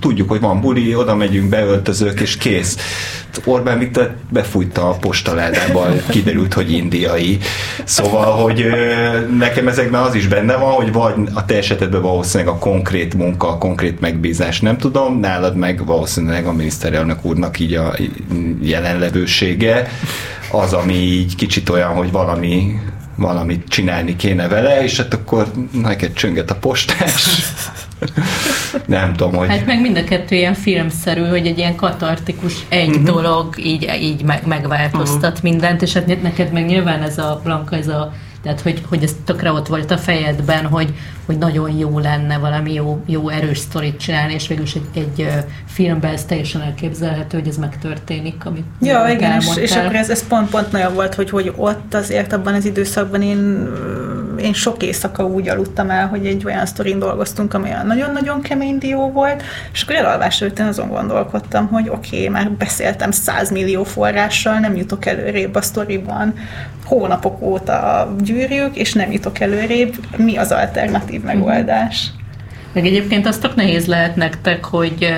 tudjuk, 0.00 0.28
hogy 0.28 0.40
van 0.40 0.60
buli, 0.60 0.94
oda 0.94 1.14
megyünk, 1.14 1.50
beöltözők, 1.98 2.20
és 2.20 2.36
kész. 2.36 2.76
Orbán 3.44 3.78
Viktor 3.78 4.14
befújta 4.30 4.88
a 4.88 4.94
postaládába, 4.94 5.86
kiderült, 6.08 6.54
hogy 6.54 6.72
indiai. 6.72 7.38
Szóval, 7.84 8.32
hogy 8.32 8.66
nekem 9.38 9.68
ezekben 9.68 10.02
az 10.02 10.14
is 10.14 10.26
benne 10.26 10.56
van, 10.56 10.72
hogy 10.72 10.92
vagy 10.92 11.14
a 11.34 11.44
te 11.44 11.56
esetedben 11.56 12.02
valószínűleg 12.02 12.54
a 12.54 12.58
konkrét 12.58 13.14
munka, 13.14 13.48
a 13.48 13.58
konkrét 13.58 14.00
megbízás, 14.00 14.60
nem 14.60 14.78
tudom, 14.78 15.20
nálad 15.20 15.56
meg 15.56 15.86
valószínűleg 15.86 16.46
a 16.46 16.52
miniszterelnök 16.52 17.24
úrnak 17.24 17.58
így 17.58 17.74
a 17.74 17.94
jelenlevősége, 18.62 19.88
az, 20.50 20.72
ami 20.72 20.94
így 20.94 21.34
kicsit 21.34 21.68
olyan, 21.68 21.94
hogy 21.94 22.10
valami 22.10 22.80
valamit 23.16 23.68
csinálni 23.68 24.16
kéne 24.16 24.48
vele, 24.48 24.82
és 24.82 24.96
hát 24.96 25.14
akkor 25.14 25.46
neked 25.72 26.12
csönget 26.12 26.50
a 26.50 26.54
postás. 26.54 27.24
Nem 28.86 29.12
tudom, 29.12 29.34
hogy... 29.34 29.48
Hát 29.48 29.66
meg 29.66 29.80
mind 29.80 29.96
a 29.96 30.04
kettő 30.04 30.36
ilyen 30.36 30.54
filmszerű, 30.54 31.24
hogy 31.24 31.46
egy 31.46 31.58
ilyen 31.58 31.76
katartikus 31.76 32.54
egy 32.68 32.88
uh-huh. 32.88 33.04
dolog 33.04 33.58
így, 33.58 33.90
így 34.00 34.22
meg, 34.22 34.46
megváltoztat 34.46 35.24
uh-huh. 35.24 35.42
mindent, 35.42 35.82
és 35.82 35.92
hát 35.92 36.22
neked 36.22 36.52
meg 36.52 36.66
nyilván 36.66 37.02
ez 37.02 37.18
a 37.18 37.40
Blanka, 37.44 37.76
ez 37.76 37.88
a 37.88 38.12
tehát, 38.48 38.62
hogy, 38.62 38.82
hogy 38.88 39.02
ez 39.02 39.16
tökre 39.24 39.52
ott 39.52 39.66
volt 39.66 39.90
a 39.90 39.96
fejedben, 39.96 40.66
hogy, 40.66 40.94
hogy 41.26 41.38
nagyon 41.38 41.76
jó 41.76 41.98
lenne 41.98 42.38
valami 42.38 42.72
jó, 42.72 43.02
jó 43.06 43.28
erős 43.28 43.58
sztorit 43.58 44.00
csinálni, 44.00 44.32
és 44.32 44.48
végülis 44.48 44.74
egy, 44.74 44.88
egy 44.94 45.28
filmben 45.66 46.12
ez 46.12 46.24
teljesen 46.24 46.62
elképzelhető, 46.62 47.38
hogy 47.38 47.48
ez 47.48 47.56
megtörténik, 47.56 48.44
amit 48.44 48.64
Ja, 48.80 49.06
igen, 49.08 49.16
és, 49.16 49.46
elmondtál. 49.46 49.62
és 49.62 49.76
akkor 49.76 49.94
ez, 49.94 50.10
ez 50.10 50.26
pont, 50.26 50.50
pont 50.50 50.74
olyan 50.74 50.94
volt, 50.94 51.14
hogy, 51.14 51.30
hogy 51.30 51.52
ott 51.56 51.94
azért 51.94 52.32
abban 52.32 52.54
az 52.54 52.64
időszakban 52.64 53.22
én, 53.22 53.68
én 54.40 54.52
sok 54.52 54.82
éjszaka 54.82 55.24
úgy 55.24 55.48
aludtam 55.48 55.90
el, 55.90 56.06
hogy 56.06 56.26
egy 56.26 56.44
olyan 56.44 56.66
sztorin 56.66 56.98
dolgoztunk, 56.98 57.54
ami 57.54 57.68
nagyon-nagyon 57.84 58.40
kemény 58.40 58.78
dió 58.78 59.10
volt, 59.10 59.42
és 59.72 59.82
akkor 59.82 59.94
elalvás 59.94 60.40
előtt 60.40 60.58
én 60.58 60.66
azon 60.66 60.88
gondolkodtam, 60.88 61.66
hogy 61.66 61.88
oké, 61.88 62.16
okay, 62.16 62.28
már 62.28 62.50
beszéltem 62.50 63.10
100 63.10 63.50
millió 63.50 63.84
forrással, 63.84 64.58
nem 64.58 64.76
jutok 64.76 65.06
előrébb 65.06 65.54
a 65.54 65.62
sztoriban, 65.62 66.34
hónapok 66.88 67.42
óta 67.42 68.08
gyűrjük, 68.38 68.76
és 68.76 68.92
nem 68.92 69.12
jutok 69.12 69.40
előrébb, 69.40 69.94
mi 70.16 70.36
az 70.36 70.52
alternatív 70.52 71.22
megoldás? 71.22 72.10
Meg 72.72 72.86
egyébként 72.86 73.26
az 73.26 73.38
tök 73.38 73.54
nehéz 73.54 73.86
lehet 73.86 74.16
nektek, 74.16 74.64
hogy, 74.64 75.08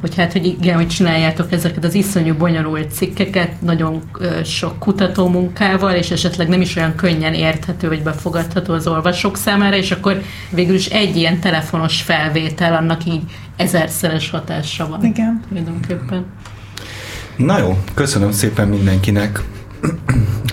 hogy 0.00 0.14
hát, 0.16 0.32
hogy 0.32 0.46
igen, 0.46 0.74
hogy 0.74 0.88
csináljátok 0.88 1.52
ezeket 1.52 1.84
az 1.84 1.94
iszonyú 1.94 2.34
bonyolult 2.34 2.92
cikkeket, 2.92 3.60
nagyon 3.60 4.02
sok 4.44 4.78
kutató 4.78 5.28
munkával, 5.28 5.94
és 5.94 6.10
esetleg 6.10 6.48
nem 6.48 6.60
is 6.60 6.76
olyan 6.76 6.94
könnyen 6.94 7.34
érthető, 7.34 7.88
vagy 7.88 8.02
befogadható 8.02 8.74
az 8.74 8.86
olvasók 8.86 9.36
számára, 9.36 9.76
és 9.76 9.90
akkor 9.90 10.22
végül 10.50 10.74
is 10.74 10.86
egy 10.86 11.16
ilyen 11.16 11.40
telefonos 11.40 12.02
felvétel, 12.02 12.74
annak 12.74 13.04
így 13.04 13.22
ezerszeres 13.56 14.30
hatása 14.30 14.88
van. 14.88 15.04
Igen. 15.04 15.40
Tulajdonképpen. 15.48 16.24
Na 17.36 17.58
jó, 17.58 17.78
köszönöm 17.94 18.30
szépen 18.32 18.68
mindenkinek, 18.68 19.40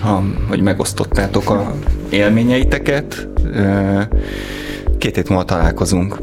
ha, 0.00 0.22
hogy 0.48 0.60
megosztottátok 0.60 1.50
a 1.50 1.74
élményeiteket. 2.08 3.28
Két 4.98 5.14
hét 5.14 5.28
múlva 5.28 5.44
találkozunk. 5.44 6.18